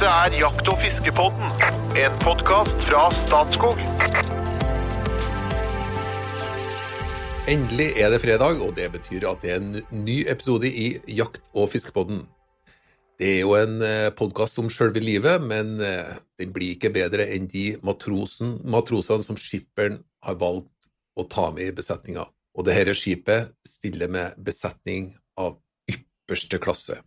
Dette 0.00 0.16
er 0.16 0.34
Jakt- 0.40 0.68
og 0.72 0.78
fiskepodden, 0.80 1.50
en 2.00 2.14
podkast 2.22 2.86
fra 2.88 3.02
Statskog. 3.12 3.82
Endelig 7.44 7.88
er 8.00 8.08
det 8.14 8.22
fredag, 8.22 8.62
og 8.64 8.72
det 8.78 8.86
betyr 8.94 9.26
at 9.28 9.44
det 9.44 9.50
er 9.52 9.60
en 9.60 9.82
ny 10.06 10.14
episode 10.24 10.70
i 10.72 10.86
Jakt- 11.18 11.44
og 11.52 11.68
fiskepodden. 11.74 12.22
Det 13.20 13.28
er 13.28 13.38
jo 13.42 13.52
en 13.58 13.76
podkast 14.16 14.56
om 14.64 14.72
sjølve 14.72 15.04
livet, 15.04 15.44
men 15.44 15.76
eh, 15.84 16.16
den 16.40 16.56
blir 16.56 16.78
ikke 16.78 16.94
bedre 16.96 17.28
enn 17.36 17.52
de 17.52 17.66
matrosen, 17.84 18.56
matrosene 18.64 19.20
som 19.28 19.36
skipperen 19.36 20.00
har 20.24 20.40
valgt 20.40 20.88
å 21.12 21.28
ta 21.28 21.50
med 21.52 21.74
i 21.74 21.76
besetninga. 21.76 22.24
Og 22.56 22.64
dette 22.72 22.96
skipet 22.96 23.52
stiller 23.68 24.08
med 24.08 24.40
besetning 24.48 25.12
av 25.36 25.60
ypperste 25.92 26.56
klasse. 26.56 27.02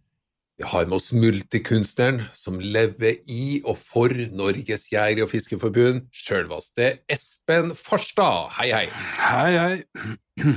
Vi 0.54 0.68
har 0.70 0.86
med 0.86 1.00
oss 1.00 1.08
multikunstneren 1.18 2.28
som 2.38 2.60
lever 2.62 3.16
i 3.26 3.58
og 3.66 3.74
for 3.82 4.14
Norges 4.38 4.86
jeger- 4.92 5.26
og 5.26 5.32
fiskerforbund, 5.32 6.04
sjølvaste 6.14 6.92
Espen 7.10 7.72
Farstad. 7.74 8.52
Hei, 8.60 8.68
hei. 8.70 8.84
Hei, 9.18 9.56
hei. 9.58 10.52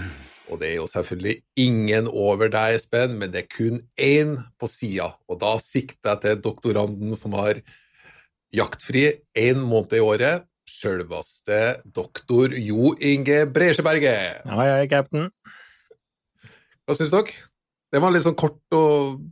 Og 0.53 0.61
det 0.61 0.69
er 0.69 0.77
jo 0.83 0.85
selvfølgelig 0.91 1.35
ingen 1.65 2.13
over 2.13 2.53
deg, 2.53 2.77
Espen, 2.77 3.17
men 3.17 3.33
det 3.33 3.47
er 3.47 3.49
kun 3.57 3.81
én 3.97 4.37
på 4.61 4.69
sida, 4.69 5.15
og 5.33 5.41
da 5.41 5.57
sikter 5.65 6.13
jeg 6.13 6.23
til 6.27 6.45
doktoranden 6.45 7.17
som 7.17 7.33
har 7.41 7.65
jaktfri 8.55 9.09
én 9.33 9.65
måned 9.65 9.97
i 9.97 10.05
året, 10.05 10.47
sjølvaste 10.69 11.81
doktor 11.89 12.53
Jo 12.53 12.93
Inge 13.01 13.47
Bresjeberget. 13.49 14.45
Hei, 14.45 14.71
hei, 14.77 14.87
cap'n. 14.93 15.31
Hva 16.85 17.01
syns 17.01 17.17
dere? 17.17 17.47
Det 17.93 18.01
var 18.03 18.11
litt 18.15 18.25
sånn 18.27 18.37
kort 18.39 18.59
og 18.77 19.23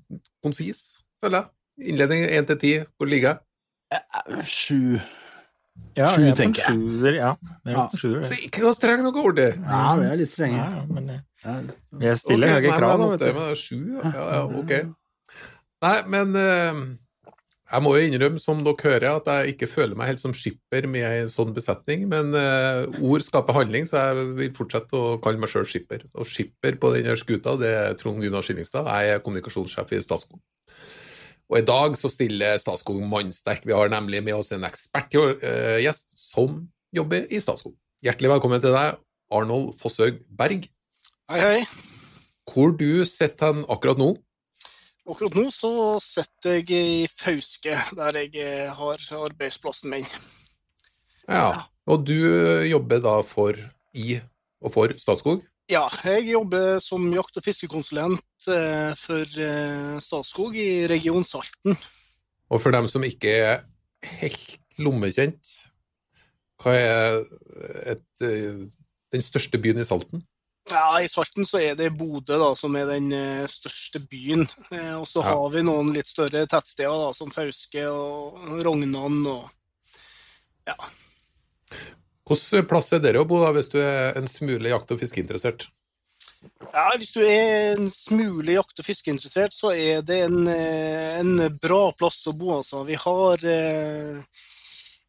konsis, 0.45 1.03
føler 1.23 1.43
jeg. 1.43 1.91
Innledning 1.91 2.25
én 2.31 2.47
til 2.47 2.59
ti, 2.63 2.73
hvor 2.97 3.11
ligger 3.11 3.35
jeg? 3.35 4.45
Sju. 4.47 4.99
Ja, 5.99 6.07
Sju, 6.15 6.23
er 6.29 6.37
tenker 6.39 6.63
jeg. 6.63 6.75
Sjuer, 6.79 7.17
ja. 7.19 7.31
Jeg 7.67 7.75
Ja. 7.75 7.87
sjuer, 7.99 8.21
Det 8.23 8.31
det. 8.31 8.39
er 8.39 8.45
ikke 8.49 8.63
noe 8.63 8.75
streng 8.75 9.03
noe 9.03 9.23
ord, 9.25 9.37
det. 9.37 9.49
Ja, 9.59 9.97
vi 9.99 10.07
er 10.07 10.17
litt 10.17 10.31
strenge. 10.31 10.59
Ja, 10.59 10.85
men 10.87 11.11
eh, 11.11 11.21
jeg 12.01 12.19
stiller 12.19 12.49
okay, 12.49 12.69
høye 12.71 12.77
krav, 12.79 13.57
Sju, 13.59 13.81
ja. 14.03 14.13
ja, 14.15 14.45
ok. 14.47 14.73
Nei, 15.83 15.97
men 16.15 16.37
eh, 16.37 16.81
jeg 17.65 17.81
må 17.81 17.95
jo 17.97 18.07
innrømme, 18.07 18.41
som 18.43 18.61
dere 18.61 18.85
hører, 18.85 19.07
at 19.19 19.29
jeg 19.31 19.55
ikke 19.55 19.69
føler 19.73 19.97
meg 19.97 20.11
helt 20.13 20.21
som 20.21 20.35
skipper 20.37 20.85
med 20.91 21.05
en 21.09 21.31
sånn 21.33 21.55
besetning, 21.57 22.05
men 22.11 22.35
uh, 22.37 22.85
ord 23.01 23.25
skaper 23.25 23.57
handling, 23.57 23.89
så 23.89 24.03
jeg 24.03 24.27
vil 24.37 24.51
fortsette 24.57 24.99
å 24.99 25.15
kalle 25.25 25.41
meg 25.41 25.51
sjøl 25.51 25.65
skipper. 25.69 26.05
Og 26.13 26.29
skipper 26.29 26.77
på 26.81 26.91
denne 26.93 27.17
skuta, 27.19 27.57
det 27.61 27.71
er 27.73 27.97
Trond 28.01 28.21
Gunnar 28.21 28.45
Skillingstad. 28.45 28.91
Jeg 28.93 29.15
er 29.15 29.25
kommunikasjonssjef 29.25 29.97
i 29.97 30.03
Statskog. 30.05 30.43
Og 31.51 31.59
i 31.61 31.65
dag 31.65 31.97
så 31.97 32.11
stiller 32.13 32.61
Statskog 32.61 33.01
mannsterk. 33.09 33.65
Vi 33.65 33.77
har 33.77 33.91
nemlig 33.93 34.21
med 34.25 34.37
oss 34.37 34.53
en 34.53 34.69
ekspertgjest 34.69 36.15
som 36.21 36.61
jobber 36.95 37.27
i 37.33 37.41
Statskog. 37.41 37.75
Hjertelig 38.05 38.35
velkommen 38.37 38.61
til 38.61 38.77
deg, 38.77 39.01
Arnold 39.33 39.73
Fosshaug 39.81 40.21
Berg. 40.37 40.69
Hei, 41.33 41.41
hei. 41.41 41.59
Hvor 42.45 42.77
du 42.77 43.05
sitter 43.09 43.51
hen 43.55 43.65
akkurat 43.73 43.97
nå? 44.01 44.13
Akkurat 45.05 45.35
nå 45.37 45.51
så 45.53 45.71
sitter 46.01 46.63
jeg 46.63 46.71
i 46.73 47.09
Fauske, 47.13 47.77
der 47.93 48.19
jeg 48.23 48.39
eh, 48.41 48.71
har 48.73 49.03
arbeidsplassen 49.19 49.93
min. 49.93 50.07
Ja, 51.29 51.67
og 51.85 52.07
du 52.09 52.17
eh, 52.17 52.71
jobber 52.71 53.03
da 53.05 53.19
for 53.29 53.59
i 53.93 54.17
og 54.65 54.73
for 54.73 54.95
Statskog? 54.97 55.43
Ja, 55.69 55.85
jeg 56.09 56.31
jobber 56.31 56.81
som 56.81 57.05
jakt- 57.13 57.37
og 57.37 57.45
fiskekonsulent 57.45 58.49
eh, 58.49 58.97
for 58.97 59.37
Statskog 60.01 60.57
i 60.57 60.87
Region 60.89 61.25
Salten. 61.25 61.77
Og 62.49 62.65
for 62.65 62.73
dem 62.73 62.89
som 62.89 63.05
ikke 63.05 63.37
er 63.45 63.63
helt 64.21 64.81
lommekjent, 64.81 65.53
hva 66.65 66.73
er 66.81 67.25
et, 67.93 68.09
den 68.25 69.25
største 69.25 69.61
byen 69.61 69.83
i 69.83 69.85
Salten? 69.85 70.25
Ja, 70.71 71.01
I 71.03 71.09
Salten 71.13 71.45
så 71.45 71.59
er 71.61 71.75
det 71.77 71.91
Bodø 71.99 72.39
da, 72.41 72.55
som 72.57 72.75
er 72.81 72.87
den 72.89 73.11
eh, 73.13 73.45
største 73.51 74.01
byen. 74.09 74.47
Eh, 74.73 74.95
og 74.97 75.07
så 75.09 75.21
Ja. 75.21 75.35
har 75.35 75.51
vi 75.53 75.63
noen 75.67 75.93
litt 75.93 76.09
større 76.09 76.47
tettsteder, 76.49 76.89
da, 77.05 77.13
som 77.13 77.31
Fauske 77.31 77.85
og 77.91 78.39
Rognan. 78.65 79.27
og 79.27 79.51
ja. 80.67 80.77
Hvilken 82.25 82.67
plass 82.69 82.93
er 82.97 83.03
dere 83.05 83.21
å 83.21 83.29
bo 83.29 83.43
da, 83.45 83.53
hvis 83.53 83.69
du 83.69 83.79
er 83.83 84.17
en 84.17 84.27
smule 84.27 84.71
jakt- 84.73 84.91
og 84.91 85.01
fiskeinteressert? 85.01 85.67
Ja, 86.73 86.91
Hvis 86.97 87.13
du 87.13 87.21
er 87.21 87.75
en 87.77 87.91
smule 87.91 88.57
jakt- 88.57 88.79
og 88.81 88.85
fiskeinteressert, 88.85 89.53
så 89.53 89.75
er 89.77 90.01
det 90.03 90.23
en, 90.25 90.49
eh, 90.49 91.19
en 91.21 91.59
bra 91.61 91.93
plass 91.93 92.25
å 92.27 92.33
bo. 92.37 92.57
altså. 92.63 92.85
Vi 92.87 92.95
har, 92.95 93.37
eh, 93.45 94.23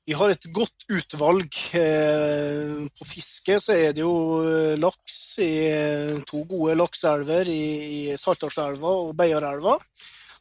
vi 0.05 0.13
har 0.13 0.29
et 0.29 0.47
godt 0.53 0.85
utvalg. 0.93 1.55
Eh, 1.73 2.85
På 2.93 3.07
fiske 3.09 3.57
så 3.61 3.73
er 3.73 3.95
det 3.95 4.03
jo 4.03 4.43
eh, 4.45 4.75
laks 4.77 5.39
i 5.41 5.53
eh, 5.71 6.19
to 6.29 6.43
gode 6.49 6.75
lakseelver 6.77 7.49
i, 7.49 8.13
Saltdalselva 8.21 8.91
og 9.07 9.15
Beiarelva. 9.17 9.79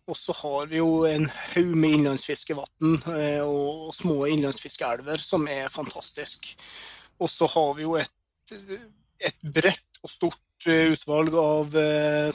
Og 0.05 0.19
så 0.21 0.37
har 0.37 0.69
vi 0.69 0.83
jo 0.83 1.07
en 1.09 1.25
haug 1.55 1.71
med 1.81 1.97
innlandsfiskevann 1.97 2.99
og, 3.47 3.89
små 3.97 4.27
innlandsfiskeelver 4.29 5.23
som 5.25 5.47
er 5.49 5.73
fantastisk. 5.73 6.51
Og 7.25 7.33
så 7.33 7.49
har 7.49 7.71
vi 7.79 7.87
jo 7.87 7.95
et, 7.97 8.13
et 9.17 9.39
bredt 9.49 10.03
og 10.05 10.13
stort 10.13 10.69
utvalg 10.69 11.33
av 11.41 11.79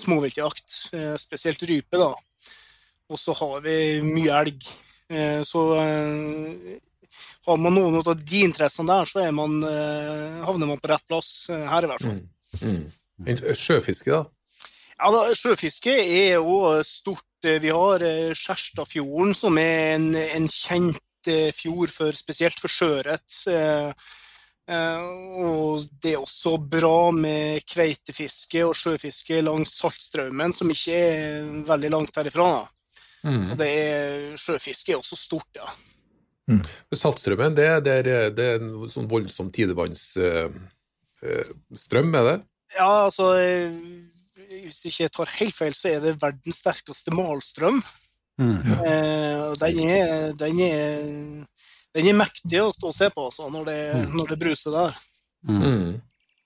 småviltjakt, 0.01 0.73
spesielt 1.21 1.61
rype. 1.69 2.01
da. 2.01 2.09
Og 3.13 3.21
så 3.21 3.37
har 3.37 3.61
vi 3.69 3.77
mye 4.01 4.41
elg. 4.41 4.65
Så 5.45 5.61
har 7.47 7.57
man 7.57 7.75
noen 7.75 7.99
av 7.99 8.09
de 8.17 8.41
interessene 8.45 8.91
der, 8.91 9.09
så 9.09 9.23
er 9.25 9.31
man, 9.35 9.57
eh, 9.63 10.43
havner 10.45 10.69
man 10.69 10.81
på 10.81 10.91
rett 10.91 11.05
plass. 11.07 11.47
eh, 11.49 11.65
her, 11.67 11.83
i 11.83 11.89
hvert 11.91 12.05
fall. 12.05 12.19
Mm. 12.61 12.91
Mm. 13.19 13.55
Sjøfiske, 13.57 14.11
da? 14.11 14.25
Ja, 14.99 15.11
da, 15.15 15.33
Sjøfiske 15.35 15.95
er 15.95 16.37
jo 16.37 16.83
stort. 16.83 17.25
Eh, 17.43 17.59
Vi 17.59 17.69
har 17.69 17.99
Skjerstadfjorden, 18.35 19.35
som 19.35 19.57
er 19.57 19.95
en, 19.95 20.15
en 20.15 20.47
kjent 20.47 20.99
fjord 21.53 21.91
for, 21.91 22.15
spesielt 22.15 22.59
for 22.59 22.71
sjøørret. 22.71 23.43
Og 24.69 25.85
det 26.01 26.13
er 26.13 26.21
også 26.21 26.55
bra 26.61 27.11
med 27.11 27.65
kveitefiske 27.67 28.63
og 28.65 28.75
sjøfiske 28.77 29.41
langs 29.43 29.75
Saltstraumen, 29.81 30.53
som 30.53 30.71
ikke 30.71 30.95
er 30.95 31.47
veldig 31.67 31.91
langt 31.91 32.15
herifra. 32.15 32.47
Da. 32.55 32.67
Mm. 33.29 33.47
Så 33.49 33.57
det 33.59 33.69
er, 33.69 34.37
sjøfiske 34.39 34.93
er 34.95 35.01
også 35.01 35.19
stort, 35.19 35.49
ja. 35.59 35.67
Saltstrømmen, 36.95 37.55
det, 37.57 37.65
er- 37.67 37.83
det, 37.85 37.93
er, 37.99 38.03
det 38.35 38.45
er 38.53 38.57
en 38.63 38.89
sånn 38.91 39.09
voldsom 39.11 39.47
tidevannsstrøm, 39.55 42.09
er 42.15 42.23
det? 42.29 42.37
Ja, 42.77 42.89
altså 43.07 43.25
eh, 43.39 43.71
Hvis 44.65 44.81
ikke 44.89 45.03
jeg 45.07 45.13
tar 45.15 45.29
helt 45.39 45.55
feil, 45.57 45.73
så 45.77 45.85
er 45.93 45.99
det 46.03 46.19
verdens 46.21 46.59
sterkeste 46.61 47.11
malstrøm. 47.15 47.77
Mm. 48.39 48.59
Eh, 48.87 49.45
den 49.61 49.75
er, 49.89 50.05
den 50.39 50.55
er 50.63 50.77
den 51.97 52.05
er 52.05 52.13
mektig 52.19 52.59
å 52.61 52.69
stå 52.69 52.85
og 52.91 52.95
se 52.95 53.07
på 53.09 53.23
altså, 53.31 53.47
når, 53.49 53.63
det, 53.65 53.79
når 54.13 54.25
det 54.29 54.37
bruser 54.43 54.71
der. 54.75 54.91
Mm. 55.49 55.61
Mm. 55.63 55.93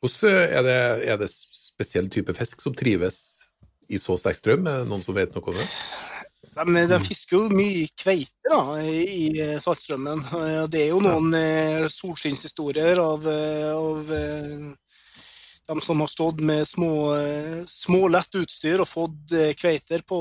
Hvordan 0.03 0.36
er 0.40 0.62
det, 0.68 0.78
er 1.12 1.18
det 1.19 1.28
spesiell 1.34 2.08
type 2.12 2.31
fisk 2.38 2.58
som 2.63 2.74
trives 2.78 3.18
i 3.92 3.97
så 4.00 4.16
sterk 4.19 4.38
strøm? 4.40 4.63
Er 4.72 4.78
det 4.84 4.90
noen 4.92 5.03
som 5.03 5.16
vet 5.18 5.36
noe 5.36 5.47
om 5.52 5.58
det? 5.59 5.68
De, 6.53 6.86
de 6.88 7.00
fisker 7.02 7.38
jo 7.38 7.47
mye 7.50 7.88
kveite 7.97 8.50
da, 8.50 8.59
i 8.84 9.31
Saltstrømmen. 9.62 10.22
Saltstraumen. 10.22 10.24
Eh, 10.62 10.68
Det 10.69 10.84
er 10.84 10.91
jo 10.91 11.00
noen 11.03 11.34
eh, 11.38 11.88
solskinnshistorier 11.90 13.02
av, 13.02 13.25
eh, 13.28 13.72
av 13.74 14.12
eh, 14.14 14.68
de 15.72 15.81
som 15.81 16.03
har 16.03 16.12
stått 16.12 16.44
med 16.46 16.68
små, 16.68 16.92
eh, 17.18 17.63
små 17.66 18.06
lett 18.12 18.36
utstyr 18.38 18.84
og 18.84 18.90
fått 18.92 19.34
eh, 19.34 19.53
kveiter 19.58 20.03
på 20.06 20.19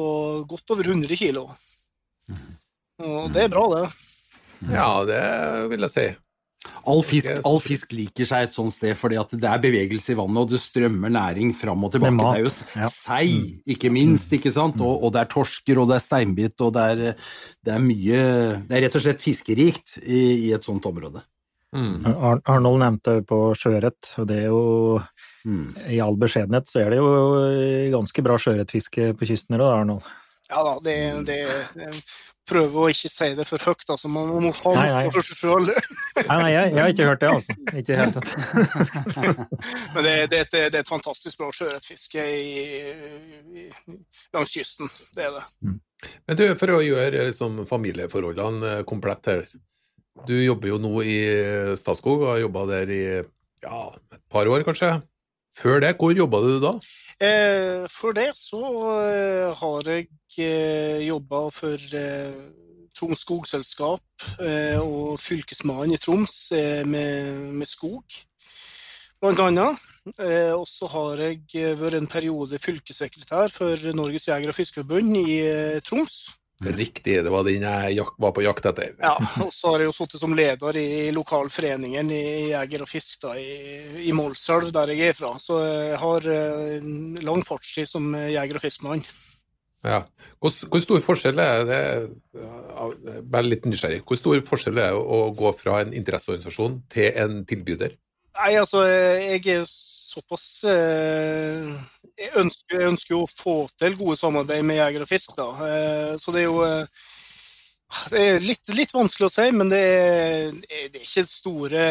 godt 0.48 0.74
over 0.76 0.88
100 0.94 1.18
kilo. 1.20 1.48
Og 3.02 3.32
det 3.34 3.46
er 3.46 3.52
bra, 3.52 3.66
det. 3.74 3.86
Ja, 4.70 4.90
det 5.04 5.22
vil 5.72 5.88
jeg 5.88 5.90
si. 5.92 6.08
All 6.86 7.02
fisk, 7.06 7.30
all 7.46 7.58
fisk 7.62 7.94
liker 7.94 8.26
seg 8.28 8.46
et 8.46 8.54
sånt 8.54 8.74
sted 8.74 8.94
fordi 8.98 9.18
at 9.20 9.34
det 9.34 9.48
er 9.48 9.62
bevegelse 9.62 10.14
i 10.14 10.18
vannet, 10.18 10.40
og 10.44 10.52
det 10.52 10.60
strømmer 10.62 11.12
næring 11.14 11.52
fram 11.58 11.82
og 11.86 11.94
tilbake. 11.94 12.18
Det 12.22 12.38
er 12.38 12.46
jo 12.46 12.92
sei, 12.94 13.26
ikke 13.74 13.90
minst, 13.94 14.32
ikke 14.34 14.52
sant? 14.54 14.80
Og, 14.82 15.02
og 15.02 15.14
det 15.14 15.24
er 15.24 15.32
torsker, 15.32 15.82
og 15.82 15.90
det 15.90 15.98
er 15.98 16.06
steinbit, 16.06 16.56
og 16.62 16.72
det 16.76 16.86
er, 16.94 17.26
det 17.62 17.76
er 17.76 17.82
mye 17.82 18.22
Det 18.68 18.78
er 18.78 18.86
rett 18.86 18.98
og 18.98 19.06
slett 19.06 19.22
fiskerikt 19.24 19.98
i, 20.02 20.22
i 20.48 20.54
et 20.54 20.66
sånt 20.66 20.86
område. 20.90 21.24
Mm. 21.72 22.04
Ar 22.04 22.42
Arnold 22.52 22.82
nevnte 22.82 23.20
på 23.24 23.44
sjøørret, 23.56 24.10
og 24.20 24.26
det 24.28 24.42
er 24.42 24.50
jo 24.52 24.64
Mm. 25.42 25.74
I 25.90 25.98
all 25.98 26.14
beskjedenhet 26.18 26.68
så 26.70 26.84
er 26.84 26.92
det 26.92 26.98
jo 27.00 27.06
ganske 27.96 28.22
bra 28.22 28.36
sjøørretfiske 28.38 29.08
på 29.18 29.26
kysten 29.26 29.56
her, 29.56 29.64
da, 29.64 29.70
Arnold. 29.80 30.04
Ja 30.52 30.62
da, 30.66 30.74
det, 30.84 30.94
det 31.28 31.36
jeg 31.40 32.02
prøver 32.50 32.74
å 32.82 32.88
ikke 32.92 33.08
si 33.08 33.28
det 33.38 33.44
for 33.48 33.62
høyt, 33.64 33.84
altså. 33.94 34.08
Man 34.12 34.28
må 34.42 34.50
ha 34.52 34.72
Nei, 34.76 34.86
nei. 34.92 35.02
for 35.14 35.24
seg 35.24 35.38
sjøl. 35.38 35.68
Nei, 35.70 36.38
nei, 36.42 36.50
jeg, 36.52 36.72
jeg 36.74 36.80
har 36.82 36.90
ikke 36.92 37.06
hørt 37.08 37.22
det, 37.22 37.30
altså. 37.32 37.56
Ikke 37.70 37.78
i 37.78 37.84
det 37.86 37.98
hele 38.00 38.12
tatt. 38.18 38.30
Men 39.94 40.04
det, 40.08 40.14
det, 40.32 40.40
et- 40.44 40.56
det 40.58 40.64
er 40.74 40.82
et 40.82 40.90
fantastisk 40.90 41.38
bra 41.40 41.48
sjøørretfiske 41.56 42.24
langs 44.34 44.52
kysten. 44.54 44.90
Det 45.16 45.26
er 45.28 45.36
det. 45.38 45.44
Men 46.26 46.38
du, 46.40 46.44
for 46.58 46.74
å 46.76 46.80
gjøre 46.84 47.28
liksom, 47.28 47.62
familieforholdene 47.70 48.74
eh, 48.80 48.84
komplett 48.88 49.30
her. 49.30 49.44
Du 50.28 50.34
jobber 50.36 50.72
jo 50.74 50.80
nå 50.82 50.90
i 51.08 51.16
Statskog 51.80 52.24
og 52.26 52.32
har 52.34 52.42
jobba 52.42 52.66
der 52.74 52.90
i 52.92 53.02
ja, 53.62 53.78
et 54.12 54.20
par 54.32 54.50
år, 54.50 54.64
kanskje. 54.66 54.96
Før 55.56 55.80
det, 55.84 55.94
hvor 56.00 56.12
jobba 56.16 56.40
du 56.44 56.52
da? 56.62 56.74
Eh, 57.22 57.84
for 57.86 58.16
det 58.16 58.32
så 58.34 58.62
eh, 58.98 59.52
har 59.54 59.86
jeg 59.86 60.08
eh, 60.42 61.04
jobba 61.06 61.44
for 61.54 61.78
eh, 61.94 62.34
Troms 62.98 63.22
Skogselskap 63.22 64.24
eh, 64.42 64.80
og 64.80 65.20
Fylkesmannen 65.22 65.94
i 65.94 66.00
Troms 66.02 66.34
eh, 66.56 66.82
med, 66.82 67.38
med 67.60 67.70
skog, 67.70 68.02
blant 69.22 69.44
annet. 69.44 69.78
Eh, 70.18 70.50
og 70.50 70.66
så 70.66 70.90
har 70.90 71.22
jeg 71.22 71.76
vært 71.78 72.00
en 72.00 72.10
periode 72.10 72.58
fylkessekretær 72.58 73.54
for 73.54 73.92
Norges 73.94 74.26
Jeger- 74.26 74.50
og 74.50 74.58
Fiskerforbund 74.58 75.14
i 75.22 75.38
Troms. 75.86 76.24
Riktig, 76.62 77.16
det 77.24 77.32
var 77.32 77.46
den 77.46 77.64
jeg 77.64 78.04
var 78.22 78.32
på 78.36 78.44
jakt 78.44 78.68
etter. 78.70 78.92
Ja, 79.02 79.16
og 79.42 79.50
så 79.54 79.72
har 79.72 79.82
jeg 79.82 79.90
jo 79.90 79.96
sittet 79.96 80.22
som 80.22 80.36
leder 80.36 80.78
i 80.78 81.10
lokalforeningen 81.14 82.12
i 82.14 82.22
Jeger 82.52 82.84
og 82.84 82.90
Fisk 82.90 83.24
da, 83.24 83.34
i, 83.38 84.06
i 84.06 84.14
Målselv, 84.14 84.70
der 84.74 84.94
jeg 84.94 85.10
er 85.10 85.18
fra. 85.18 85.32
Så 85.42 85.58
jeg 85.64 85.98
har 86.02 86.30
eh, 86.36 86.88
lang 87.26 87.42
fartstid 87.46 87.90
som 87.90 88.12
jeger- 88.14 88.60
og 88.60 88.64
fiskmann. 88.64 89.04
Ja. 89.82 90.04
Hvor, 90.38 90.54
hvor 90.70 90.82
stor 90.82 91.00
forskjell 91.02 91.40
er 91.42 91.64
det 91.66 91.80
Bare 93.26 93.48
litt 93.48 93.64
nysgjerrig. 93.66 94.04
Hvor 94.06 94.18
stor 94.18 94.42
forskjell 94.46 94.78
er 94.78 94.94
det 94.94 95.00
å 95.00 95.24
gå 95.34 95.50
fra 95.58 95.80
en 95.82 95.94
interesseorganisasjon 95.98 96.78
til 96.92 97.18
en 97.18 97.42
tilbyder? 97.48 97.96
Nei, 98.38 98.52
altså, 98.56 98.84
jeg 98.86 99.42
er 99.52 99.66
såpass 100.12 100.46
eh, 100.68 101.72
jeg, 102.18 102.30
ønsker, 102.42 102.78
jeg 102.78 102.92
ønsker 102.92 103.18
å 103.18 103.26
få 103.30 103.56
til 103.80 103.96
gode 103.98 104.18
samarbeid 104.20 104.64
med 104.68 104.78
jeger 104.78 105.04
og 105.04 105.10
fisk, 105.10 105.34
da. 105.38 105.48
Eh, 105.66 106.12
så 106.20 106.34
det 106.34 106.44
er 106.44 106.48
jo 106.48 106.62
eh, 106.66 107.02
det 108.12 108.20
er 108.24 108.44
litt, 108.44 108.62
litt 108.72 108.92
vanskelig 108.94 109.28
å 109.28 109.32
si, 109.32 109.48
men 109.52 109.68
det 109.72 109.80
er, 109.80 110.54
det 110.62 111.00
er 111.00 111.02
ikke 111.02 111.26
store, 111.28 111.82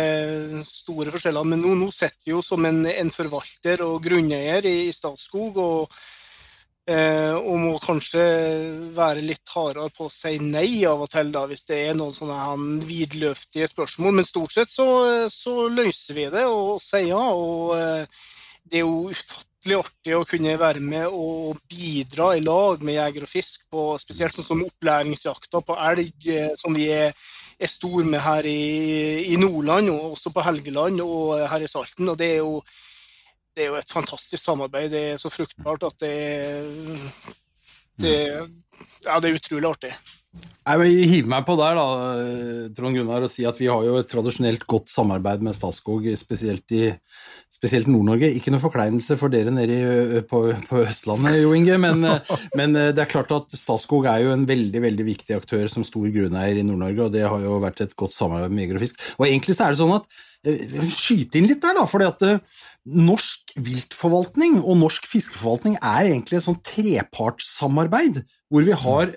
store 0.66 1.14
forskjeller. 1.14 1.46
Men 1.46 1.62
nå, 1.62 1.76
nå 1.78 1.92
sitter 1.94 2.26
vi 2.26 2.34
jo 2.34 2.42
som 2.46 2.66
en, 2.66 2.84
en 2.90 3.14
forvalter 3.14 3.84
og 3.86 4.00
grunneier 4.06 4.66
i, 4.66 4.76
i 4.88 4.96
Statskog. 4.96 5.62
og 5.62 6.02
Eh, 6.90 7.36
og 7.38 7.60
må 7.62 7.76
kanskje 7.78 8.24
være 8.96 9.22
litt 9.22 9.52
hardere 9.54 9.92
på 9.94 10.08
å 10.08 10.12
si 10.12 10.40
nei 10.42 10.82
av 10.90 11.04
og 11.06 11.12
til, 11.14 11.30
da, 11.34 11.44
hvis 11.46 11.68
det 11.70 11.78
er 11.92 11.98
noen 11.98 12.16
sånne 12.16 12.82
vidløftige 12.88 13.70
spørsmål. 13.70 14.18
Men 14.18 14.28
stort 14.28 14.56
sett 14.56 14.74
så, 14.74 14.88
så 15.30 15.68
løser 15.70 16.18
vi 16.18 16.26
det 16.34 16.48
og 16.50 16.82
sier 16.82 17.12
ja. 17.14 17.22
Og 17.38 17.76
eh, 17.78 18.20
det 18.66 18.82
er 18.82 18.88
jo 18.88 19.12
ufattelig 19.14 19.78
artig 19.78 20.18
å 20.18 20.26
kunne 20.26 20.58
være 20.58 20.82
med 20.82 21.06
og 21.14 21.62
bidra 21.70 22.32
i 22.38 22.42
lag 22.42 22.82
med 22.82 22.98
jeger 22.98 23.28
og 23.28 23.34
fisk, 23.36 23.68
på, 23.70 23.88
spesielt 24.02 24.34
sånn 24.34 24.50
som 24.50 24.66
opplæringsjakta 24.66 25.62
på 25.62 25.78
elg, 25.92 26.30
eh, 26.34 26.54
som 26.58 26.74
vi 26.74 26.90
er, 26.96 27.14
er 27.62 27.70
stor 27.70 28.02
med 28.10 28.26
her 28.26 28.48
i, 28.50 28.62
i 29.30 29.38
Nordland, 29.38 29.94
og 29.94 30.16
også 30.16 30.34
på 30.34 30.50
Helgeland 30.50 31.06
og 31.06 31.46
her 31.46 31.62
i 31.62 31.70
Salten. 31.70 32.10
og 32.10 32.18
det 32.18 32.40
er 32.40 32.42
jo 32.42 32.64
det 33.62 33.68
er 33.68 33.76
jo 33.76 33.82
et 33.82 33.94
fantastisk 33.94 34.42
samarbeid. 34.42 34.90
Det 34.90 35.04
er 35.12 35.20
så 35.22 35.30
fruktbart 35.30 35.86
at 35.92 36.02
det, 36.02 36.16
det 38.02 38.16
Ja, 39.06 39.20
det 39.22 39.30
er 39.30 39.38
utrolig 39.38 39.70
artig. 39.70 39.92
Jeg 40.32 40.80
vil 40.80 41.10
hive 41.12 41.30
meg 41.30 41.44
på 41.46 41.58
der, 41.60 41.78
da, 41.78 41.86
Trond 42.74 42.98
Gunnar, 42.98 43.26
og 43.26 43.30
si 43.30 43.44
at 43.46 43.58
vi 43.60 43.68
har 43.70 43.84
jo 43.86 44.00
et 44.00 44.10
tradisjonelt 44.10 44.64
godt 44.70 44.90
samarbeid 44.90 45.44
med 45.46 45.58
Statskog, 45.58 46.08
spesielt 46.18 46.74
i 46.74 46.88
spesielt 47.52 47.90
Nord-Norge. 47.92 48.32
Ikke 48.34 48.54
noe 48.54 48.64
forkleinelse 48.64 49.20
for 49.20 49.30
dere 49.30 49.54
nede 49.54 50.24
på, 50.30 50.48
på, 50.70 50.82
Østlandet, 50.82 51.44
Jo 51.44 51.52
Inge, 51.58 51.78
men, 51.84 52.02
men, 52.58 52.74
det 52.74 53.04
er 53.04 53.12
klart 53.12 53.34
at 53.36 53.54
Statskog 53.60 54.08
er 54.10 54.24
jo 54.24 54.34
en 54.34 54.48
veldig 54.50 54.82
veldig 54.88 55.08
viktig 55.12 55.38
aktør 55.38 55.70
som 55.70 55.86
stor 55.86 56.10
grunneier 56.16 56.58
i 56.58 56.66
Nord-Norge, 56.66 57.06
og 57.06 57.14
det 57.14 57.28
har 57.28 57.46
jo 57.46 57.62
vært 57.62 57.86
et 57.86 57.94
godt 58.00 58.18
samarbeid 58.18 58.56
med 58.56 58.66
Jeger 58.66 58.82
og 58.82 58.86
Fisk. 58.88 59.08
Og 59.20 59.28
egentlig 59.30 59.58
så 59.60 59.68
er 59.68 59.76
det 59.76 59.84
sånn 59.84 59.98
at 60.00 60.10
Skyte 60.42 61.38
inn 61.38 61.46
litt 61.52 61.62
der, 61.62 61.76
da, 61.78 61.84
fordi 61.86 62.08
at 62.08 62.24
norsk 62.88 63.54
viltforvaltning 63.62 64.60
og 64.62 64.80
norsk 64.80 65.06
fiskeforvaltning 65.10 65.76
er 65.78 66.08
egentlig 66.10 66.40
et 66.40 66.46
sånn 66.48 66.62
trepartssamarbeid. 66.66 68.22
Hvor 68.52 68.66
vi 68.68 68.76
har 68.76 69.12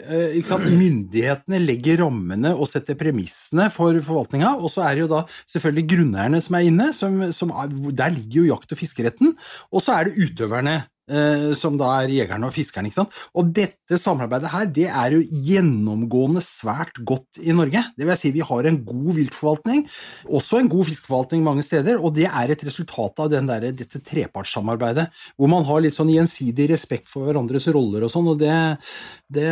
sant, 0.46 0.66
Myndighetene 0.70 1.58
legger 1.58 2.04
rammene 2.04 2.52
og 2.54 2.68
setter 2.70 2.94
premissene 2.98 3.66
for 3.74 3.96
forvaltninga. 3.98 4.52
Og 4.60 4.70
så 4.70 4.84
er 4.86 4.94
det 4.94 5.04
jo 5.04 5.10
da 5.10 5.22
selvfølgelig 5.50 5.86
grunneierne 5.90 6.42
som 6.44 6.58
er 6.58 6.68
inne. 6.68 6.90
Som, 6.94 7.18
som 7.34 7.50
er, 7.50 7.72
der 7.98 8.14
ligger 8.14 8.42
jo 8.42 8.50
jakt- 8.52 8.76
og 8.76 8.78
fiskeretten. 8.78 9.34
Og 9.74 9.82
så 9.82 9.96
er 9.96 10.06
det 10.06 10.28
utøverne 10.28 10.76
som 11.54 11.76
da 11.76 11.90
er 12.00 12.12
jegerne 12.14 12.48
og 12.48 12.54
fiskerne. 12.54 12.88
ikke 12.88 13.02
sant? 13.02 13.16
Og 13.36 13.50
dette 13.52 13.98
samarbeidet 14.00 14.52
her, 14.52 14.68
det 14.72 14.86
er 14.88 15.16
jo 15.16 15.20
gjennomgående 15.44 16.40
svært 16.44 16.96
godt 17.04 17.40
i 17.42 17.52
Norge. 17.52 17.82
Det 17.96 18.06
vil 18.08 18.16
si 18.18 18.32
vi 18.32 18.44
har 18.44 18.68
en 18.68 18.78
god 18.86 19.10
viltforvaltning, 19.18 19.84
også 20.24 20.60
en 20.60 20.70
god 20.72 20.88
fiskeforvaltning 20.88 21.44
mange 21.44 21.64
steder, 21.66 22.00
og 22.00 22.14
det 22.16 22.26
er 22.30 22.54
et 22.54 22.64
resultat 22.66 23.20
av 23.20 23.32
der, 23.34 23.68
dette 23.76 24.00
trepartssamarbeidet, 24.04 25.06
hvor 25.36 25.50
man 25.52 25.66
har 25.68 25.84
litt 25.84 25.96
sånn 25.96 26.12
gjensidig 26.12 26.70
respekt 26.72 27.10
for 27.12 27.28
hverandres 27.28 27.68
roller 27.74 28.06
og 28.06 28.12
sånn, 28.12 28.30
og 28.32 28.40
det, 28.40 28.54
det, 29.32 29.50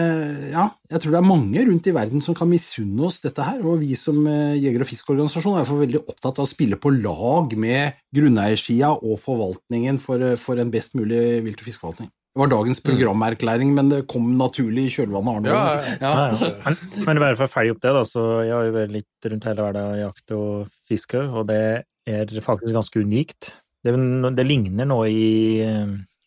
Ja, 0.53 0.69
jeg 0.91 1.03
tror 1.03 1.15
det 1.15 1.21
er 1.21 1.29
mange 1.29 1.67
rundt 1.69 1.89
i 1.89 1.95
verden 1.95 2.25
som 2.25 2.37
kan 2.37 2.51
misunne 2.51 3.07
oss 3.09 3.21
dette 3.25 3.45
her, 3.45 3.61
og 3.67 3.83
vi 3.83 3.95
som 3.99 4.25
jeger- 4.25 4.85
og 4.85 4.89
fiskeorganisasjon 4.89 5.57
er 5.57 5.63
iallfall 5.63 5.83
veldig 5.85 6.03
opptatt 6.07 6.41
av 6.41 6.47
å 6.47 6.51
spille 6.51 6.79
på 6.81 6.95
lag 6.97 7.53
med 7.59 8.01
grunneiersida 8.15 8.93
og 8.97 9.21
forvaltningen 9.21 10.01
for, 10.03 10.25
for 10.41 10.61
en 10.61 10.73
best 10.73 10.97
mulig 10.99 11.42
vilt- 11.47 11.63
og 11.63 11.69
fiskeforvaltning. 11.69 12.11
Det 12.33 12.41
var 12.41 12.49
dagens 12.49 12.79
programerklæring, 12.81 13.75
men 13.77 13.91
det 13.91 13.99
kom 14.09 14.31
naturlig 14.39 14.87
i 14.89 14.93
kjølvannet 14.95 15.29
av 15.29 15.35
Arne. 15.37 15.51
Ja, 15.53 15.97
Ja. 16.01 16.45
Men, 16.65 16.79
men 17.05 17.21
bare 17.21 17.37
for 17.37 17.45
å 17.45 17.53
følge 17.53 17.75
opp 17.75 17.83
det, 17.85 17.93
da, 17.93 18.05
så 18.09 18.23
jeg 18.47 18.55
har 18.57 18.69
jo 18.71 18.77
vært 18.79 18.95
litt 18.95 19.29
rundt 19.29 19.49
hele 19.51 19.67
verden 19.67 19.91
og 19.91 20.01
jakt 20.01 20.33
og 20.39 20.71
fiske, 20.89 21.21
og 21.29 21.45
det 21.51 21.61
er 22.09 22.33
faktisk 22.41 22.73
ganske 22.73 23.05
unikt. 23.05 23.51
Det, 23.85 23.93
det 24.39 24.49
ligner 24.49 24.89
nå 24.89 24.99
i, 25.13 25.61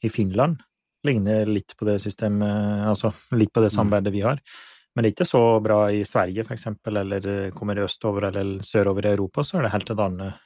i 0.06 0.14
Finland. 0.14 0.62
Ligner 1.10 1.50
litt 1.50 1.74
på 1.78 1.90
det 1.90 1.98
systemet, 2.06 2.86
altså 2.86 3.10
litt 3.34 3.54
på 3.56 3.66
det 3.66 3.74
samarbeidet 3.74 4.14
vi 4.14 4.24
har. 4.28 4.42
Men 4.94 5.04
det 5.04 5.10
er 5.10 5.16
ikke 5.18 5.28
så 5.28 5.44
bra 5.60 5.80
i 5.92 6.06
Sverige, 6.08 6.46
for 6.46 6.56
eksempel, 6.56 7.02
eller 7.02 7.50
kommer 7.58 7.82
østover 7.84 8.30
eller 8.30 8.62
sørover 8.64 9.10
i 9.10 9.16
Europa, 9.18 9.44
så 9.44 9.58
er 9.58 9.66
det 9.66 9.74
helt 9.74 9.90
et 9.92 10.06
annet 10.06 10.45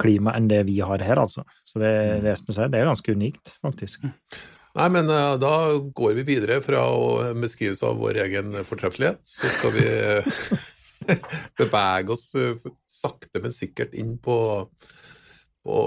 klima 0.00 0.34
enn 0.36 0.48
det 0.50 0.62
vi 0.68 0.78
har 0.84 1.02
her, 1.04 1.20
altså. 1.20 1.44
Så 1.66 1.82
det, 1.82 1.90
det 2.24 2.32
Espen 2.34 2.56
sier, 2.56 2.70
det 2.72 2.80
er 2.80 2.88
ganske 2.88 3.14
unikt, 3.14 3.52
faktisk. 3.64 4.06
Nei, 4.78 4.88
men 4.94 5.10
uh, 5.10 5.34
da 5.40 5.52
går 5.96 6.16
vi 6.20 6.26
videre 6.28 6.60
fra 6.62 6.84
å 6.92 7.34
beskrivelse 7.38 7.86
av 7.88 7.98
vår 8.00 8.22
egen 8.26 8.54
fortreffelighet, 8.68 9.20
så 9.26 9.50
skal 9.56 9.74
vi 9.74 9.86
bevege 11.60 12.14
oss 12.14 12.30
uh, 12.38 12.70
sakte, 12.86 13.42
men 13.42 13.54
sikkert 13.54 13.96
inn 13.98 14.16
på, 14.22 14.38
på 15.66 15.78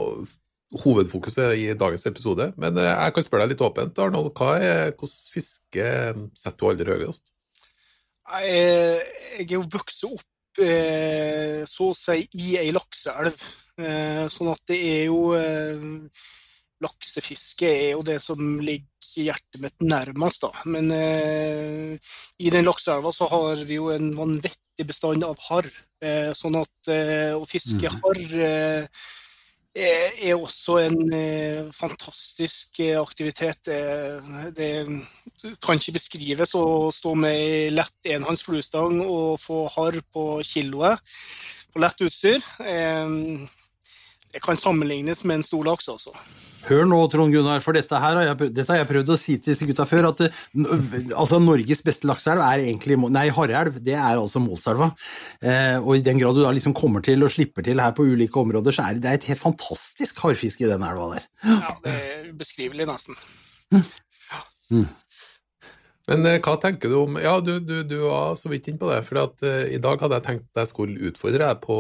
hovedfokuset 0.82 1.56
i 1.60 1.70
dagens 1.78 2.08
episode. 2.08 2.52
Men 2.60 2.80
jeg 2.80 3.16
kan 3.16 3.26
spørre 3.26 3.46
deg 3.46 3.56
litt 3.56 3.64
åpent, 3.68 4.00
Arnold. 4.00 4.32
Hva 4.38 4.56
er, 4.60 4.82
hvordan 4.96 5.32
fiske 5.34 5.88
setter 6.40 6.60
du 6.60 6.70
aller 6.72 6.94
høyest? 6.96 7.32
Jeg, 8.32 9.02
jeg 9.36 9.48
er 9.50 9.58
jo 9.58 9.66
vokst 9.68 10.06
opp 10.08 10.62
eh, 10.64 11.64
så 11.68 11.92
å 11.92 11.98
si 11.98 12.24
i 12.40 12.56
ei 12.62 12.72
lakseelv, 12.76 13.36
eh, 13.36 13.61
sånn 14.32 14.52
at 14.54 14.62
det 14.68 14.78
er 14.78 15.04
jo 15.08 15.34
eh, 15.38 15.86
Laksefiske 16.82 17.68
er 17.70 17.92
jo 17.94 18.02
det 18.02 18.18
som 18.24 18.40
ligger 18.60 18.88
hjertet 19.14 19.60
mitt 19.62 19.84
nærmest, 19.86 20.42
da. 20.42 20.50
Men 20.66 20.90
eh, 20.96 21.98
i 22.42 22.50
den 22.50 22.66
lakseelva 22.66 23.12
så 23.14 23.28
har 23.30 23.62
vi 23.70 23.78
jo 23.78 23.92
en 23.94 24.16
vanvittig 24.18 24.88
bestand 24.90 25.22
av 25.28 25.38
harr. 25.50 25.68
Eh, 26.02 26.32
sånn 26.34 26.58
at 26.58 26.90
eh, 26.90 27.36
å 27.38 27.46
fiske 27.46 27.86
Mhm. 27.86 28.00
harr 28.02 28.24
eh, 28.48 28.88
er 29.76 30.34
også 30.36 30.80
en 30.82 31.14
eh, 31.14 31.70
fantastisk 31.72 32.80
eh, 32.80 32.98
aktivitet. 33.00 33.62
Det, 33.64 34.56
det 34.58 35.54
kan 35.62 35.78
ikke 35.78 35.94
beskrives 36.00 36.56
å 36.58 36.90
stå 36.92 37.14
med 37.16 37.36
ei 37.36 37.70
lett 37.70 38.10
enhånds 38.16 38.42
fluestang 38.48 39.04
og 39.06 39.38
få 39.40 39.68
harr 39.78 40.02
på 40.12 40.42
kiloet 40.44 40.98
på 41.72 41.80
lett 41.80 42.02
utstyr. 42.04 42.42
Eh, 42.66 43.46
det 44.34 44.42
kan 44.44 44.58
sammenlignes 44.60 45.24
med 45.28 45.40
en 45.42 45.44
stor 45.48 45.64
laks, 45.68 45.90
altså. 45.92 46.14
Hør 46.68 46.84
nå, 46.86 46.98
Trond 47.10 47.34
Gunnar, 47.34 47.60
for 47.66 47.74
dette 47.74 47.98
her 47.98 48.14
har 48.20 48.24
jeg, 48.28 48.38
prøvd- 48.38 48.54
dette 48.54 48.70
har 48.70 48.78
jeg 48.84 48.88
prøvd 48.92 49.08
å 49.10 49.18
si 49.18 49.34
til 49.42 49.50
disse 49.56 49.66
gutta 49.66 49.86
før, 49.90 50.12
at 50.12 50.20
altså, 51.18 51.40
Norges 51.42 51.82
beste 51.82 52.06
lakseelv 52.06 52.44
er 52.46 52.62
egentlig 52.68 53.00
Nei, 53.10 53.24
harreelv, 53.34 53.80
det 53.82 53.96
er 53.98 54.20
altså 54.22 54.38
Målselva. 54.44 54.92
Eh, 55.42 55.80
og 55.82 55.96
i 55.98 56.04
den 56.06 56.22
grad 56.22 56.38
du 56.38 56.44
da 56.46 56.52
liksom 56.54 56.76
kommer 56.78 57.02
til 57.02 57.26
og 57.26 57.34
slipper 57.34 57.66
til 57.66 57.82
her 57.82 57.96
på 57.98 58.06
ulike 58.06 58.38
områder, 58.44 58.78
så 58.78 58.86
er 58.86 58.94
det, 59.00 59.02
det 59.08 59.10
er 59.10 59.18
et 59.24 59.30
helt 59.32 59.42
fantastisk 59.42 60.22
harrfiske 60.22 60.68
i 60.68 60.70
den 60.70 60.86
elva 60.86 61.16
der. 61.16 61.26
Ja, 61.50 61.74
det 61.82 61.96
er 61.98 62.30
ubeskrivelig, 62.30 62.86
nesten. 62.94 63.18
Men 66.12 66.26
eh, 66.28 66.40
hva 66.44 66.56
tenker 66.62 66.92
du 66.92 66.98
om 67.04 67.18
Ja, 67.22 67.36
du, 67.44 67.56
du, 67.64 67.82
du 67.88 67.98
var 68.06 68.36
så 68.40 68.50
vidt 68.52 68.68
inne 68.72 68.82
på 68.82 68.90
det. 68.92 69.02
For 69.08 69.22
at, 69.26 69.42
eh, 69.48 69.74
i 69.78 69.82
dag 69.82 70.02
hadde 70.02 70.18
jeg 70.20 70.28
tenkt 70.28 70.48
at 70.54 70.64
jeg 70.64 70.72
skulle 70.74 71.10
utfordre 71.12 71.50
deg 71.50 71.62
på, 71.64 71.78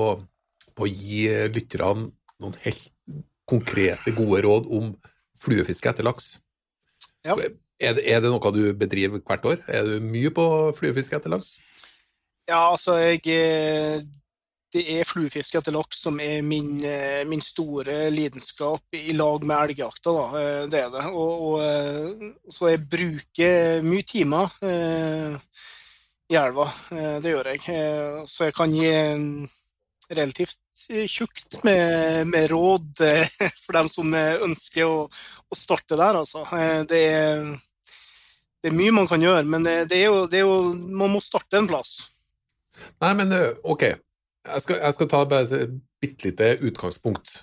på 0.77 0.87
å 0.87 0.91
gi 0.91 1.23
eh, 1.31 1.47
lytterne 1.53 2.09
noen 2.41 2.57
helt 2.65 2.89
konkrete, 3.49 4.13
gode 4.15 4.43
råd 4.45 4.69
om 4.71 4.93
fluefiske 5.41 5.91
etter 5.91 6.07
laks. 6.07 6.35
Ja. 7.25 7.35
Er 7.81 7.97
det, 7.97 8.05
er 8.05 8.21
det 8.21 8.29
noe 8.29 8.53
du 8.53 8.63
bedriver 8.77 9.21
hvert 9.25 9.45
år? 9.45 9.61
Er 9.67 9.85
du 9.87 9.99
mye 10.05 10.31
på 10.33 10.45
fluefiske 10.77 11.17
etter 11.17 11.33
laks? 11.33 11.55
Ja, 12.49 12.71
altså 12.71 12.97
jeg 12.99 13.21
eh, 13.31 14.01
Det 14.71 14.83
er 14.87 15.07
fluefiske 15.07 15.59
etter 15.59 15.73
laks 15.75 15.99
som 16.05 16.19
er 16.23 16.41
min, 16.45 16.77
eh, 16.85 17.25
min 17.27 17.41
store 17.43 18.09
lidenskap 18.13 18.95
i 18.95 19.11
lag 19.17 19.43
med 19.43 19.57
elgjakta. 19.71 20.13
da, 20.15 20.25
eh, 20.39 20.69
Det 20.71 20.79
er 20.79 20.89
det. 20.93 21.05
Og, 21.11 21.41
og 21.59 22.53
så 22.53 22.71
jeg 22.71 22.85
bruker 22.89 23.81
mye 23.83 24.07
timer 24.07 24.53
eh, 24.63 25.35
i 26.31 26.37
elva. 26.39 26.69
Det 27.19 27.33
gjør 27.33 27.51
jeg. 27.51 27.59
Så 28.31 28.47
jeg 28.47 28.55
kan 28.55 28.71
gi 28.71 28.93
relativt 30.15 30.60
tjukt 31.07 31.63
med, 31.63 32.27
med 32.27 32.49
råd 32.51 33.01
eh, 33.05 33.27
for 33.63 33.77
dem 33.77 33.89
som 33.91 34.13
eh, 34.17 34.41
ønsker 34.45 34.87
å, 34.87 35.05
å 35.07 35.57
starte 35.57 35.97
der, 35.99 36.19
altså. 36.21 36.43
Eh, 36.57 36.81
Det 36.89 37.01
er, 37.07 37.45
det 38.61 38.71
er 38.71 38.77
mye 38.77 38.93
man 38.95 39.09
kan 39.09 39.23
gjøre, 39.23 39.43
men 39.47 39.65
det, 39.65 39.89
er 39.97 40.05
jo, 40.07 40.25
det 40.29 40.41
er 40.41 40.45
jo 40.45 40.73
Man 40.73 41.15
må 41.15 41.21
starte 41.23 41.57
en 41.57 41.69
plass. 41.69 41.95
Nei, 43.01 43.13
men 43.17 43.33
ok. 43.63 43.87
Jeg 44.41 44.63
skal, 44.63 44.79
jeg 44.81 44.95
skal 44.97 45.09
ta 45.09 45.23
bare 45.29 45.61
et 45.63 45.73
bitte 46.01 46.29
lite 46.29 46.53
utgangspunkt. 46.65 47.33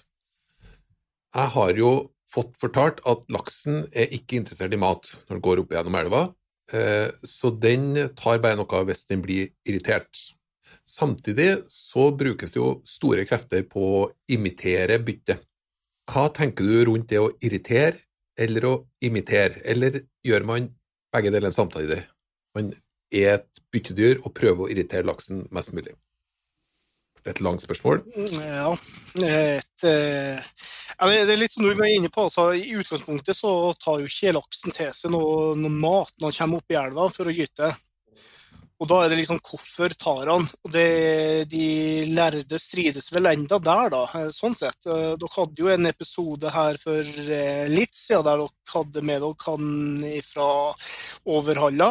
Jeg 1.35 1.53
har 1.55 1.75
jo 1.79 1.93
fått 2.29 2.57
fortalt 2.59 2.99
at 3.09 3.23
laksen 3.33 3.85
er 3.93 4.11
ikke 4.15 4.41
interessert 4.41 4.75
i 4.75 4.81
mat 4.81 5.07
når 5.29 5.37
den 5.37 5.45
går 5.45 5.63
opp 5.63 5.75
gjennom 5.77 5.99
elva, 6.01 6.23
så 7.25 7.53
den 7.55 7.95
tar 8.19 8.43
bare 8.43 8.59
noe 8.59 8.83
hvis 8.89 9.07
den 9.09 9.23
blir 9.25 9.53
irritert. 9.65 10.11
Samtidig 10.89 11.51
så 11.69 12.09
brukes 12.17 12.55
det 12.55 12.61
jo 12.61 12.79
store 12.89 13.27
krefter 13.29 13.67
på 13.69 13.85
å 13.99 14.05
imitere 14.33 14.97
byttet. 15.05 15.45
Hva 16.09 16.31
tenker 16.33 16.65
du 16.65 16.79
rundt 16.89 17.11
det 17.11 17.21
å 17.21 17.29
irritere 17.45 17.99
eller 18.39 18.65
å 18.65 18.75
imitere, 19.05 19.61
eller 19.69 20.01
gjør 20.25 20.47
man 20.49 20.71
begge 21.13 21.33
deler 21.35 21.53
samtidig? 21.53 22.01
Man 22.57 22.71
er 23.13 23.35
et 23.35 23.63
byttedyr 23.75 24.23
og 24.23 24.33
prøver 24.37 24.65
å 24.65 24.71
irritere 24.73 25.05
laksen 25.05 25.45
mest 25.53 25.75
mulig. 25.77 25.93
Et 27.29 27.43
langt 27.45 27.61
spørsmål. 27.61 28.01
Ja, 28.33 28.71
et, 29.21 29.85
eh, 29.85 30.39
ja, 30.41 31.09
det 31.11 31.35
er 31.35 31.43
litt 31.43 31.53
som 31.53 31.67
du 31.67 31.75
var 31.75 31.91
inne 31.93 32.09
på. 32.09 32.25
Altså, 32.31 32.55
I 32.57 32.79
utgangspunktet 32.81 33.37
så 33.37 33.75
tar 33.77 34.01
jo 34.01 34.09
ikke 34.09 34.33
laksen 34.39 34.73
til 34.73 34.95
seg 34.97 35.13
noe, 35.13 35.53
noe 35.59 35.75
mat 35.85 36.15
når 36.17 36.31
han 36.31 36.39
kommer 36.39 36.63
opp 36.63 36.73
i 36.73 36.81
elva 36.81 37.11
for 37.13 37.29
å 37.29 37.35
gyte. 37.35 37.75
Og 38.79 38.87
da 38.87 39.01
er 39.03 39.11
det 39.11 39.19
liksom 39.19 39.41
hvorfor 39.43 39.95
tar 39.99 40.29
han? 40.31 40.45
Og 40.47 40.71
det, 40.71 41.49
de 41.51 41.65
lærde 42.15 42.61
strides 42.63 43.11
vel 43.11 43.27
enda 43.33 43.59
der, 43.59 43.91
da, 43.91 44.05
eh, 44.21 44.29
sånn 44.35 44.55
sett. 44.55 44.79
Eh, 44.87 45.17
Dere 45.19 45.35
hadde 45.35 45.65
jo 45.65 45.73
en 45.73 45.91
episode 45.91 46.53
her 46.55 46.79
for 46.79 47.03
eh, 47.03 47.67
litt 47.73 47.99
siden 47.99 48.27
der 48.29 48.45
dere 48.45 48.73
hadde 48.75 49.03
med 49.03 49.25
dere 49.25 49.49
han 49.49 50.07
fra 50.29 50.49
Overhalla. 51.27 51.91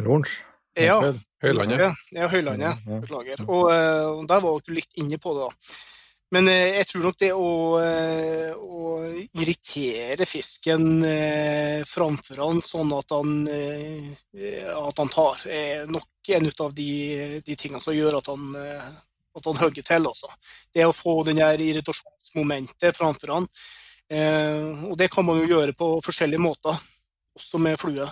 Lunsj. 0.00 0.40
Ja, 0.80 0.96
Høylandet. 1.44 2.00
Ja, 2.16 2.26
Høylandet. 2.32 2.86
Beklager. 3.04 3.44
Og, 3.44 3.68
og 3.68 4.24
der 4.26 4.40
var 4.42 4.64
dere 4.64 4.80
litt 4.80 4.96
inne 4.98 5.20
på 5.22 5.36
det, 5.36 5.50
da. 5.50 5.76
Men 6.34 6.48
eh, 6.50 6.80
jeg 6.80 6.88
tror 6.90 7.04
nok 7.06 7.18
det 7.20 7.30
å, 7.36 7.50
eh, 7.78 8.50
å 8.58 8.94
irritere 9.38 10.26
fisken 10.26 11.04
eh, 11.06 11.84
framfor 11.86 12.40
han 12.42 12.62
sånn 12.64 12.90
at 12.96 13.14
han, 13.14 13.36
at 13.46 15.02
han 15.02 15.12
tar, 15.12 15.44
er 15.46 15.84
nok 15.90 16.32
en 16.34 16.48
av 16.66 16.74
de, 16.74 16.90
de 17.44 17.56
tingene 17.58 17.82
som 17.84 17.94
gjør 17.94 18.18
at 18.18 18.30
han, 18.32 18.48
at 18.56 19.46
han 19.46 19.60
hogger 19.60 19.86
til. 19.86 20.08
Altså. 20.10 20.32
Det 20.74 20.86
å 20.88 20.96
få 20.96 21.20
den 21.28 21.38
der 21.38 21.60
irritasjonsmomentet 21.60 22.96
framfor 22.96 23.34
han. 23.36 23.48
Og 24.88 24.94
det 25.00 25.10
kan 25.12 25.26
man 25.26 25.40
jo 25.42 25.48
gjøre 25.50 25.74
på 25.76 25.90
forskjellige 26.04 26.42
måter, 26.42 26.80
også 27.36 27.60
med 27.60 27.76
flue. 27.80 28.08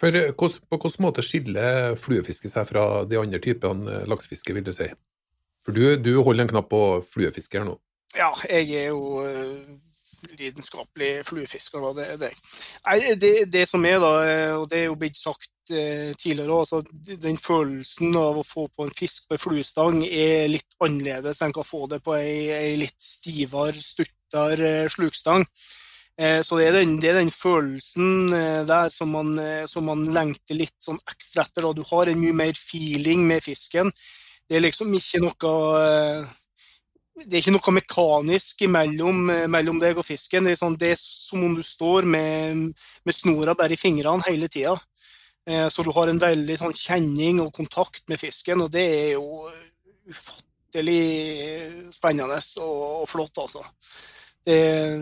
For 0.00 0.16
på 0.32 0.50
hvilken 0.80 1.04
måte 1.04 1.24
skiller 1.24 1.94
fluefiske 2.00 2.48
seg 2.48 2.68
fra 2.68 3.04
de 3.08 3.20
andre 3.20 3.42
typene 3.44 4.02
laksefiske, 4.08 4.56
vil 4.56 4.64
du 4.64 4.72
si? 4.76 4.88
For 5.64 5.76
du, 5.76 5.96
du 6.00 6.14
holder 6.24 6.46
en 6.46 6.52
knapp 6.54 6.70
på 6.72 6.82
fluefisker 7.10 7.66
nå. 7.66 7.76
Ja, 8.16 8.32
jeg 8.48 8.72
er 8.74 8.90
jo 8.90 9.22
eh, 9.22 9.78
lidenskapelig 10.38 11.24
fluefisker. 11.26 11.84
Det 11.96 12.06
er 12.12 12.20
det. 12.20 12.30
Det, 13.20 13.32
det 13.52 13.66
som 13.68 13.84
er, 13.84 13.98
da, 14.02 14.12
eh, 14.26 14.54
og 14.56 14.68
det 14.70 14.82
er 14.82 14.88
jo 14.88 14.98
blitt 15.00 15.18
sagt 15.18 15.72
eh, 15.72 16.12
tidligere 16.18 16.60
òg, 16.60 16.92
den 17.22 17.38
følelsen 17.40 18.16
av 18.18 18.40
å 18.40 18.46
få 18.46 18.66
på 18.68 18.86
en 18.86 18.94
fisk 18.96 19.28
på 19.28 19.36
en 19.36 19.44
fluestang 19.44 20.00
er 20.06 20.48
litt 20.50 20.80
annerledes 20.80 21.42
enn 21.44 21.54
å 21.56 21.66
få 21.66 21.86
det 21.90 22.00
på 22.04 22.16
ei, 22.18 22.50
ei 22.54 22.72
litt 22.80 22.98
stivere, 23.04 23.76
stuttere 23.76 24.74
eh, 24.84 24.90
slukstang. 24.92 25.46
Så 26.20 26.58
det 26.58 26.66
er, 26.66 26.74
den, 26.74 26.98
det 27.00 27.08
er 27.08 27.14
den 27.16 27.30
følelsen 27.32 28.34
der 28.68 28.90
som 28.92 29.08
man, 29.14 29.38
som 29.70 29.86
man 29.88 30.02
lengter 30.12 30.58
litt 30.58 30.74
sånn 30.84 30.98
ekstra 31.08 31.46
etter. 31.46 31.64
Da. 31.64 31.70
Du 31.72 31.80
har 31.88 32.10
en 32.10 32.20
mye 32.20 32.34
mer 32.36 32.58
feeling 32.60 33.22
med 33.24 33.40
fisken. 33.40 33.88
Det 34.50 34.58
er 34.58 34.64
liksom 34.64 34.90
ikke 34.98 35.20
noe 35.22 35.50
eh, 35.78 36.30
det 37.20 37.36
er 37.36 37.42
ikke 37.42 37.52
noe 37.54 37.74
mekanisk 37.76 38.64
imellom, 38.66 39.22
eh, 39.30 39.46
mellom 39.52 39.78
deg 39.78 39.98
og 40.00 40.06
fisken. 40.08 40.48
Det 40.48 40.56
er, 40.56 40.58
sånn, 40.58 40.78
det 40.80 40.94
er 40.96 41.00
som 41.00 41.44
om 41.46 41.54
du 41.54 41.62
står 41.62 42.08
med, 42.08 42.70
med 43.06 43.14
snora 43.14 43.54
bare 43.54 43.76
i 43.76 43.80
fingrene 43.80 44.26
hele 44.26 44.50
tida. 44.50 44.76
Så 45.72 45.82
du 45.82 45.88
har 45.96 46.06
en 46.06 46.18
veldig 46.20 46.54
sånn, 46.60 46.74
kjenning 46.76 47.40
og 47.42 47.48
kontakt 47.56 48.04
med 48.12 48.20
fisken, 48.20 48.60
og 48.62 48.68
det 48.70 48.82
er 48.84 49.08
jo 49.16 49.48
ufattelig 50.12 50.98
spennende 51.96 52.36
og, 52.60 52.84
og 53.00 53.08
flott, 53.10 53.40
altså. 53.40 53.64
Det, 54.46 54.60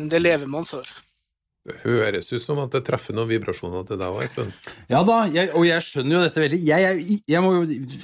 det 0.08 0.22
lever 0.22 0.48
man 0.48 0.64
for. 0.64 0.88
Det 1.68 1.74
høres 1.82 2.30
ut 2.32 2.40
som 2.40 2.58
at 2.62 2.72
det 2.72 2.80
treffer 2.86 3.12
noen 3.16 3.28
vibrasjoner 3.28 3.82
til 3.88 3.98
deg 4.00 4.08
òg, 4.14 4.22
Espen. 4.24 4.52
Ja 4.88 5.02
da, 5.04 5.18
jeg, 5.28 5.50
og 5.52 5.66
jeg 5.68 5.84
skjønner 5.84 6.16
jo 6.16 6.22
dette 6.24 6.40
veldig. 6.40 6.60
Jeg, 6.64 6.86
er- 6.88 7.32
jeg 7.34 7.42
må, 7.44 7.50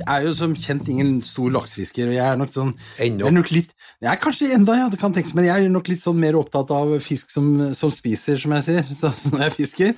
er 0.05 0.27
jo 0.27 0.35
som 0.37 0.53
kjent 0.59 0.91
ingen 0.93 1.15
stor 1.25 1.49
laksefisker, 1.55 2.11
og 2.11 2.17
jeg 2.19 2.25
er 2.27 2.37
nok 2.41 2.53
sånn 2.53 2.75
Ennå. 3.01 3.25
Jeg 3.25 3.31
er 3.33 3.37
nok 3.39 3.53
litt 3.55 3.73
Jeg 4.05 4.11
er 4.13 4.21
kanskje 4.21 4.51
enda, 4.53 4.77
ja, 4.77 4.91
det 4.93 5.01
kan 5.01 5.15
tenkes, 5.17 5.33
men 5.39 5.47
jeg 5.49 5.65
er 5.65 5.73
nok 5.73 5.89
litt 5.89 6.03
sånn 6.05 6.21
mer 6.21 6.37
opptatt 6.37 6.69
av 6.77 6.93
fisk 7.01 7.33
som, 7.33 7.49
som 7.79 7.93
spiser, 7.95 8.37
som 8.43 8.53
jeg 8.59 8.67
sier, 8.69 8.93
så, 9.01 9.11
når 9.33 9.47
jeg 9.47 9.57
fisker. 9.57 9.95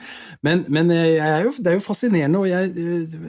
Men, 0.47 0.63
men 0.71 0.95
jeg 0.95 1.19
er 1.27 1.49
jo, 1.49 1.55
det 1.59 1.73
er 1.75 1.79
jo 1.81 1.85
fascinerende, 1.89 2.45
og 2.45 2.49
jeg, 2.53 2.71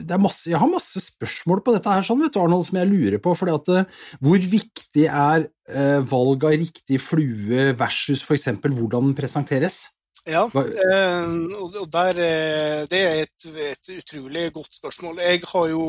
det 0.06 0.14
er 0.14 0.22
masse, 0.22 0.46
jeg 0.52 0.60
har 0.62 0.70
masse 0.70 1.02
spørsmål 1.08 1.64
på 1.66 1.74
dette 1.74 1.90
her, 1.98 2.06
sånn, 2.06 2.22
vet 2.22 2.36
du, 2.36 2.40
Arnold, 2.44 2.68
som 2.70 2.78
jeg 2.78 2.92
lurer 2.92 3.18
på. 3.24 3.34
fordi 3.42 3.56
at 3.58 3.72
eh, 3.82 4.00
Hvor 4.22 4.46
viktig 4.54 5.08
er 5.10 5.48
eh, 5.68 5.98
valg 6.14 6.46
av 6.46 6.54
riktig 6.62 7.02
flue 7.02 7.72
versus 7.78 8.22
f.eks. 8.22 8.46
hvordan 8.62 9.10
den 9.10 9.16
presenteres? 9.18 9.80
Ja, 10.28 10.42
eh, 10.44 11.28
og 11.56 11.86
der, 11.88 12.18
eh, 12.20 12.82
det 12.90 13.00
er 13.00 13.22
et, 13.22 13.46
et 13.72 13.90
utrolig 13.96 14.50
godt 14.52 14.76
spørsmål. 14.76 15.22
Jeg 15.24 15.40
har 15.48 15.68
jo 15.72 15.84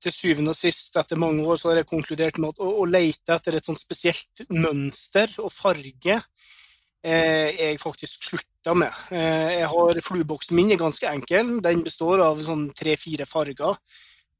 til 0.00 0.14
syvende 0.14 0.54
og 0.54 0.56
sist, 0.56 0.96
etter 0.96 1.20
mange 1.20 1.44
år, 1.44 1.58
så 1.60 1.70
har 1.70 1.80
jeg 1.80 1.90
konkludert 1.90 2.38
med 2.40 2.54
at 2.54 2.62
å, 2.64 2.70
å 2.80 2.86
lete 2.88 3.36
etter 3.36 3.58
et 3.58 3.68
sånt 3.68 3.80
spesielt 3.80 4.44
mønster 4.48 5.34
og 5.44 5.52
farge 5.52 6.16
eh, 6.16 7.50
jeg 7.52 7.80
faktisk 7.82 8.30
slutta 8.30 8.76
med. 8.80 8.96
Eh, 9.12 9.60
jeg 9.60 9.70
har 9.74 10.02
Flueboksen 10.08 10.56
min 10.56 10.72
er 10.72 10.80
ganske 10.80 11.12
enkel. 11.12 11.58
Den 11.64 11.84
består 11.84 12.24
av 12.24 12.40
sånn 12.44 12.70
tre-fire 12.76 13.28
farger. 13.28 13.76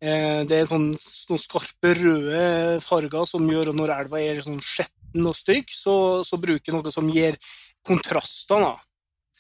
Eh, 0.01 0.43
det 0.49 0.63
er 0.63 0.71
sånn, 0.71 0.95
noen 1.29 1.45
skarpe 1.45 1.93
røde 1.99 2.45
farger 2.85 3.29
som 3.29 3.49
gjør 3.53 3.75
at 3.75 3.83
når 3.83 3.99
elva 3.99 4.25
er 4.25 4.41
sånn 4.47 4.63
skjetten 4.65 5.29
og 5.29 5.37
stygg, 5.37 5.73
så, 5.77 5.97
så 6.25 6.41
bruker 6.41 6.73
jeg 6.73 6.79
noe 6.79 6.95
som 6.95 7.13
gir 7.13 7.37
kontraster. 7.85 8.65
da 8.65 8.79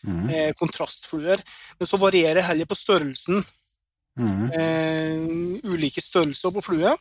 Mhm, 0.07 0.30
eh, 0.30 0.52
kontrastfluer. 0.59 1.42
Men 1.78 1.87
så 1.87 1.99
varierer 2.00 2.35
det 2.40 2.45
heller 2.49 2.66
på 2.66 2.76
størrelsen. 2.78 3.42
Mm. 4.19 4.50
Eh, 4.52 5.71
ulike 5.71 6.00
størrelser 6.02 6.52
på 6.52 6.62
flue. 6.64 6.97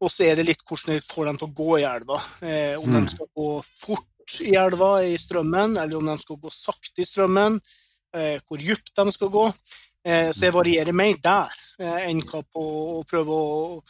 Og 0.00 0.08
så 0.10 0.24
er 0.30 0.36
det 0.36 0.46
litt 0.48 0.62
hvordan 0.64 0.96
vi 0.96 1.00
får 1.04 1.26
dem 1.26 1.38
til 1.40 1.48
å 1.48 1.54
gå 1.54 1.78
i 1.80 1.84
elva. 1.84 2.20
Eh, 2.42 2.74
om 2.80 2.88
Mm. 2.88 3.04
de 3.04 3.12
skal 3.12 3.26
gå 3.36 3.48
fort 3.76 4.40
i 4.40 4.54
elva 4.56 5.02
i 5.04 5.16
strømmen, 5.18 5.76
eller 5.82 5.96
om 5.96 6.06
de 6.06 6.18
skal 6.22 6.36
gå 6.36 6.50
sakte 6.52 7.02
i 7.02 7.04
strømmen. 7.04 7.60
Eh, 8.14 8.40
hvor 8.48 8.58
dypt 8.58 8.94
de 8.96 9.12
skal 9.12 9.28
gå. 9.28 9.54
Eh, 10.04 10.32
så 10.32 10.40
jeg 10.40 10.52
varierer 10.52 10.92
mer 10.92 11.14
der 11.22 11.48
eh, 11.78 12.08
enn 12.08 12.22
hva 12.22 12.42
på 12.42 12.62
å 13.00 13.04
prøve 13.06 13.28
å, 13.28 13.82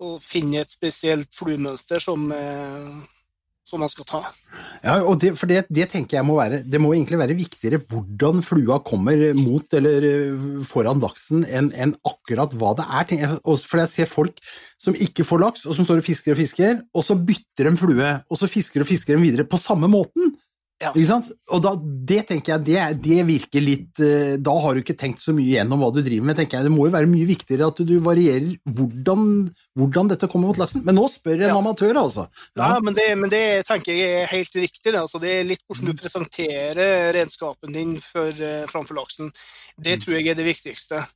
å 0.00 0.20
finne 0.20 0.60
et 0.60 0.70
spesielt 0.70 1.32
fluemønster 1.34 1.98
som, 2.00 2.30
eh, 2.30 3.00
som 3.68 3.82
man 3.82 3.90
skal 3.92 4.06
ta. 4.08 4.20
Ja, 4.80 4.96
og 5.02 5.18
det, 5.20 5.34
for 5.38 5.50
det, 5.50 5.66
det 5.74 5.88
tenker 5.92 6.18
jeg 6.18 6.26
må 6.26 6.38
være 6.38 6.62
Det 6.64 6.78
må 6.80 6.92
egentlig 6.94 7.18
være 7.20 7.36
viktigere 7.36 7.80
hvordan 7.90 8.40
flua 8.46 8.78
kommer 8.86 9.20
mot 9.36 9.74
eller 9.76 10.06
eh, 10.08 10.46
foran 10.68 11.02
laksen, 11.02 11.44
enn 11.44 11.70
en 11.76 11.94
akkurat 12.08 12.54
hva 12.56 12.74
det 12.78 12.88
er. 12.88 13.14
jeg. 13.18 13.38
For 13.44 13.82
jeg 13.82 13.92
ser 13.92 14.10
folk 14.10 14.40
som 14.80 14.96
ikke 14.96 15.26
får 15.26 15.44
laks, 15.44 15.66
og 15.66 15.76
som 15.76 15.86
står 15.86 16.02
og 16.02 16.08
fisker 16.08 16.34
og 16.34 16.40
fisker, 16.40 16.82
og 16.94 17.04
så 17.04 17.18
bytter 17.18 17.68
de 17.68 17.76
flue, 17.80 18.12
og 18.28 18.40
så 18.40 18.50
fisker 18.50 18.84
og 18.84 18.88
fisker 18.88 19.16
de 19.16 19.24
videre 19.26 19.48
på 19.48 19.60
samme 19.60 19.90
måten. 19.90 20.36
Ja. 20.80 20.92
Ikke 20.94 21.08
sant? 21.08 21.32
Og 21.50 21.60
da, 21.64 21.72
det 22.06 22.20
tenker 22.28 22.52
jeg, 22.52 22.62
det, 22.68 23.02
det 23.02 23.24
virker 23.26 23.60
litt 23.64 23.98
eh, 23.98 24.36
Da 24.38 24.52
har 24.62 24.74
du 24.76 24.80
ikke 24.84 24.94
tenkt 24.94 25.18
så 25.18 25.32
mye 25.34 25.56
gjennom 25.56 25.80
hva 25.82 25.88
du 25.92 25.98
driver 26.06 26.28
med. 26.28 26.36
tenker 26.38 26.58
jeg. 26.60 26.68
Det 26.68 26.70
må 26.70 26.84
jo 26.86 26.92
være 26.94 27.10
mye 27.10 27.26
viktigere 27.26 27.66
at 27.66 27.80
du 27.82 27.96
varierer 28.04 28.52
hvordan, 28.78 29.24
hvordan 29.74 30.08
dette 30.12 30.28
kommer 30.30 30.52
mot 30.52 30.60
laksen. 30.62 30.84
Men 30.86 30.94
nå 30.94 31.08
spør 31.10 31.34
en 31.42 31.48
Ja. 31.48 31.56
amatør, 31.58 31.98
altså. 31.98 32.28
Ja, 32.54 32.78
men 32.78 32.94
det, 32.94 33.08
men 33.18 33.28
det 33.32 33.66
tenker 33.66 33.90
jeg 33.92 34.22
er 34.22 34.30
helt 34.30 34.54
riktig. 34.54 34.92
Det. 34.92 34.94
Altså, 35.02 35.18
det 35.18 35.30
er 35.40 35.44
litt 35.50 35.64
hvordan 35.66 35.88
Mm. 35.88 35.96
du 35.96 36.02
presenterer 36.04 37.12
redskapen 37.18 37.72
din 37.74 37.98
for, 37.98 38.28
eh, 38.30 38.66
framfor 38.70 38.94
laksen. 39.02 39.32
Det 39.82 39.98
Mm. 39.98 40.00
tror 40.04 40.14
jeg 40.14 40.28
er 40.28 40.34
det 40.34 40.46
viktigste. 40.46 41.06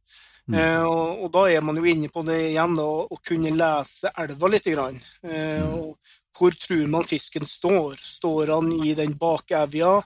Eh, 0.53 0.83
og, 0.83 1.23
og 1.23 1.31
da 1.33 1.45
er 1.55 1.61
man 1.63 1.77
jo 1.77 1.85
inne 1.87 2.09
på 2.11 2.25
det 2.27 2.51
igjen, 2.51 2.75
å 2.83 3.07
kunne 3.25 3.55
lese 3.55 4.11
elva 4.19 4.49
litt. 4.51 4.65
Grann. 4.65 4.99
Eh, 5.23 5.63
Mm. 5.63 5.75
og 5.79 5.97
hvor 6.37 6.55
tror 6.57 6.87
man 6.91 7.07
fisken 7.07 7.45
står? 7.47 7.99
Står 8.01 8.55
han 8.55 8.71
i 8.85 8.95
den 8.99 9.17
bakevja? 9.21 9.99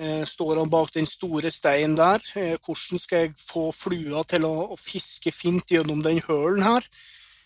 Eh, 0.00 0.24
står 0.24 0.62
han 0.62 0.70
bak 0.72 0.94
den 0.94 1.08
store 1.08 1.52
steinen 1.52 1.98
der? 1.98 2.24
Eh, 2.40 2.56
hvordan 2.64 3.00
skal 3.02 3.26
jeg 3.26 3.34
få 3.36 3.68
flua 3.76 4.24
til 4.28 4.46
å, 4.48 4.54
å 4.72 4.78
fiske 4.80 5.32
fint 5.34 5.68
gjennom 5.68 6.00
den 6.04 6.22
hølen 6.28 6.64
her? 6.64 6.86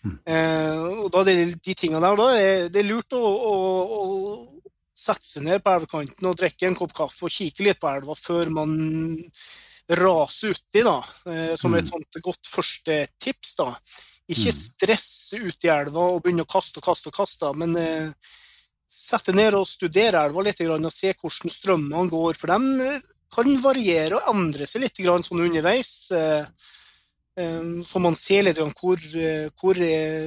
Eh, 0.05 0.83
og 1.01 1.09
da 1.13 1.23
det 1.25 1.35
de 1.65 1.73
tingene 1.75 2.03
der, 2.03 2.19
da 2.19 2.27
er 2.37 2.67
det 2.71 2.83
er 2.83 2.87
lurt 2.87 3.15
å, 3.17 3.21
å, 3.25 3.53
å 3.99 4.03
sette 4.95 5.27
seg 5.27 5.45
ned 5.47 5.63
på 5.63 5.73
elvekanten 5.75 6.29
og 6.29 6.37
drikke 6.39 6.69
en 6.69 6.77
kopp 6.77 6.93
kaffe 6.95 7.27
og 7.27 7.33
kikke 7.33 7.65
litt 7.65 7.81
på 7.81 7.89
elva 7.91 8.15
før 8.17 8.51
man 8.53 8.75
raser 9.99 10.55
uti, 10.55 10.81
da. 10.85 10.97
Eh, 11.29 11.53
som 11.59 11.75
et 11.77 11.89
sånt 11.89 12.21
godt 12.23 12.49
første 12.49 13.01
tips, 13.21 13.55
da. 13.59 13.71
Ikke 14.27 14.53
stresse 14.57 15.37
ut 15.37 15.65
i 15.67 15.69
elva 15.69 16.07
og 16.15 16.23
begynne 16.23 16.45
å 16.45 16.49
kaste 16.49 16.79
og 16.81 16.85
kaste 16.87 17.11
og 17.11 17.13
kaste, 17.13 17.51
men 17.53 17.75
eh, 17.77 18.13
sette 18.89 19.33
ned 19.35 19.53
og 19.53 19.67
studere 19.69 20.23
elva 20.25 20.41
litt 20.47 20.63
grann, 20.65 20.87
og 20.87 20.93
se 20.93 21.11
hvordan 21.13 21.53
strømmene 21.53 22.09
går. 22.09 22.33
For 22.39 22.47
de 22.49 22.87
eh, 22.87 23.03
kan 23.35 23.51
variere 23.61 24.17
og 24.17 24.31
endre 24.33 24.65
seg 24.69 24.81
litt 24.81 24.97
grann 24.97 25.25
sånn 25.25 25.43
underveis. 25.45 26.09
eh, 26.15 26.45
eh, 27.37 27.83
Så 27.85 28.01
man 28.01 28.15
ser 28.15 28.47
litt 28.47 28.57
hvor, 28.79 28.97
eh, 28.97 29.49
hvor 29.61 29.75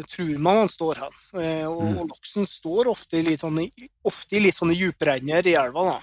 tror 0.06 0.38
man 0.38 0.62
han 0.62 0.68
står 0.68 1.02
hen. 1.02 1.18
Og, 1.66 1.82
Mm. 1.82 1.98
og 1.98 2.08
laksen 2.12 2.46
står 2.46 2.86
ofte 2.94 3.22
litt 3.24 3.40
sånn, 3.40 3.64
ofte 4.04 4.36
i 4.36 4.40
litt 4.40 4.56
sånne 4.56 4.76
i 5.46 5.54
elva. 5.58 5.84
da. 5.90 6.00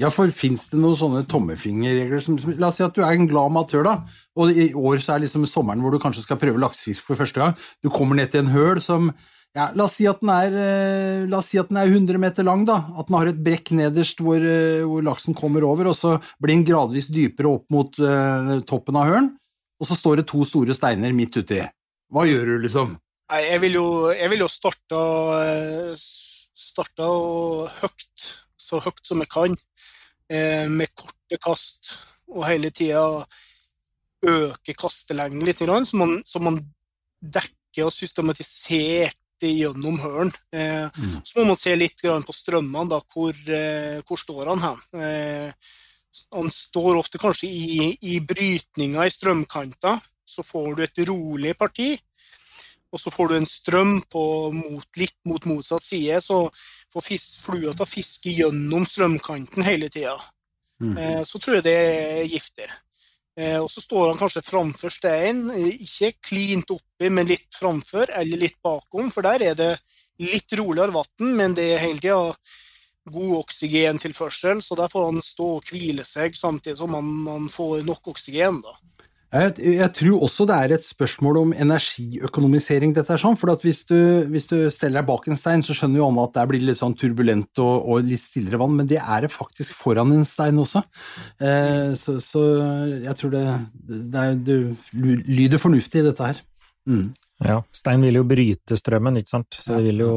Ja, 0.00 0.08
for 0.08 0.30
fins 0.32 0.70
det 0.70 0.78
noen 0.80 0.96
sånne 0.96 1.20
tommefingerregler 1.28 2.22
som, 2.24 2.38
som 2.40 2.54
La 2.56 2.70
oss 2.70 2.78
si 2.80 2.84
at 2.86 2.94
du 2.96 3.02
er 3.04 3.12
en 3.12 3.28
glad 3.28 3.50
amatør, 3.50 3.84
da, 3.84 3.98
og 4.40 4.56
i 4.56 4.70
år 4.72 5.02
så 5.04 5.14
er 5.14 5.26
liksom 5.26 5.44
sommeren 5.48 5.84
hvor 5.84 5.92
du 5.92 6.00
kanskje 6.00 6.24
skal 6.24 6.40
prøve 6.40 6.60
laksefisk 6.62 7.04
for 7.10 7.20
første 7.20 7.42
gang. 7.42 7.52
Du 7.84 7.90
kommer 7.92 8.16
ned 8.16 8.32
til 8.32 8.44
en 8.44 8.54
høl 8.54 8.80
som 8.84 9.10
ja, 9.52 9.66
La 9.76 9.84
oss 9.84 9.98
si 9.98 10.06
at 10.08 10.22
den 10.22 10.30
er, 10.32 10.54
eh, 10.56 11.24
la 11.28 11.42
oss 11.42 11.50
si 11.52 11.58
at 11.60 11.68
den 11.68 11.76
er 11.76 11.90
100 11.90 12.16
meter 12.20 12.46
lang, 12.46 12.64
da. 12.64 12.78
At 12.96 13.10
den 13.10 13.18
har 13.18 13.28
et 13.28 13.42
brekk 13.44 13.74
nederst 13.76 14.22
hvor, 14.24 14.40
eh, 14.40 14.80
hvor 14.88 15.04
laksen 15.04 15.36
kommer 15.36 15.66
over, 15.68 15.90
og 15.90 15.96
så 15.98 16.14
blir 16.40 16.56
den 16.56 16.64
gradvis 16.64 17.10
dypere 17.12 17.52
opp 17.52 17.68
mot 17.74 17.98
uh, 18.00 18.56
toppen 18.64 18.96
av 18.96 19.10
hølen, 19.10 19.28
og 19.76 19.88
så 19.90 19.98
står 19.98 20.22
det 20.22 20.30
to 20.32 20.40
store 20.48 20.72
steiner 20.72 21.12
midt 21.12 21.36
uti. 21.36 21.60
Hva 22.12 22.24
gjør 22.28 22.54
du, 22.54 22.54
liksom? 22.64 22.96
Nei, 23.32 23.42
jeg 23.44 23.60
vil 23.66 23.76
jo, 23.76 23.86
jeg 24.16 24.32
vil 24.32 24.44
jo 24.46 24.48
starte, 24.52 25.04
starte 26.56 27.12
høyt, 27.76 28.26
så 28.56 28.80
høyt 28.80 29.04
som 29.04 29.20
jeg 29.20 29.32
kan, 29.36 29.60
med 30.32 30.92
korte 30.96 31.38
kast, 31.42 31.90
og 32.32 32.46
hele 32.48 32.70
tida 32.72 33.02
øke 34.22 34.74
kastelengden 34.78 35.44
litt, 35.44 35.58
så 35.60 35.98
man, 35.98 36.22
så 36.24 36.40
man 36.40 36.60
dekker 37.20 37.88
og 37.88 37.94
systematiserer 37.94 39.12
det 39.42 39.52
gjennom 39.58 39.98
hølen. 39.98 40.32
Eh, 40.54 40.88
Mm. 40.96 41.20
Så 41.24 41.38
må 41.38 41.46
man 41.46 41.56
se 41.56 41.74
litt 41.76 41.98
på 42.02 42.32
strømmene, 42.32 42.88
da, 42.88 43.00
hvor, 43.12 43.32
eh, 43.32 44.00
hvor 44.06 44.18
står 44.18 44.46
han 44.52 44.60
hen. 44.60 45.00
Eh, 45.00 45.52
han 46.32 46.50
står 46.50 46.98
ofte 46.98 47.18
kanskje 47.18 47.48
i, 47.48 47.98
i 48.02 48.20
brytninga 48.20 49.06
i 49.06 49.10
strømkanta, 49.10 50.00
så 50.26 50.44
får 50.44 50.76
du 50.76 50.82
et 50.82 51.08
rolig 51.08 51.56
parti. 51.56 51.98
Og 52.92 53.00
så 53.00 53.10
får 53.10 53.28
du 53.28 53.36
en 53.36 53.46
strøm 53.46 54.02
på 54.02 54.52
mot, 54.52 54.86
litt 54.96 55.16
mot 55.24 55.44
motsatt 55.44 55.82
side, 55.82 56.20
så 56.20 56.50
får 56.92 57.04
fis, 57.06 57.26
flua 57.42 57.72
til 57.72 57.84
å 57.84 57.88
fiske 57.88 58.32
gjennom 58.36 58.86
strømkanten 58.88 59.64
hele 59.66 59.90
tida. 59.92 60.18
Mm. 60.82 60.96
Eh, 60.98 61.22
så 61.28 61.38
tror 61.38 61.58
jeg 61.58 61.66
det 61.68 61.76
er 61.76 62.24
giftig. 62.30 62.68
Eh, 63.38 63.58
og 63.62 63.70
så 63.72 63.80
står 63.80 64.10
han 64.10 64.20
kanskje 64.20 64.44
framfor 64.44 64.92
steinen, 64.92 65.54
eh, 65.56 65.78
ikke 65.86 66.12
klint 66.20 66.74
oppi, 66.74 67.08
men 67.08 67.30
litt 67.30 67.48
framfor 67.56 68.12
eller 68.12 68.44
litt 68.44 68.58
bakom, 68.62 69.08
for 69.14 69.24
der 69.24 69.46
er 69.50 69.56
det 69.56 69.72
litt 70.20 70.52
roligere 70.58 70.92
vann, 70.92 71.32
men 71.38 71.54
det 71.56 71.70
er 71.72 71.86
hele 71.86 72.02
tida 72.02 72.34
god 73.12 73.32
oksygentilførsel, 73.40 74.60
så 74.62 74.76
der 74.78 74.90
får 74.92 75.08
han 75.08 75.22
stå 75.24 75.48
og 75.56 75.70
hvile 75.72 76.04
seg 76.06 76.36
samtidig 76.38 76.76
som 76.78 76.92
han, 76.94 77.08
han 77.26 77.48
får 77.50 77.82
nok 77.86 78.12
oksygen. 78.12 78.60
da. 78.62 78.76
Jeg, 79.32 79.52
jeg 79.64 79.88
tror 79.96 80.24
også 80.26 80.44
det 80.48 80.56
er 80.60 80.74
et 80.76 80.84
spørsmål 80.84 81.38
om 81.40 81.52
energiøkonomisering, 81.56 82.92
dette 82.92 83.14
er 83.14 83.20
sånn, 83.22 83.38
for 83.40 83.54
at 83.54 83.62
hvis 83.64 83.80
du, 83.88 83.96
hvis 84.28 84.50
du 84.50 84.56
steller 84.74 85.00
deg 85.00 85.08
bak 85.08 85.28
en 85.30 85.40
stein, 85.40 85.64
så 85.64 85.72
skjønner 85.76 86.02
jo 86.02 86.08
alle 86.10 86.26
at 86.28 86.34
der 86.36 86.50
blir 86.50 86.60
litt 86.60 86.80
sånn 86.80 86.96
turbulent 87.00 87.62
og, 87.64 87.88
og 87.88 88.04
litt 88.04 88.20
stillere 88.20 88.60
vann, 88.60 88.76
men 88.76 88.90
det 88.90 89.00
er 89.00 89.24
det 89.24 89.32
faktisk 89.32 89.72
foran 89.78 90.12
en 90.12 90.28
stein 90.28 90.60
også. 90.60 90.84
Eh, 91.40 91.94
så, 91.96 92.18
så 92.20 92.44
jeg 93.06 93.16
tror 93.22 93.32
det, 93.32 93.44
det, 93.88 94.26
er, 94.26 94.36
det 94.36 94.58
lyder 94.92 95.62
fornuftig, 95.62 96.04
dette 96.10 96.28
her. 96.28 96.44
Mm. 96.84 97.12
Ja, 97.42 97.58
stein 97.74 98.04
vil 98.04 98.20
jo 98.20 98.28
bryte 98.28 98.76
strømmen, 98.78 99.16
ikke 99.22 99.32
sant. 99.32 99.62
Så 99.64 99.78
det 99.78 99.86
vil 99.88 100.04
jo 100.04 100.14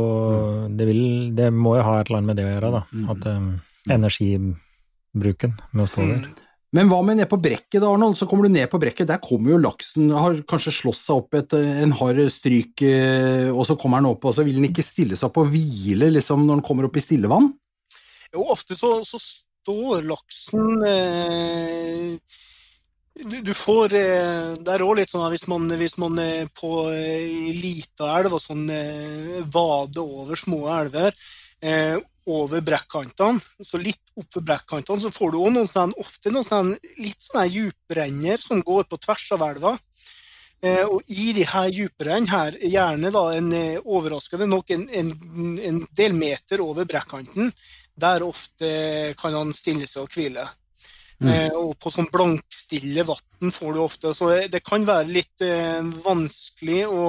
Det, 0.75 0.89
vil, 0.91 1.06
det 1.38 1.54
må 1.56 1.78
jo 1.80 1.88
ha 1.88 1.99
et 2.01 2.12
eller 2.12 2.19
annet 2.19 2.34
med 2.34 2.41
det 2.41 2.49
å 2.49 2.51
gjøre, 2.51 2.73
da. 2.75 2.84
At 3.15 3.30
um, 3.32 3.54
energibruken 3.95 5.56
med 5.71 5.88
å 5.88 5.93
stå 5.93 6.10
der. 6.12 6.28
Men 6.75 6.89
hva 6.91 6.97
med 7.05 7.21
ned 7.21 7.29
på 7.31 7.39
brekket 7.39 7.79
da, 7.79 7.88
Arnold? 7.88 8.17
Så 8.19 8.27
kommer 8.27 8.47
du 8.47 8.51
ned 8.51 8.67
på 8.71 8.79
brekket, 8.81 9.07
der 9.07 9.21
kommer 9.23 9.53
jo 9.53 9.59
laksen, 9.63 10.09
har 10.11 10.41
kanskje 10.49 10.73
slåss 10.75 11.05
seg 11.07 11.21
opp 11.21 11.38
et, 11.39 11.55
en 11.55 11.93
hard 11.95 12.19
stryk, 12.33 12.83
eh, 12.83 13.47
og 13.47 13.63
så 13.69 13.77
kommer 13.79 14.01
den 14.01 14.09
opp, 14.11 14.27
og 14.27 14.35
så 14.35 14.43
vil 14.43 14.59
den 14.59 14.67
ikke 14.67 14.83
stille 14.83 15.15
seg 15.15 15.29
opp 15.29 15.39
og 15.43 15.53
hvile 15.53 16.11
liksom, 16.11 16.43
når 16.43 16.59
den 16.59 16.65
kommer 16.67 16.89
opp 16.89 16.99
i 16.99 17.03
stille 17.05 17.31
vann? 17.31 17.53
Jo, 18.33 18.43
ofte 18.51 18.75
så, 18.75 18.97
så 19.07 19.21
står 19.21 20.03
laksen 20.09 20.83
eh, 20.89 22.41
du, 23.23 23.53
får 23.55 23.95
eh, 23.95 24.49
Det 24.59 24.73
er 24.73 24.83
òg 24.83 24.97
litt 24.99 25.13
sånn 25.13 25.23
at 25.23 25.31
hvis 25.31 25.47
man, 25.47 25.69
hvis 25.79 25.95
man 26.01 26.19
på 26.59 26.73
ei 26.91 27.55
lita 27.55 28.11
elv 28.19 28.35
og 28.35 28.43
sånn 28.43 28.67
eh, 28.73 29.39
vader 29.47 30.03
over 30.03 30.35
små 30.43 30.65
elver 30.75 31.15
eh, 31.63 31.95
over 32.25 32.61
brekkantene, 32.65 33.41
så 33.63 33.79
litt 33.81 34.01
oppe 34.17 34.41
brekkantene, 34.41 35.03
så 35.03 35.11
får 35.13 35.33
du 35.33 35.39
òg 35.41 35.51
noen 35.53 35.69
sånne, 35.69 35.97
ofte 36.01 36.33
noen 36.33 36.47
sånne, 36.47 36.93
litt 36.97 37.21
sånne 37.21 37.45
djuprenner 37.51 38.41
som 38.41 38.63
går 38.65 38.88
på 38.89 38.99
tvers 39.03 39.27
av 39.38 39.45
elva. 39.49 39.75
Eh, 40.65 40.83
og 40.88 41.05
i 41.11 41.31
de 41.38 41.45
her 41.45 41.69
djuprennene, 41.69 42.31
her, 42.31 42.59
gjerne 42.63 43.11
da 43.13 43.23
en 43.38 43.49
eh, 43.53 43.79
overraskende 43.83 44.49
nok 44.49 44.73
en, 44.73 44.85
en, 44.89 45.15
en 45.69 45.81
del 45.93 46.15
meter 46.17 46.63
over 46.65 46.88
brekkanten, 46.89 47.51
der 47.95 48.25
ofte 48.25 48.69
kan 49.19 49.35
han 49.38 49.53
stille 49.55 49.88
seg 49.88 50.07
og 50.07 50.15
hvile. 50.15 50.47
Mm. 51.23 51.29
Eh, 51.31 51.53
og 51.55 51.77
på 51.79 51.91
sånn 51.93 52.09
blankstille 52.11 53.05
vann 53.07 53.53
får 53.55 53.75
du 53.75 53.81
ofte. 53.83 54.13
Så 54.17 54.31
det, 54.33 54.49
det 54.55 54.63
kan 54.65 54.88
være 54.88 55.13
litt 55.15 55.45
eh, 55.45 55.83
vanskelig 56.03 56.81
å, 56.89 57.05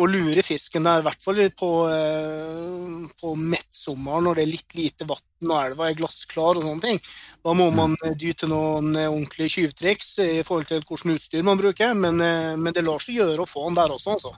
å 0.00 0.06
lure 0.08 0.40
fisken 0.46 0.86
der, 0.88 1.02
i 1.02 1.04
hvert 1.04 1.20
fall 1.20 1.40
på, 1.58 1.68
eh, 1.92 3.08
på 3.20 3.34
midtsommeren 3.36 4.24
når 4.24 4.38
det 4.38 4.44
er 4.46 4.50
litt 4.54 4.76
lite 4.78 5.04
vann 5.08 5.50
og 5.52 5.58
elva 5.66 5.88
er 5.90 5.98
glassklar 5.98 6.56
og 6.60 6.64
sånne 6.64 6.80
ting. 6.86 7.00
Da 7.44 7.52
må 7.58 7.66
man 7.76 7.96
eh, 8.06 8.14
dy 8.16 8.30
til 8.40 8.48
noen 8.54 8.94
eh, 8.96 9.10
ordentlige 9.10 9.56
tyvtriks 9.58 10.14
i 10.24 10.42
forhold 10.46 10.70
til 10.70 10.80
hvilket 10.86 11.16
utstyr 11.18 11.44
man 11.44 11.60
bruker, 11.60 11.92
men, 11.98 12.22
eh, 12.24 12.54
men 12.56 12.72
det 12.72 12.86
lar 12.86 13.02
seg 13.04 13.18
gjøre 13.20 13.44
å 13.44 13.50
få 13.50 13.66
den 13.68 13.76
der 13.82 13.92
også, 13.98 14.16
altså. 14.16 14.32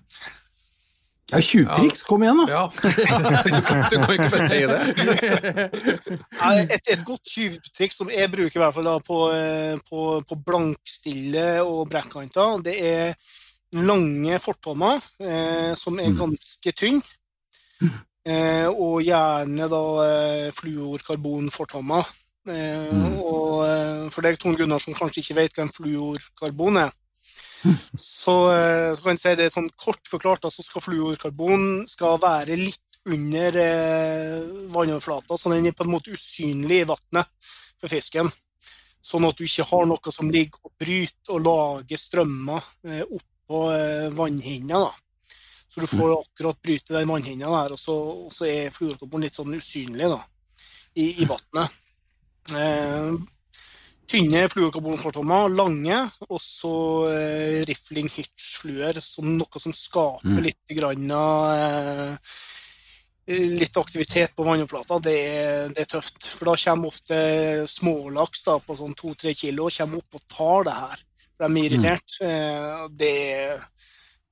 Ja, 1.33 1.39
tjuvtriks, 1.41 2.03
kom 2.05 2.21
igjen 2.27 2.43
da! 2.43 2.45
Ja, 2.51 2.65
du, 2.75 3.55
kan- 3.65 3.87
du 3.89 3.97
kan 3.97 4.11
ikke 4.13 4.33
bare 4.35 4.49
si 4.51 4.59
det. 4.69 4.81
Et, 6.75 6.91
et 6.93 7.05
godt 7.07 7.31
tjuvtriks 7.31 7.97
som 8.03 8.11
jeg 8.13 8.29
bruker 8.33 8.59
i 8.59 8.63
hvert 8.63 8.75
fall 8.77 8.87
da, 8.91 8.99
på, 9.07 9.21
eh, 9.33 9.79
på, 9.89 10.03
på 10.29 10.39
blankstille 10.51 11.47
og 11.65 11.87
brekkanter, 11.95 12.61
det 12.67 12.77
er 12.91 13.17
lange 13.75 14.39
fortommer 14.43 15.03
eh, 15.21 15.75
som 15.75 15.99
er 15.99 16.11
Mm. 16.13 16.19
ganske 16.19 16.73
tynne. 16.73 17.03
Eh, 18.27 18.67
og 18.71 19.03
gjerne 19.05 19.67
da 19.69 19.83
eh, 20.07 20.51
fluorkarbonfortommer. 20.57 22.07
Eh, 22.49 22.93
Mm. 22.93 23.19
og 23.21 24.13
for 24.13 24.23
deg, 24.23 24.39
Tone 24.39 24.57
Gunnar, 24.57 24.81
som 24.81 24.95
kanskje 24.95 25.23
ikke 25.23 25.35
vet 25.37 25.55
hvem 25.57 25.71
fluorkarbon 25.73 26.77
er, 26.77 26.93
så, 27.99 28.35
eh, 28.53 28.95
så 28.95 29.03
kan 29.03 29.13
jeg 29.17 29.19
si 29.19 29.35
det 29.37 29.53
sånn 29.53 29.71
kort 29.77 30.07
forklart, 30.09 30.43
så 30.53 30.63
skal 30.63 30.83
fluorkarbon 30.83 31.87
skal 31.89 32.19
være 32.19 32.57
litt 32.57 32.81
under 33.07 33.57
eh, 33.57 34.41
vannoverflata, 34.73 35.37
så 35.37 35.51
den 35.53 35.67
er 35.67 35.73
på 35.73 35.85
en 35.85 35.91
måte 35.93 36.13
usynlig 36.13 36.83
i 36.83 36.89
vannet 36.89 37.27
for 37.81 37.89
fisken. 37.89 38.31
Sånn 39.05 39.27
at 39.29 39.37
du 39.37 39.45
ikke 39.45 39.67
har 39.69 39.85
noe 39.87 40.13
som 40.13 40.31
ligger 40.31 40.59
og 40.65 40.73
bryter 40.81 41.35
og 41.37 41.43
lager 41.45 42.01
strømmer 42.01 42.63
eh, 42.89 43.03
oppå 43.05 43.34
eh, 43.75 44.09
vannhinna. 44.17 44.79
da. 44.87 44.93
Så 45.75 45.81
du 45.83 45.87
får 45.91 46.21
akkurat 46.21 46.63
bryte 46.63 46.95
den 46.95 47.09
vannhinna 47.09 47.51
der, 47.51 47.73
og 47.75 47.79
så, 47.79 47.95
og 48.27 48.33
så 48.33 48.47
er 48.47 48.71
fluorkarbon 48.71 49.25
litt 49.27 49.35
sånn 49.35 49.57
usynlig 49.59 50.07
da, 50.13 50.21
i, 50.95 51.09
i 51.23 51.27
vannet. 51.27 51.81
Eh, 52.55 53.15
tynne 54.07 54.45
fluorkarbonfortommer, 54.53 55.49
lange, 55.51 55.97
og 56.29 56.39
så 56.39 56.75
eh, 57.11 57.65
rifling 57.67 58.07
hitch-fluer, 58.13 59.01
som 59.03 59.33
noe 59.39 59.63
som 59.63 59.73
skaper 59.75 60.29
Mm. 60.29 60.43
litt 60.45 60.77
grann, 60.79 61.11
eh, 61.11 62.17
litt 63.27 63.77
aktivitet 63.81 64.35
på 64.37 64.45
vannoverflata. 64.45 64.99
Det, 65.03 65.19
det 65.75 65.81
er 65.87 65.91
tøft. 65.97 66.27
For 66.37 66.53
da 66.53 66.55
kommer 66.61 66.93
ofte 66.93 67.19
smålaks 67.67 68.45
da, 68.45 68.59
på 68.61 68.77
sånn 68.79 68.95
to-tre 68.95 69.35
kilo 69.35 69.71
kommer 69.73 70.03
opp 70.05 70.21
og 70.21 70.29
tar 70.29 70.65
det 70.69 70.77
her. 70.85 71.05
For 71.45 71.55
de 71.55 71.61
er 71.61 71.71
irritert. 71.71 72.17
Mm. 72.21 72.97
det, 72.99 73.13
er- 73.35 73.65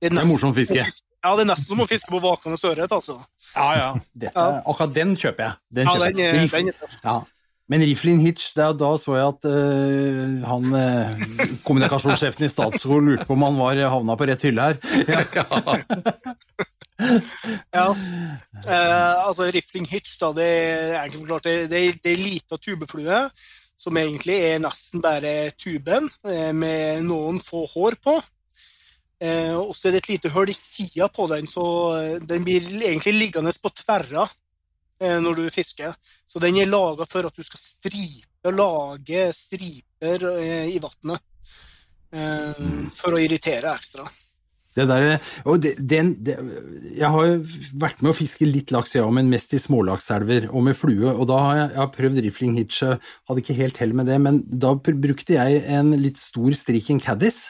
det, 0.01 0.11
Det 0.11 0.19
er 0.19 0.29
morsomt 0.29 0.57
fiske. 0.59 0.83
Ja, 1.23 1.29
det 1.39 1.45
er 1.45 1.53
nesten 1.53 1.69
som 1.71 1.79
å 1.79 1.85
fiske 1.87 2.11
på 2.11 2.19
vakende 2.19 2.57
ørret, 2.67 2.91
altså. 2.91 3.13
Ja, 3.55 3.67
ja. 3.79 3.85
Dette, 4.11 4.43
akkurat 4.67 4.91
den 4.91 5.13
kjøper 5.15 5.45
jeg. 5.45 5.53
Den 5.77 5.85
Ja, 5.87 5.93
kjøper 5.95 6.17
den 6.17 6.19
jeg. 6.19 6.49
Den. 6.51 6.97
Ja. 7.05 7.13
Men 7.71 7.85
Riflin 7.87 8.19
Hitch, 8.19 8.49
da, 8.57 8.73
da 8.75 8.89
så 8.99 9.15
jeg 9.15 9.29
at 9.29 9.47
eh, 9.47 10.43
han 10.49 10.75
eh, 10.75 11.23
kommunikasjonssjefen 11.63 12.43
i 12.43 12.49
Statskog 12.51 13.07
lurte 13.07 13.23
på 13.29 13.37
om 13.37 13.45
han 13.47 13.55
var 13.55 13.79
havna 13.93 14.17
på 14.19 14.27
rett 14.27 14.43
hylle 14.43 14.67
her. 14.67 14.75
Ja. 15.07 15.79
Ja. 17.73 17.87
Eh, 18.67 19.25
altså 19.27 19.47
Rifling 19.51 19.87
hitch, 19.89 20.13
da, 20.21 20.29
det 20.35 20.45
er 20.99 21.09
det, 21.09 21.55
det, 21.71 21.79
det 22.03 22.11
er 22.13 22.21
lita 22.21 22.59
tubeflue 22.61 23.23
som 23.83 23.97
egentlig 23.99 24.37
er 24.47 24.61
nesten 24.63 25.01
bare 25.03 25.51
tuben 25.59 26.07
eh, 26.29 26.51
med 26.55 27.03
noen 27.07 27.41
få 27.43 27.65
hår 27.73 27.97
på. 28.03 28.15
Eh, 29.23 29.55
og 29.55 29.73
så 29.75 29.89
er 29.89 29.95
det 29.95 30.03
et 30.03 30.13
lite 30.13 30.31
hull 30.33 30.51
i 30.51 30.57
sida 30.57 31.09
på 31.11 31.27
den, 31.31 31.47
så 31.49 31.65
eh, 31.99 32.15
den 32.23 32.47
blir 32.47 32.63
egentlig 32.79 33.15
liggende 33.17 33.55
på 33.59 33.73
tverra 33.83 34.29
når 35.03 35.35
du 35.35 35.41
fisker. 35.51 35.91
Så 36.29 36.39
den 36.39 36.55
er 36.61 36.69
laga 36.69 37.03
for 37.09 37.27
at 37.27 37.35
du 37.35 37.43
skal 37.43 37.59
stripe 37.59 38.51
lage 38.55 39.25
striper 39.35 40.21
i 40.69 40.77
vannet. 40.79 41.19
For 42.95 43.17
å 43.17 43.19
irritere 43.19 43.73
ekstra. 43.73 44.05
Det 44.73 44.87
der, 44.89 45.19
og 45.45 45.59
det, 45.61 45.75
den, 45.77 46.15
det, 46.25 46.33
jeg 46.97 47.09
har 47.13 47.27
jo 47.29 47.35
vært 47.77 48.01
med 48.01 48.09
å 48.09 48.17
fiske 48.17 48.47
litt 48.49 48.73
laks, 48.73 48.95
òg, 48.97 49.11
men 49.13 49.29
mest 49.29 49.53
i 49.53 49.61
smålakselver 49.61 50.49
og 50.49 50.65
med 50.65 50.77
flue. 50.77 51.11
og 51.13 51.27
Da 51.29 51.41
har 51.45 51.59
jeg, 51.59 51.67
jeg 51.75 51.81
har 51.83 51.91
prøvd 51.93 52.21
rifling 52.25 52.55
hitch, 52.57 52.81
hadde 53.29 53.43
ikke 53.43 53.59
helt 53.59 53.81
hell 53.81 53.93
med 53.97 54.09
det, 54.09 54.17
men 54.23 54.41
da 54.49 54.73
brukte 54.77 55.37
jeg 55.37 55.61
en 55.77 55.93
litt 56.01 56.21
stor 56.21 56.57
streaking 56.57 57.03
caddis. 57.03 57.45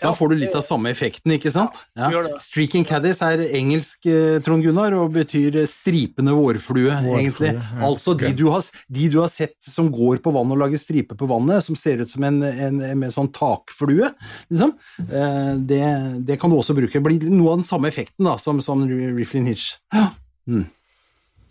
Da 0.00 0.08
Ja, 0.08 0.12
får 0.16 0.30
du 0.32 0.34
litt 0.40 0.54
av 0.56 0.62
samme 0.64 0.88
effekten, 0.94 1.32
ikke 1.36 1.50
sant? 1.52 1.76
Ja. 1.98 2.08
gjør 2.10 2.24
det. 2.30 2.38
Streaking 2.40 2.86
caddies 2.88 3.20
er 3.22 3.42
engelsk, 3.58 4.06
eh, 4.08 4.38
Trond 4.40 4.64
Gunnar, 4.64 4.94
og 4.96 5.12
betyr 5.12 5.58
eh, 5.60 5.66
stripende 5.68 6.32
vårflue, 6.32 6.94
egentlig. 7.18 7.50
ja. 7.52 7.60
Altså 7.84 8.14
de 8.16 8.32
du, 8.32 8.46
har, 8.48 8.64
de 8.88 9.08
du 9.12 9.18
har 9.20 9.28
sett 9.28 9.56
som 9.60 9.90
går 9.92 10.22
på 10.24 10.32
vannet 10.32 10.56
og 10.56 10.62
lager 10.64 10.80
striper 10.80 11.18
på 11.20 11.28
vannet, 11.28 11.60
som 11.66 11.76
ser 11.76 12.00
ut 12.00 12.10
som 12.10 12.24
en, 12.24 12.40
en 12.48 12.80
med 12.98 13.12
sånn 13.12 13.28
takflue, 13.36 14.08
liksom. 14.48 14.72
Eh, 15.04 15.54
Det, 15.68 15.82
det 16.26 16.40
kan 16.40 16.50
du 16.50 16.56
også 16.56 16.74
bruke. 16.74 16.96
Det 16.96 17.04
blir 17.04 17.28
noe 17.30 17.52
av 17.52 17.60
den 17.60 17.68
samme 17.68 17.88
effekten 17.92 18.24
da, 18.24 18.38
som, 18.40 18.62
som 18.64 18.86
Riflin 18.88 19.46
Hitch. 19.46 19.74
Ja. 19.92 20.10
Mm. 20.48 20.64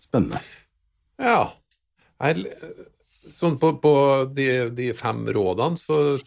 Spennende. 0.02 0.40
Ja. 1.22 1.52
Sånn 3.30 3.54
på, 3.60 3.70
på 3.80 3.92
de, 4.34 4.46
de 4.74 4.90
fem 4.98 5.22
rådene 5.32 5.78
så 5.78 6.18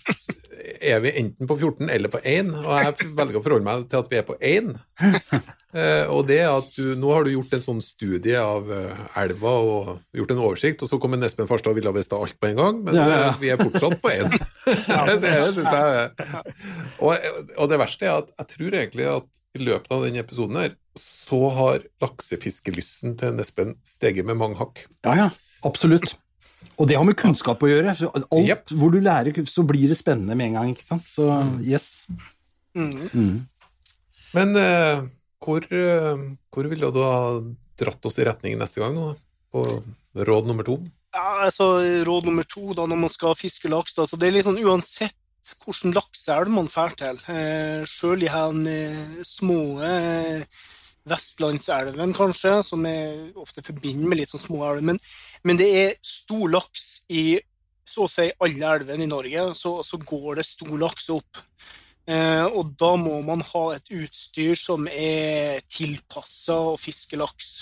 er 0.81 1.01
vi 1.03 1.11
enten 1.19 1.49
på 1.49 1.57
14 1.57 1.89
eller 1.89 2.11
på 2.11 2.19
1, 2.23 2.53
og 2.61 2.71
jeg 2.79 3.09
velger 3.17 3.39
å 3.39 3.43
forholde 3.43 3.67
meg 3.67 3.85
til 3.91 4.01
at 4.01 4.11
vi 4.11 4.19
er 4.19 4.25
på 4.27 4.37
1. 4.39 4.73
Eh, 5.73 6.05
og 6.05 6.27
det 6.29 6.43
at 6.45 6.67
du, 6.77 6.91
Nå 7.01 7.09
har 7.09 7.25
du 7.25 7.31
gjort 7.31 7.55
en 7.57 7.61
sånn 7.63 7.79
studie 7.81 8.37
av 8.37 8.67
eh, 8.69 8.99
elva 9.23 9.53
og 9.57 9.87
gjort 10.13 10.33
en 10.35 10.41
oversikt, 10.43 10.83
og 10.85 10.91
så 10.91 10.99
kommer 11.01 11.17
Espen 11.25 11.47
Farstad 11.49 11.73
og 11.73 11.79
ville 11.79 11.93
visst 11.95 12.13
alt 12.13 12.35
på 12.37 12.51
en 12.51 12.59
gang, 12.59 12.83
men 12.85 12.99
Ja, 12.99 13.07
ja, 13.09 13.23
eh, 13.31 13.39
vi 13.41 13.49
er 13.49 13.57
fortsatt 13.57 13.97
på 14.03 14.11
1. 14.13 14.35
det 15.23 16.27
og, 17.01 17.25
og 17.57 17.71
det 17.71 17.81
verste 17.81 18.05
er 18.05 18.19
at 18.19 18.29
jeg 18.37 18.51
tror 18.53 18.77
egentlig 18.83 19.09
at 19.15 19.41
i 19.57 19.65
løpet 19.65 19.89
av 19.97 20.05
denne 20.05 20.21
episoden 20.21 20.61
her, 20.61 20.77
så 21.01 21.41
har 21.57 21.89
laksefiskelysten 22.05 23.17
til 23.17 23.41
Espen 23.41 23.73
steget 23.81 24.29
med 24.29 24.37
mange 24.45 24.61
hakk. 24.61 24.85
Ja, 25.09 25.17
ja. 25.23 25.27
Absolutt. 25.65 26.13
Og 26.77 26.87
det 26.89 26.97
har 26.97 27.05
med 27.07 27.17
kunnskap 27.19 27.63
å 27.63 27.69
gjøre. 27.69 27.95
Så 27.97 28.09
alt 28.13 28.37
yep. 28.39 28.71
hvor 28.79 28.93
du 28.93 28.99
lærer, 29.03 29.37
så 29.49 29.65
blir 29.67 29.91
det 29.91 29.99
spennende 29.99 30.37
med 30.37 30.51
en 30.51 30.59
gang. 30.59 30.71
ikke 30.73 30.85
sant? 30.85 31.05
Så 31.09 31.27
yes. 31.61 32.07
Mm. 32.77 33.09
Mm. 33.13 33.35
Men 34.33 34.57
uh, 34.57 35.03
hvor, 35.43 35.67
uh, 35.69 36.23
hvor 36.53 36.69
ville 36.71 36.89
du 36.93 37.01
ha 37.03 37.17
dratt 37.79 38.09
oss 38.09 38.19
i 38.19 38.27
retning 38.27 38.57
neste 38.59 38.81
gang, 38.81 38.97
nå? 38.97 39.13
På 39.53 39.65
råd 40.13 40.49
nummer 40.49 40.65
to? 40.65 40.79
Ja, 41.13 41.45
altså, 41.45 41.75
råd 42.05 42.25
nummer 42.25 42.45
to 42.49 42.73
da, 42.73 42.87
når 42.89 43.03
man 43.05 43.11
skal 43.13 43.37
fiske 43.37 43.69
laks, 43.69 43.93
da, 43.97 44.07
så 44.09 44.17
det 44.17 44.29
er 44.29 44.39
litt 44.39 44.47
sånn 44.47 44.61
uansett 44.63 45.17
hvilken 45.63 45.93
lakseelv 45.93 46.49
man 46.49 46.69
drar 46.71 46.95
til. 46.97 47.19
Eh, 47.29 47.83
Sjøl 47.89 48.23
i 48.25 48.29
eh, 48.31 49.19
små 49.27 49.59
eh, 49.83 50.45
Vestlandselven, 51.09 52.13
kanskje, 52.15 52.57
som 52.63 52.85
jeg 52.87 53.33
ofte 53.39 53.63
forbinder 53.65 54.09
med 54.09 54.21
litt 54.21 54.31
sånn 54.31 54.43
små 54.45 54.61
elver. 54.69 54.85
Men, 54.93 55.01
men 55.43 55.59
det 55.59 55.69
er 55.81 55.97
stor 56.05 56.47
laks 56.51 57.03
i 57.11 57.41
så 57.93 58.07
å 58.07 58.11
si 58.11 58.29
alle 58.41 58.69
elvene 58.79 59.05
i 59.05 59.11
Norge, 59.11 59.49
så, 59.59 59.75
så 59.85 59.99
går 59.99 60.39
det 60.39 60.47
stor 60.47 60.73
laks 60.79 61.11
opp. 61.13 61.43
Eh, 62.07 62.45
og 62.47 62.73
da 62.79 62.93
må 62.99 63.19
man 63.27 63.43
ha 63.51 63.65
et 63.75 63.91
utstyr 63.93 64.57
som 64.59 64.87
er 64.87 65.61
tilpassa 65.71 66.57
å 66.71 66.79
fiske 66.79 67.19
laks 67.19 67.53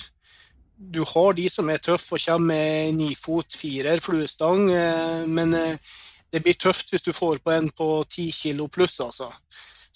du 0.81 1.03
har 1.05 1.35
de 1.37 1.47
som 1.49 1.69
er 1.69 1.81
tøffe 1.83 2.17
og 2.17 2.23
kommer 2.23 2.55
med 2.55 2.95
nifot, 2.97 3.57
firer, 3.57 4.01
fluestang, 4.01 4.69
eh, 4.73 5.27
men 5.27 5.53
eh, 5.53 5.91
det 6.33 6.41
blir 6.41 6.57
tøft 6.57 6.89
hvis 6.91 7.05
du 7.05 7.11
får 7.13 7.41
på 7.43 7.53
en 7.53 7.69
på 7.69 7.89
ti 8.09 8.31
kilo 8.33 8.67
pluss, 8.67 8.99
altså. 9.03 9.29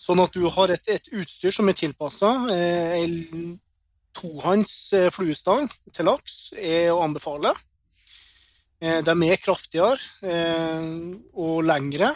Sånn 0.06 0.22
at 0.22 0.36
du 0.38 0.44
har 0.54 0.70
et, 0.74 0.86
et 0.92 1.08
utstyr 1.18 1.54
som 1.56 1.70
er 1.72 1.78
tilpassa. 1.80 2.30
Eh, 2.54 3.08
tohånds 4.16 4.74
eh, 4.94 5.10
fluestang 5.14 5.66
til 5.96 6.06
laks 6.12 6.54
er 6.56 6.92
å 6.94 7.02
anbefale. 7.08 7.56
Eh, 8.84 9.02
De 9.08 9.16
er 9.26 9.42
kraftigere 9.42 9.98
eh, 10.22 10.86
og 11.34 11.64
lengre. 11.66 12.12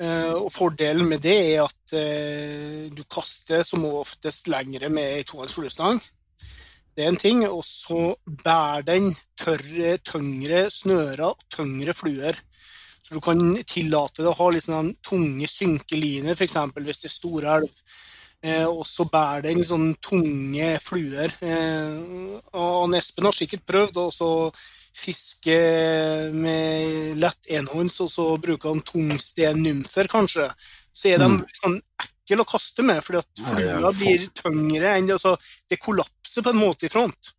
Eh, 0.00 0.32
Og 0.38 0.48
Fordelen 0.54 1.10
med 1.10 1.20
det 1.22 1.36
er 1.52 1.66
at 1.66 1.94
eh, 2.00 2.88
du 2.96 3.04
kaster 3.04 3.62
som 3.68 3.84
oftest 3.90 4.48
lengre 4.50 4.88
med 4.88 5.18
ei 5.18 5.26
tohånds 5.28 5.52
fluestang. 5.58 6.00
Det 6.96 7.04
er 7.04 7.12
en 7.12 7.20
ting. 7.20 7.44
Og 7.48 7.60
så 7.64 8.14
bærer 8.24 8.88
den 8.88 9.12
tørre, 9.36 9.98
tyngre 10.04 10.64
snører 10.72 11.28
og 11.28 11.44
tyngre 11.52 11.94
fluer. 11.96 12.40
Så 13.12 13.18
du 13.18 13.24
kan 13.26 13.40
tillate 13.68 14.22
deg 14.22 14.30
å 14.30 14.38
ha 14.38 14.46
litt 14.54 14.64
sånn 14.64 14.94
tunge 15.04 15.44
synkeliner, 15.50 16.32
f.eks. 16.32 16.54
hvis 16.80 17.02
det 17.02 17.10
er 17.10 17.12
store 17.12 17.56
elv. 17.58 17.82
Eh, 18.42 18.64
og 18.64 18.86
så 18.88 19.04
bærer 19.04 19.44
den 19.50 19.60
sånn 19.68 19.90
tunge 20.00 20.70
fluer. 20.80 21.34
Eh, 21.44 22.40
og 22.56 22.96
Espen 22.96 23.28
har 23.28 23.36
sikkert 23.36 23.66
prøvd 23.68 24.00
å 24.00 24.06
fiske 24.96 25.58
med 26.32 27.20
lett 27.20 27.52
enhånds, 27.52 28.00
og 28.00 28.10
så 28.12 28.26
bruker 28.40 28.72
han 28.72 28.80
tungsten 28.80 29.60
nymfer, 29.60 30.08
kanskje. 30.08 30.48
Så 30.92 31.12
er 31.12 31.18
de 31.20 31.28
Mm. 31.28 31.44
sånn 31.60 31.80
ekle 32.00 32.40
å 32.40 32.48
kaste 32.48 32.82
med, 32.82 33.04
fordi 33.04 33.18
at 33.18 33.44
flua 33.44 33.92
blir 33.92 34.28
tyngre 34.40 34.96
enn 34.96 35.06
det. 35.06 35.20
Altså, 35.20 35.36
det 35.68 35.80
kollapser 35.80 36.42
på 36.42 36.50
en 36.50 36.64
måte 36.64 36.84
i 36.84 36.88
front. 36.88 37.34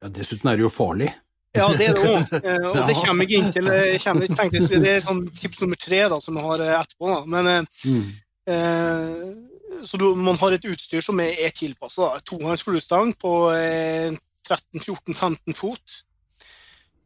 Ja, 0.00 0.08
dessuten 0.08 0.48
er 0.48 0.56
det 0.56 0.64
jo 0.64 0.70
farlig. 0.72 1.12
Ja, 1.56 1.66
det 1.74 1.86
er 1.90 1.96
det 1.98 2.02
òg. 2.06 2.34
Og 2.70 2.80
det 2.86 2.94
kommer 3.00 3.26
jeg 3.26 3.40
inn 3.40 3.48
til. 3.54 3.66
Jeg 3.66 4.00
tenkte, 4.04 4.60
det 4.84 4.92
er 4.96 5.00
sånn 5.02 5.24
tips 5.34 5.62
nummer 5.64 5.78
tre 5.80 6.04
da, 6.12 6.18
som 6.22 6.36
jeg 6.38 6.46
har 6.46 6.62
eh, 6.66 6.74
etterpå. 6.78 7.08
Da. 7.10 7.22
Men, 7.36 7.48
eh, 7.54 7.88
Mm. 7.90 8.04
eh, 8.54 9.80
så 9.86 9.96
du, 9.98 10.04
man 10.18 10.36
har 10.38 10.52
et 10.52 10.64
utstyr 10.68 11.02
som 11.02 11.18
er, 11.22 11.32
er 11.46 11.50
tilpassa. 11.56 12.12
Tohånds 12.26 12.62
fluestang 12.66 13.12
på 13.18 13.32
eh, 13.56 14.12
13-14-15 14.46 15.54
fot. 15.58 15.96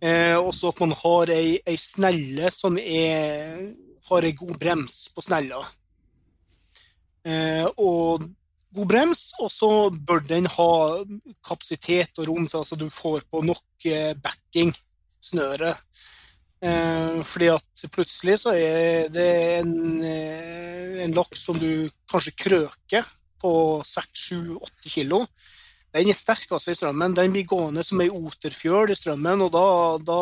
Eh, 0.05 0.37
og 0.37 0.53
så 0.57 0.73
at 0.75 0.81
man 0.85 0.93
har 1.01 1.31
ei, 1.33 1.59
ei 1.65 1.77
snelle 1.81 2.51
som 2.53 2.77
er, 2.81 3.71
har 4.11 4.27
ei 4.29 4.33
god 4.37 4.57
brems 4.61 5.07
på 5.15 5.25
snella. 5.25 5.61
Eh, 7.25 7.65
og 7.81 8.27
god 8.75 8.91
brems, 8.91 9.23
og 9.43 9.51
så 9.53 9.71
bør 9.95 10.25
den 10.27 10.49
ha 10.51 10.71
kapasitet 11.47 12.19
og 12.19 12.29
rom 12.29 12.49
til 12.49 12.61
altså 12.63 12.79
du 12.79 12.89
får 12.93 13.27
på 13.31 13.43
nok 13.47 13.87
eh, 13.89 14.13
backing, 14.19 14.75
snøret. 15.23 15.81
Eh, 16.65 17.21
fordi 17.29 17.51
at 17.53 17.85
plutselig 17.93 18.39
så 18.45 18.55
er 18.57 19.11
det 19.13 19.29
en, 19.61 19.75
eh, 20.03 21.03
en 21.05 21.15
laks 21.17 21.45
som 21.47 21.59
du 21.61 21.91
kanskje 22.11 22.35
krøker 22.45 23.05
på 23.43 23.53
6-7-8 23.85 24.95
kilo. 24.95 25.25
Den 25.95 26.11
er 26.11 26.17
sterk 26.17 26.51
altså 26.51 26.73
i 26.73 26.79
strømmen. 26.79 27.15
Den 27.15 27.35
blir 27.35 27.47
gående 27.47 27.85
som 27.87 28.01
ei 28.03 28.09
oterfjøl 28.11 28.91
i 28.91 28.99
strømmen, 28.99 29.45
og 29.47 29.53
da, 29.55 29.67
da 30.03 30.21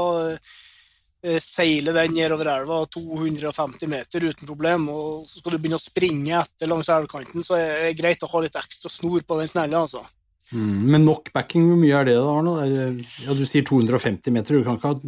eh, 1.25 1.39
seiler 1.43 1.97
den 1.97 2.17
nedover 2.17 2.51
elva 2.53 2.83
250 2.93 3.91
meter 3.91 4.27
uten 4.29 4.49
problem. 4.49 4.89
Og 4.93 5.29
så 5.29 5.41
skal 5.41 5.57
du 5.57 5.61
begynne 5.63 5.81
å 5.81 5.83
springe 5.83 6.35
etter 6.41 6.71
langs 6.71 6.91
elvkanten, 6.93 7.47
så 7.47 7.59
er 7.59 7.87
det 7.87 7.97
greit 8.01 8.23
å 8.23 8.31
ha 8.33 8.45
litt 8.45 8.59
ekstra 8.59 8.93
snor 8.93 9.25
på 9.27 9.41
den 9.41 9.51
snella, 9.51 9.85
altså. 9.87 10.05
Mm. 10.53 10.81
Men 10.93 11.07
nok 11.09 11.31
backing, 11.33 11.65
hvor 11.71 11.81
mye 11.81 12.01
er 12.01 12.11
det 12.11 12.17
da, 12.19 12.29
Arnold? 12.29 12.63
Er 12.67 13.27
Ja, 13.27 13.37
du 13.37 13.47
sier 13.49 13.65
250 13.65 14.35
meter, 14.35 14.59
du 14.59 14.65
kan 14.67 14.77
ikke 14.77 14.93
ha 14.93 15.01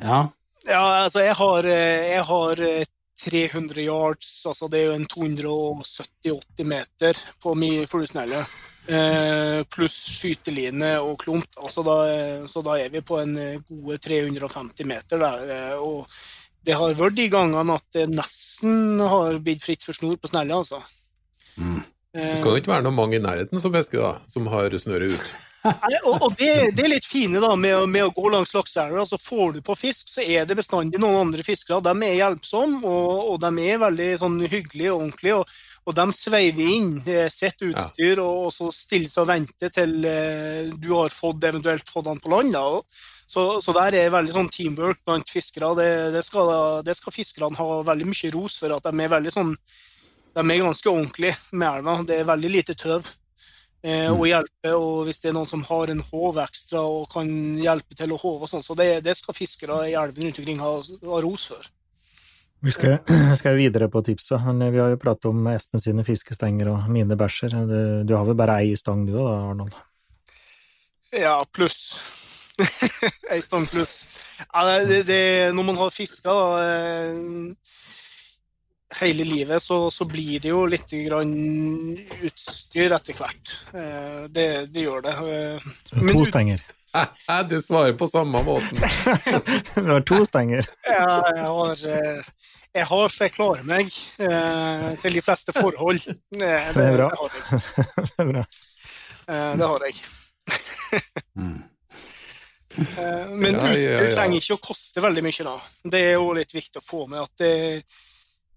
Ja. 0.00 0.20
Ja, 0.68 1.04
altså 1.04 1.22
jeg 1.24 1.34
har, 1.38 1.64
eh, 1.64 2.08
jeg 2.14 2.24
har 2.28 2.60
eh, 2.60 2.84
300 3.20 3.84
yards, 3.84 4.46
altså 4.46 4.68
det 4.68 4.80
er 4.80 4.86
jo 4.88 4.96
en 4.96 5.06
270-80 5.06 6.64
meter 6.64 7.20
på 7.42 7.54
min 7.54 7.86
fluesnelle. 7.88 8.44
Eh, 8.90 9.60
pluss 9.70 9.96
skyteline 10.18 10.96
og 10.98 11.20
klump. 11.22 11.46
Altså 11.62 11.84
da, 11.86 11.96
eh, 12.10 12.46
så 12.50 12.62
da 12.66 12.74
er 12.80 12.90
vi 12.90 13.02
på 13.06 13.20
en 13.20 13.36
eh, 13.38 13.60
gode 13.68 14.00
350 14.02 14.88
meter 14.88 15.22
der. 15.22 15.76
Og 15.78 16.08
det 16.66 16.74
har 16.74 16.96
vært 16.98 17.18
de 17.20 17.28
gangene 17.30 17.76
at 17.78 17.86
det 17.94 18.08
nesten 18.10 18.98
har 18.98 19.38
blitt 19.44 19.62
fritt 19.62 19.86
for 19.86 19.96
snor 19.96 20.18
på 20.18 20.32
snella, 20.32 20.58
altså. 20.64 20.82
Mm. 21.54 21.84
Det 22.10 22.40
skal 22.40 22.56
jo 22.56 22.58
ikke 22.58 22.72
være 22.72 22.84
noe 22.88 22.96
mange 22.96 23.20
i 23.20 23.22
nærheten 23.22 23.62
som 23.62 23.72
fisker, 23.72 24.02
da, 24.02 24.12
som 24.26 24.50
har 24.50 24.74
snøret 24.82 25.14
ut. 25.14 25.30
Nei, 25.68 25.96
og, 26.08 26.22
og 26.24 26.36
det, 26.40 26.50
det 26.74 26.84
er 26.86 26.92
litt 26.94 27.06
fine 27.06 27.40
da, 27.42 27.52
med, 27.54 27.84
med 27.92 28.08
å 28.08 28.12
gå 28.16 28.30
langs 28.32 28.54
lakseelva. 28.56 29.04
Altså, 29.04 29.20
får 29.22 29.54
du 29.54 29.60
på 29.64 29.76
fisk, 29.78 30.08
så 30.10 30.24
er 30.24 30.48
det 30.48 30.56
bestandig 30.58 30.98
noen 30.98 31.28
andre 31.28 31.44
fiskere. 31.46 31.82
De 31.84 31.94
er 32.08 32.16
hjelpsomme, 32.18 32.80
og, 32.82 33.34
og 33.34 33.42
de 33.44 33.66
er 33.68 33.82
veldig 33.84 34.08
sånn, 34.22 34.38
hyggelige 34.50 34.94
og 34.94 35.04
ordentlige. 35.04 35.38
Og, 35.42 35.60
og 35.88 35.96
de 35.96 36.04
sveiver 36.12 36.72
inn 36.74 36.90
eh, 37.08 37.28
sitt 37.32 37.62
utstyr 37.64 38.20
og, 38.22 38.50
så 38.54 38.68
stiller 38.74 39.10
seg 39.10 39.24
og 39.24 39.30
venter 39.30 39.72
til 39.74 39.94
eh, 40.06 40.68
du 40.76 40.90
har 40.92 41.14
fått, 41.14 41.44
eventuelt 41.48 41.88
fått 41.88 42.10
han 42.10 42.20
på 42.20 42.32
land. 42.32 42.52
Da. 42.54 42.82
Så, 43.30 43.44
så 43.64 43.74
der 43.76 43.96
er 43.96 44.12
veldig 44.12 44.34
sånn 44.34 44.50
teamwork 44.52 45.00
blant 45.06 45.30
fiskere. 45.32 45.72
Det, 45.78 45.88
det, 46.16 46.24
skal, 46.26 46.50
det 46.86 46.96
skal 46.98 47.14
fiskerne 47.14 47.58
ha 47.58 47.80
veldig 47.86 48.10
mye 48.10 48.32
ros 48.34 48.58
for. 48.60 48.76
at 48.76 48.86
De 48.90 49.06
er 49.06 49.14
veldig 49.14 49.32
sånn, 49.34 49.54
de 50.36 50.44
er 50.44 50.62
ganske 50.66 50.92
ordentlige 50.92 51.38
med 51.54 51.68
elva. 51.70 51.96
Det 52.06 52.20
er 52.20 52.28
veldig 52.28 52.52
lite 52.58 52.76
tøv 52.78 53.00
eh, 53.06 54.10
Mm. 54.10 54.18
og 54.18 54.26
hjelpe. 54.28 54.76
Og 54.76 55.04
hvis 55.08 55.22
det 55.22 55.32
er 55.32 55.38
noen 55.38 55.48
som 55.48 55.64
har 55.70 55.90
en 55.94 56.04
håv 56.12 56.44
ekstra 56.44 56.84
og 56.84 57.08
kan 57.14 57.30
hjelpe 57.56 57.96
til 57.96 58.12
å 58.12 58.20
håve 58.20 58.44
og 58.44 58.52
sånn, 58.52 58.66
så 58.66 58.76
det, 58.76 58.92
det 59.06 59.16
skal 59.16 59.38
fiskere 59.38 59.84
i 59.88 59.96
elven 59.96 60.28
rundt 60.28 60.42
omkring 60.42 60.60
ha, 60.60 60.74
ha 61.08 61.22
ros 61.24 61.46
for. 61.54 61.70
Vi 62.60 62.72
skal, 62.72 62.98
skal 63.40 63.56
videre 63.56 63.88
på 63.88 64.02
tipset, 64.04 64.40
men 64.44 64.72
vi 64.72 64.80
har 64.80 64.92
jo 64.92 65.00
pratet 65.00 65.30
om 65.30 65.46
Espen 65.52 65.80
sine 65.80 66.04
fiskestenger 66.04 66.72
og 66.74 66.90
mine 66.92 67.16
bæsjer. 67.16 67.56
Du, 67.68 67.80
du 68.04 68.16
har 68.16 68.26
vel 68.28 68.38
bare 68.38 68.60
ei 68.64 68.74
stang 68.76 69.06
du 69.08 69.14
da, 69.16 69.28
Arnold? 69.50 69.76
Ja, 71.16 71.40
pluss. 71.52 71.96
Ei 73.32 73.40
stang 73.42 73.64
pluss. 73.66 74.04
Ja, 74.52 74.64
det, 74.86 75.02
det, 75.08 75.22
når 75.56 75.66
man 75.66 75.78
har 75.80 75.90
fiska 75.90 76.34
eh, 76.60 77.16
hele 79.00 79.24
livet, 79.24 79.62
så, 79.62 79.90
så 79.90 80.04
blir 80.08 80.40
det 80.44 80.52
jo 80.52 80.64
litt 80.70 80.92
grann 81.08 81.34
utstyr 82.20 82.94
etter 82.96 83.16
hvert. 83.18 83.54
Eh, 83.74 84.20
det, 84.30 84.46
det 84.74 84.84
gjør 84.86 85.02
det. 85.08 85.16
Eh, 85.16 85.72
men 85.98 86.14
To 86.14 86.24
stenger. 86.28 86.62
Du 87.50 87.60
svarer 87.62 87.92
på 87.98 88.06
samme 88.10 88.42
måten. 88.42 88.78
du 89.74 89.90
har 89.92 90.00
to 90.08 90.24
stenger. 90.26 90.66
Ja, 90.86 91.20
jeg 91.36 91.44
har, 91.46 91.76
eh, 91.96 92.22
jeg 92.74 92.84
har 92.90 93.08
så 93.14 93.24
jeg 93.26 93.32
klarer 93.36 93.62
meg 93.66 93.86
eh, 94.18 94.88
til 95.02 95.12
de 95.18 95.22
fleste 95.24 95.52
forhold. 95.56 96.00
Eh, 96.10 96.16
Det, 96.40 96.74
Det 96.74 96.84
er 96.86 96.96
bra. 96.96 97.08
Det 97.10 97.18
har 97.20 97.30
jeg. 97.36 97.44
Det 98.18 98.24
bra. 98.32 98.42
Eh, 99.30 99.52
det 99.60 99.66
har 99.72 99.80
jeg. 99.86 99.94
Mm. 101.38 101.58
Eh, 102.80 103.26
Men 103.30 103.52
Ja, 103.54 103.58
ja, 103.74 104.02
ja. 104.02 104.10
trenger 104.14 104.36
ikke 104.42 104.56
å 104.58 104.66
koste 104.70 104.98
veldig 105.04 105.22
mye, 105.26 105.44
da. 105.46 105.56
Det 105.94 106.00
er 106.10 106.14
jo 106.18 106.26
litt 106.38 106.52
viktig 106.54 106.78
å 106.82 106.86
få 106.86 107.00
med 107.10 107.20
at 107.22 107.34
det, 107.42 107.54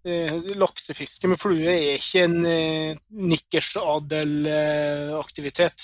eh, 0.06 0.34
laksefiske 0.60 1.26
med 1.32 1.40
flue 1.42 1.70
er 1.74 1.96
ikke 1.98 2.20
en 2.28 2.38
eh, 2.46 2.94
nikkersadel-aktivitet. 3.34 5.80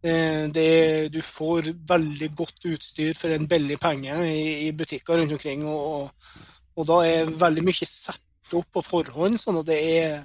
Eh, 0.00 0.46
det, 0.54 1.10
du 1.12 1.20
får 1.24 1.72
veldig 1.88 2.30
godt 2.38 2.68
utstyr 2.72 3.12
for 3.18 3.34
en 3.34 3.48
billig 3.48 3.76
penge 3.82 4.16
i, 4.26 4.68
i 4.68 4.72
butikker 4.76 5.20
rundt 5.20 5.36
omkring. 5.36 5.66
Og, 5.68 6.10
og 6.76 6.88
da 6.88 7.02
er 7.08 7.34
veldig 7.44 7.66
mye 7.66 7.88
satt 7.88 8.56
opp 8.56 8.70
på 8.74 8.82
forhånd, 8.82 9.38
sånn 9.38 9.60
at 9.60 9.68
det 9.68 9.80
er, 10.00 10.16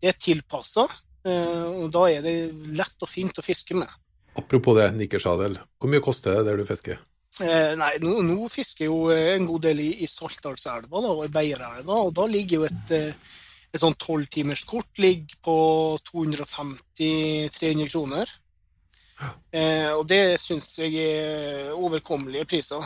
det 0.00 0.12
er 0.12 0.20
tilpassa. 0.20 0.88
Og 1.20 1.86
da 1.92 2.06
er 2.08 2.22
det 2.24 2.34
lett 2.76 3.04
og 3.04 3.08
fint 3.08 3.36
å 3.36 3.44
fiske 3.44 3.76
med. 3.76 3.88
Apropos 4.40 4.76
det, 4.78 4.88
nikkersadel. 4.96 5.58
Hvor 5.80 5.92
mye 5.92 6.04
koster 6.04 6.38
det 6.38 6.46
der 6.48 6.60
du 6.60 6.68
fisker? 6.68 7.00
Eh, 7.40 7.72
nei, 7.78 7.94
nå, 8.02 8.18
nå 8.26 8.48
fisker 8.52 8.88
jo 8.88 9.04
eh, 9.14 9.36
en 9.36 9.46
god 9.48 9.62
del 9.68 9.80
i, 9.84 9.90
i 10.04 10.08
Saltdalselva 10.10 11.00
og 11.12 11.22
i 11.24 11.32
Beierelva, 11.32 12.02
og 12.02 12.12
da 12.18 12.26
ligger 12.28 12.60
jo 12.60 12.66
et, 12.66 12.92
eh, 12.96 13.36
et 13.70 13.80
sånn 13.80 13.96
tolvtimerskort 14.00 15.00
på 15.46 15.56
250-300 16.10 17.88
kroner. 17.92 18.34
Eh, 19.52 19.90
og 19.92 20.06
det 20.08 20.38
syns 20.40 20.72
jeg 20.78 20.96
er 21.04 21.70
overkommelige 21.76 22.46
priser. 22.48 22.84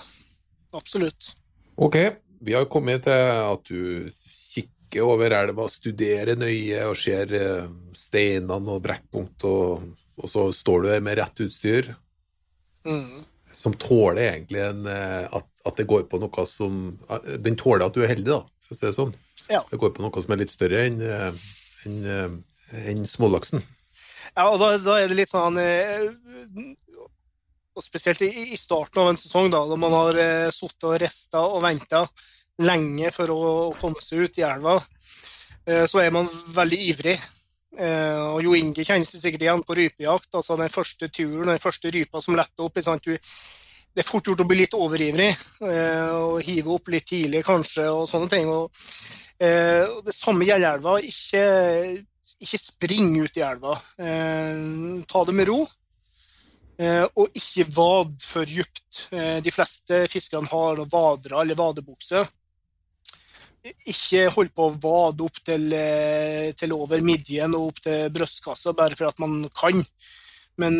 Absolutt. 0.74 1.32
Ok, 1.76 1.96
vi 2.42 2.54
har 2.56 2.66
kommet 2.70 3.04
til 3.06 3.30
at 3.34 3.68
du 3.68 4.10
kikker 4.54 5.04
over 5.06 5.34
elva, 5.34 5.66
studerer 5.70 6.38
nøye 6.38 6.80
og 6.88 6.96
ser 6.98 7.34
eh, 7.38 7.68
steinene 7.98 8.74
og 8.76 8.82
brekkpunkt, 8.84 9.46
og, 9.46 9.86
og 10.18 10.30
så 10.30 10.48
står 10.54 10.82
du 10.84 10.88
der 10.92 11.04
med 11.04 11.20
rett 11.22 11.46
utstyr, 11.46 11.94
Mm. 12.84 13.22
som 13.48 13.72
tåler 13.80 14.26
egentlig 14.26 14.60
en, 14.60 14.82
eh, 14.92 15.22
at, 15.32 15.46
at 15.64 15.78
det 15.78 15.86
går 15.88 16.02
på 16.10 16.18
noe 16.20 16.42
som 16.44 16.98
eh, 17.08 17.38
Den 17.40 17.56
tåler 17.56 17.86
at 17.86 17.94
du 17.96 18.02
er 18.04 18.10
heldig, 18.10 18.28
da, 18.28 18.42
for 18.60 18.74
å 18.74 18.76
si 18.76 18.84
det 18.84 18.90
sånn. 18.92 19.14
Ja. 19.48 19.62
Det 19.70 19.78
går 19.80 19.94
på 19.96 20.04
noe 20.04 20.20
som 20.20 20.34
er 20.34 20.42
litt 20.42 20.52
større 20.52 20.82
enn 20.84 21.00
en, 21.00 22.44
en, 22.76 23.00
smålaksen. 23.08 23.64
Ja, 24.34 24.48
og 24.50 24.58
da, 24.58 24.72
da 24.82 24.96
er 24.98 25.10
det 25.10 25.18
litt 25.20 25.30
sånn 25.30 25.58
eh, 25.62 26.08
og 27.74 27.82
Spesielt 27.82 28.22
i, 28.22 28.30
i 28.54 28.58
starten 28.58 29.02
av 29.02 29.10
en 29.10 29.18
sesong, 29.18 29.48
da, 29.50 29.64
da 29.66 29.76
man 29.78 29.94
har 29.94 30.18
eh, 30.22 30.50
sittet 30.54 30.86
og 30.86 30.98
rista 31.02 31.42
og 31.42 31.62
venta 31.64 32.04
lenge 32.62 33.10
for 33.14 33.32
å, 33.34 33.40
komme 33.80 34.02
seg 34.02 34.28
ut 34.28 34.38
i 34.38 34.44
elva, 34.46 34.76
eh, 35.66 35.82
så 35.90 36.04
er 36.04 36.14
man 36.14 36.30
veldig 36.54 36.78
ivrig. 36.92 37.16
Eh, 37.74 38.20
og 38.28 38.44
Jo 38.46 38.54
Inge 38.54 38.86
kjenner 38.86 39.08
seg 39.08 39.24
sikkert 39.24 39.46
igjen 39.46 39.64
på 39.66 39.74
rypejakt. 39.74 40.30
altså 40.38 40.58
Den 40.60 40.70
første 40.70 41.10
turen, 41.10 41.50
den 41.50 41.62
første 41.62 41.90
rypa 41.90 42.22
som 42.22 42.38
letter 42.38 42.68
opp. 42.68 42.78
sant, 42.78 43.02
du, 43.02 43.18
Det 43.94 44.02
er 44.02 44.10
fort 44.10 44.26
gjort 44.26 44.42
å 44.42 44.46
bli 44.46 44.60
litt 44.62 44.78
overivrig 44.78 45.32
eh, 45.34 46.14
og 46.14 46.42
hive 46.46 46.70
opp 46.74 46.88
litt 46.94 47.06
tidlig 47.10 47.42
kanskje, 47.46 47.90
og 47.90 48.06
sånne 48.10 48.30
ting. 48.30 48.46
og 48.46 48.70
eh, 49.42 49.82
Det 50.06 50.14
samme 50.14 50.46
gjelder 50.46 50.78
elva. 50.78 51.00
Ikke, 51.02 52.06
ikke 52.42 52.60
spring 52.60 53.14
ut 53.22 53.38
i 53.38 53.44
elva. 53.44 53.74
Eh, 53.98 55.02
ta 55.08 55.24
det 55.24 55.34
med 55.36 55.48
ro. 55.48 55.64
Eh, 56.74 57.04
og 57.14 57.36
ikke 57.38 57.66
vad 57.74 58.16
for 58.24 58.48
dypt. 58.48 59.04
Eh, 59.14 59.38
de 59.44 59.52
fleste 59.54 60.04
fiskerne 60.10 60.50
har 60.50 60.82
vadere 60.90 61.42
eller 61.42 61.58
vadebukse. 61.58 62.24
Ikke 63.88 64.26
hold 64.34 64.50
på 64.52 64.66
å 64.68 64.74
vade 64.76 65.24
opp 65.24 65.38
til, 65.46 65.70
til 66.58 66.74
over 66.76 67.00
midjen 67.00 67.54
og 67.56 67.70
opp 67.70 67.78
til 67.86 68.10
brystkassa 68.12 68.74
bare 68.76 68.98
for 68.98 69.08
at 69.08 69.22
man 69.22 69.46
kan. 69.56 69.80
Men 70.60 70.76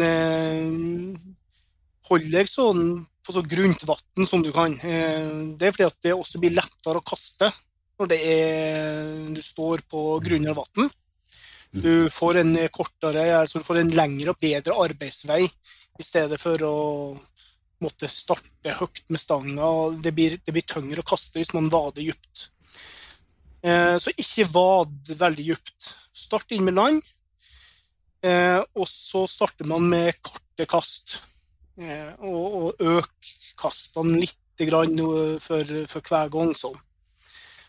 hold 2.11 2.29
deg 2.29 2.51
sånn 2.53 2.83
på 3.25 3.33
så 3.33 3.40
grunt 3.40 3.87
vann 3.88 4.29
som 4.29 4.45
du 4.45 4.51
kan. 4.53 4.77
Det 4.77 5.64
er 5.64 5.73
fordi 5.73 5.87
at 5.88 5.97
det 6.05 6.12
også 6.12 6.43
blir 6.43 6.53
lettere 6.59 7.01
å 7.01 7.09
kaste 7.09 7.49
når 7.95 8.12
er, 8.19 9.33
du 9.33 9.40
står 9.43 9.85
på 9.88 10.05
grunnere 10.25 10.57
vann. 10.59 10.93
Du 11.74 12.10
får 12.12 12.38
en 12.38 12.54
kortere, 12.70 13.24
altså 13.34 13.58
du 13.58 13.66
får 13.66 13.80
en 13.80 13.94
lengre 13.96 14.30
og 14.30 14.38
bedre 14.38 14.76
arbeidsvei 14.84 15.42
i 15.44 16.04
stedet 16.06 16.38
for 16.38 16.62
å 16.62 16.74
måtte 17.82 18.08
starte 18.10 18.76
høyt 18.78 19.02
med 19.10 19.20
stanga. 19.20 19.70
Det 20.02 20.12
blir, 20.14 20.37
det 20.38 20.54
blir 20.54 20.66
tyngre 20.70 21.02
å 21.02 21.08
kaste 21.08 21.40
hvis 21.40 21.50
man 21.56 21.70
vader 21.72 22.04
dypt. 22.04 22.48
Eh, 23.64 23.96
så 23.98 24.12
ikke 24.14 24.46
vad 24.52 24.94
veldig 25.18 25.48
dypt. 25.50 25.90
Start 26.14 26.54
inn 26.54 26.62
med 26.66 26.78
land, 26.78 27.02
eh, 28.22 28.60
og 28.60 28.87
så 28.90 29.24
starter 29.30 29.66
man 29.66 29.88
med 29.90 30.20
korte 30.22 30.68
kast. 30.70 31.18
Eh, 31.74 32.12
og, 32.22 32.58
og 32.60 32.87
øk 32.87 33.34
kastene 33.58 34.22
litt 34.22 34.62
grann 34.62 34.94
eh, 34.94 35.37
for, 35.42 35.74
for 35.90 36.06
hver 36.06 36.30
gang. 36.30 36.54
Sånn. 36.54 36.78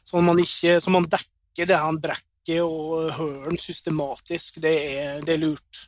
Så 0.06 0.22
man, 0.22 0.40
ikke, 0.44 0.78
så 0.78 0.94
man 0.94 1.10
dekker 1.10 1.74
det 1.74 1.82
her 1.82 2.02
brekket 2.06 2.35
og 2.64 3.12
høren 3.18 3.60
systematisk. 3.60 4.62
Det 4.64 4.74
er, 4.96 5.20
det 5.26 5.36
er 5.36 5.44
lurt. 5.44 5.84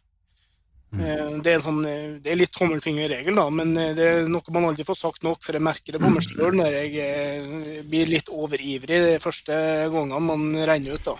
Mm. 0.88 1.42
Det 1.44 1.52
er, 1.52 1.62
sånn, 1.62 1.82
eh, 1.84 2.12
det 2.24 2.32
er 2.32 2.40
litt 2.40 2.54
tommelfingerregel, 2.56 3.36
da, 3.36 3.50
men 3.52 3.74
eh, 3.76 3.92
det 3.96 4.06
er 4.08 4.30
noe 4.32 4.54
man 4.56 4.70
aldri 4.70 4.86
får 4.88 4.96
sagt 5.02 5.26
nok, 5.28 5.42
for 5.44 5.58
jeg 5.58 5.66
merker 5.68 5.98
det 5.98 6.00
på 6.00 6.12
meg 6.14 6.24
sjøl 6.24 6.56
når 6.56 6.78
jeg 6.78 6.94
eh, 7.04 7.82
blir 7.84 8.08
litt 8.14 8.32
overivrig 8.32 9.02
de 9.04 9.18
første 9.20 9.58
gangene 9.92 10.22
man 10.24 10.46
renner 10.70 10.96
ut. 10.96 11.10
da. 11.10 11.18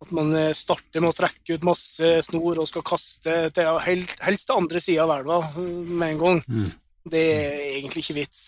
At 0.00 0.10
man 0.16 0.34
eh, 0.34 0.50
starter 0.56 1.02
med 1.02 1.12
å 1.12 1.16
trekke 1.16 1.56
ut 1.56 1.68
masse 1.68 2.10
snor 2.26 2.62
og 2.62 2.68
skal 2.68 2.86
kaste 2.90 3.36
til 3.54 3.80
helst 3.86 4.48
til 4.48 4.58
andre 4.58 4.82
sida 4.82 5.04
av 5.06 5.14
elva 5.20 5.38
eh, 5.52 5.70
med 5.86 6.06
en 6.08 6.20
gang. 6.24 6.42
Mm. 6.48 6.70
Det 7.14 7.22
er 7.36 7.62
egentlig 7.76 8.02
ikke 8.06 8.18
vits. 8.18 8.42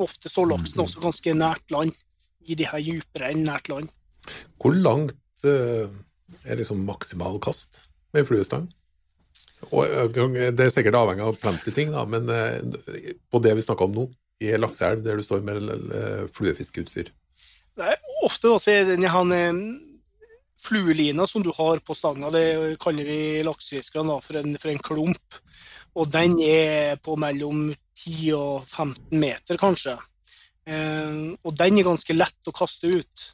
Ofte 0.00 0.32
står 0.32 0.50
laksen 0.54 0.86
også 0.86 1.02
ganske 1.04 1.36
nært 1.36 1.74
land, 1.74 1.92
i 2.44 2.56
de 2.58 2.66
her 2.68 2.82
dypere 2.84 3.30
enn 3.32 3.44
nært 3.44 3.70
land. 3.72 3.92
Hvor 4.60 4.76
langt 4.76 5.44
eh, 5.44 5.90
er 6.44 6.58
liksom 6.60 6.84
maksimal 6.86 7.38
kast 7.42 7.86
med 8.14 8.26
fluestang? 8.28 8.68
Og, 9.72 9.86
eh, 9.86 10.50
Det 10.52 10.66
er 10.66 10.72
sikkert 10.72 10.98
avhengig 10.98 11.24
av 11.24 11.38
plenty 11.40 11.72
ting, 11.72 11.92
da, 11.92 12.04
men 12.04 12.28
eh, 12.28 13.14
på 13.30 13.40
det 13.42 13.54
vi 13.56 13.64
snakker 13.64 13.88
om 13.88 13.92
nå. 13.94 14.10
i 14.42 14.50
lakseelv 14.58 15.04
der 15.04 15.16
du 15.16 15.22
står 15.22 15.44
med 15.46 15.60
fluefiskeutstyr? 16.34 16.34
fluefiskeutstyr? 16.34 17.12
er 17.78 18.00
ofte 18.26 18.50
det 18.66 18.96
denne 18.98 19.36
eh, 19.36 19.60
fluelina 20.60 21.26
som 21.26 21.42
du 21.42 21.52
har 21.54 21.78
på 21.78 21.94
stanga, 21.94 22.30
det 22.30 22.76
kaller 22.80 23.04
vi 23.04 23.42
laksefiskerne 23.44 24.18
for, 24.20 24.40
for 24.58 24.72
en 24.72 24.82
klump. 24.82 25.38
Og 25.94 26.10
den 26.10 26.40
er 26.42 26.96
på 26.96 27.14
mellom 27.16 27.68
10 27.94 28.32
og 28.34 28.66
15 28.66 29.20
meter, 29.20 29.56
kanskje. 29.56 29.94
Og 31.44 31.52
den 31.54 31.78
er 31.78 31.86
ganske 31.86 32.16
lett 32.16 32.48
å 32.50 32.54
kaste 32.56 32.90
ut. 32.90 33.24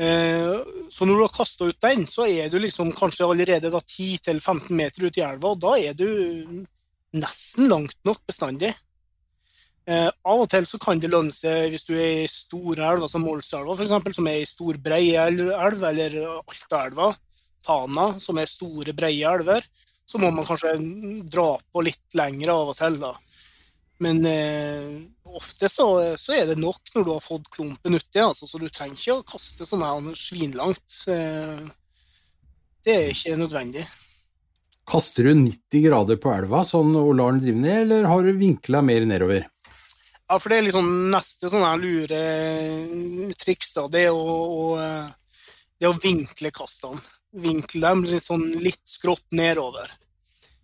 Eh, 0.00 0.54
så 0.88 1.06
når 1.06 1.18
du 1.18 1.24
har 1.26 1.34
kasta 1.36 1.68
ut 1.68 1.80
den, 1.84 2.06
så 2.08 2.26
er 2.28 2.48
du 2.48 2.58
liksom 2.62 2.92
kanskje 2.96 3.28
allerede 3.28 3.70
10-15 3.70 4.70
meter 4.72 5.04
ut 5.04 5.18
i 5.18 5.24
elva, 5.26 5.52
og 5.52 5.60
da 5.60 5.74
er 5.78 5.96
du 5.96 6.64
nesten 7.12 7.68
langt 7.68 7.98
nok 8.08 8.22
bestandig. 8.28 8.72
Eh, 9.82 10.08
av 10.08 10.44
og 10.44 10.48
til 10.50 10.66
så 10.68 10.78
kan 10.78 11.00
det 11.02 11.10
lønne 11.10 11.34
seg 11.34 11.72
hvis 11.72 11.84
du 11.88 11.96
er 11.96 12.22
i 12.22 12.30
store 12.30 12.86
elver 12.86 13.10
som 13.10 13.24
Målselva 13.26 13.74
f.eks., 13.74 14.14
som 14.14 14.28
er 14.30 14.38
ei 14.38 14.46
stor, 14.46 14.78
brei 14.78 15.16
elv, 15.18 15.50
eller 15.58 16.18
Altaelva, 16.38 17.10
Tana, 17.66 18.12
som 18.22 18.38
er 18.38 18.50
store, 18.50 18.94
breie 18.94 19.26
elver, 19.28 19.66
så 20.06 20.20
må 20.22 20.30
man 20.34 20.46
kanskje 20.46 20.76
dra 21.30 21.56
på 21.72 21.84
litt 21.84 22.16
lenger 22.18 22.54
av 22.54 22.72
og 22.72 22.78
til. 22.78 22.98
da. 23.02 23.12
Men 24.02 24.24
eh, 24.26 24.88
ofte 25.38 25.68
så, 25.70 25.86
så 26.18 26.34
er 26.34 26.48
det 26.50 26.58
nok 26.60 26.90
når 26.94 27.06
du 27.06 27.12
har 27.14 27.22
fått 27.24 27.48
klumpen 27.54 27.96
uti, 27.98 28.20
altså, 28.22 28.48
så 28.48 28.58
du 28.58 28.68
trenger 28.68 28.98
ikke 28.98 29.18
å 29.20 29.26
kaste 29.34 29.66
sånn 29.68 29.84
her 29.86 30.18
svinlangt. 30.18 30.96
Eh, 31.10 31.62
det 32.82 32.96
er 32.96 33.12
ikke 33.12 33.38
nødvendig. 33.38 33.86
Kaster 34.90 35.28
du 35.28 35.36
90 35.38 35.84
grader 35.86 36.18
på 36.18 36.32
elva 36.34 36.64
sånn 36.66 36.90
og 36.98 37.14
lar 37.14 37.34
den 37.34 37.42
drive 37.44 37.62
ned, 37.62 37.80
eller 37.84 38.10
har 38.10 38.26
du 38.26 38.34
vinkla 38.34 38.82
mer 38.82 39.06
nedover? 39.06 39.46
Ja, 40.26 40.38
for 40.40 40.50
det 40.50 40.58
er 40.58 40.66
liksom 40.66 40.90
neste 41.12 41.50
sånn 41.52 41.64
her 41.66 41.78
lure 41.78 42.22
triks, 43.38 43.74
da. 43.76 43.86
Det 43.92 44.06
er 44.08 44.16
å, 44.16 44.36
å, 44.42 44.62
eh, 44.82 45.42
det 45.78 45.86
er 45.86 45.92
å 45.92 46.00
vinkle 46.02 46.50
kastene. 46.54 47.02
Vinkle 47.32 47.86
dem 47.86 48.02
litt 48.08 48.26
sånn 48.26 48.48
litt 48.60 48.82
skrått 48.88 49.28
nedover. 49.36 49.92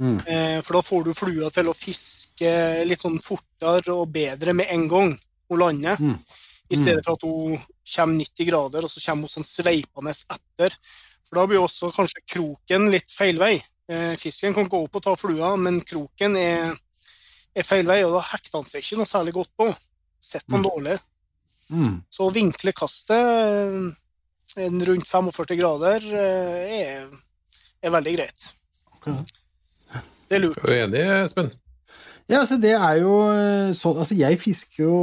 Mm. 0.03 0.19
Eh, 0.27 0.59
for 0.63 0.79
da 0.79 0.83
får 0.85 1.07
du 1.07 1.15
flua 1.17 1.51
til 1.55 1.71
å 1.71 1.77
fiske 1.77 2.28
litt 2.41 3.03
sånn 3.03 3.19
fortere 3.25 3.95
og 3.95 4.11
bedre 4.15 4.55
med 4.55 4.67
en 4.71 4.87
gang 4.91 5.15
hun 5.49 5.59
lander. 5.63 5.97
Mm. 6.01 6.19
I 6.69 6.77
stedet 6.77 7.05
for 7.05 7.17
at 7.17 7.23
hun 7.25 7.59
kommer 7.89 8.19
90 8.21 8.49
grader, 8.51 8.85
og 8.85 8.91
så 8.93 9.01
kommer 9.01 9.25
hun 9.29 9.33
sånn 9.39 9.47
sveipende 9.49 10.13
etter. 10.13 10.75
For 11.29 11.39
da 11.41 11.47
blir 11.49 11.63
også 11.65 11.91
kanskje 11.97 12.23
kroken 12.29 12.91
litt 12.93 13.11
feil 13.13 13.39
vei. 13.41 13.55
Eh, 13.89 14.15
fisken 14.21 14.53
kan 14.57 14.69
gå 14.69 14.83
opp 14.85 14.97
og 15.01 15.05
ta 15.07 15.15
flua, 15.17 15.55
men 15.57 15.81
kroken 15.81 16.37
er, 16.37 16.75
er 17.57 17.65
feil 17.65 17.87
vei, 17.89 18.03
og 18.05 18.19
da 18.19 18.25
hekter 18.35 18.59
han 18.59 18.67
seg 18.69 18.85
ikke 18.85 18.99
noe 19.01 19.09
særlig 19.09 19.33
godt 19.39 19.53
på. 19.57 19.71
Sitter 20.21 20.53
han 20.57 20.61
Mm. 20.61 20.69
dårlig. 20.69 20.99
Mm. 21.71 21.97
Så 22.11 22.27
å 22.29 22.33
vinkle 22.33 22.73
kastet 22.73 23.17
eh, 24.57 24.69
rundt 24.89 25.07
45 25.09 25.57
grader 25.57 26.05
eh, 26.05 26.77
er, 26.81 27.09
er 27.83 27.91
veldig 27.97 28.15
greit. 28.17 28.47
Okay. 28.99 29.25
Det 30.29 30.37
er 30.37 30.45
lurt. 30.45 30.59
Er 30.59 30.69
du 30.69 30.75
enig, 30.77 31.05
Espen? 31.25 31.51
Ja, 32.29 32.43
altså 32.43 32.59
det 32.61 32.75
er 32.77 32.99
jo 33.01 33.13
sånn 33.77 34.01
Altså, 34.03 34.17
jeg 34.19 34.37
fisker 34.41 34.83
jo 34.85 34.97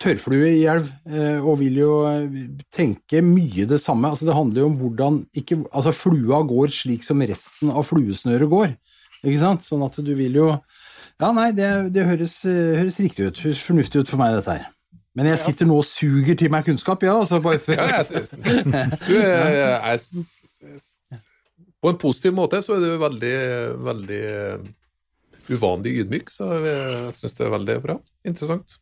tørrflue 0.00 0.48
i 0.56 0.62
elv, 0.70 0.88
eh, 1.10 1.42
og 1.42 1.58
vil 1.60 1.76
jo 1.82 1.92
eh, 2.08 2.38
tenke 2.72 3.20
mye 3.24 3.66
det 3.68 3.80
samme. 3.82 4.08
Altså, 4.08 4.24
det 4.28 4.36
handler 4.36 4.64
jo 4.64 4.70
om 4.70 4.78
hvordan 4.80 5.18
ikke 5.36 5.60
Altså, 5.68 5.92
flua 5.92 6.40
går 6.48 6.72
slik 6.72 7.04
som 7.04 7.20
resten 7.20 7.68
av 7.68 7.84
fluesnøret 7.88 8.48
går, 8.48 8.72
ikke 9.20 9.42
sant? 9.42 9.66
Sånn 9.66 9.84
at 9.84 10.00
du 10.00 10.14
vil 10.16 10.40
jo 10.40 10.48
Ja, 11.18 11.32
nei, 11.34 11.50
det, 11.52 11.68
det 11.92 12.06
høres, 12.06 12.40
høres 12.46 12.96
riktig 13.02 13.28
ut. 13.28 13.40
Høres 13.44 13.62
fornuftig 13.66 14.04
ut 14.04 14.10
for 14.10 14.20
meg, 14.20 14.36
dette 14.38 14.54
her. 14.54 14.68
Men 15.18 15.26
jeg 15.32 15.40
sitter 15.42 15.66
nå 15.66 15.80
og 15.80 15.86
suger 15.88 16.36
til 16.38 16.52
meg 16.54 16.64
kunnskap, 16.68 17.02
ja. 17.02 17.16
Altså 17.18 17.40
bare 17.42 17.58
for, 17.58 17.74
Ja, 17.74 17.98
jeg, 19.90 19.98
På 21.82 21.90
en 21.90 21.98
positiv 21.98 22.36
måte 22.38 22.62
så 22.62 22.76
er 22.76 22.84
du 22.84 22.92
veldig, 23.02 23.36
veldig 23.88 24.20
eh, 24.30 24.68
uvanlig 25.52 25.92
ydmyk, 26.02 26.30
så 26.32 26.44
jeg 26.64 27.14
syns 27.16 27.36
det 27.38 27.46
er 27.46 27.54
veldig 27.56 27.76
bra. 27.84 27.96
Interessant. 28.28 28.78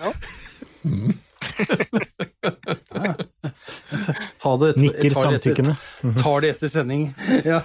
Ja. 0.00 0.10
ta 4.40 4.56
det 4.56 4.68
etter, 4.70 4.80
Nikker 4.80 5.10
tar 5.14 5.30
det 5.30 5.40
etter, 5.40 5.74
tar 6.22 6.38
det 6.44 6.48
etter 6.56 6.68
sending. 6.72 7.02
Ja. 7.50 7.58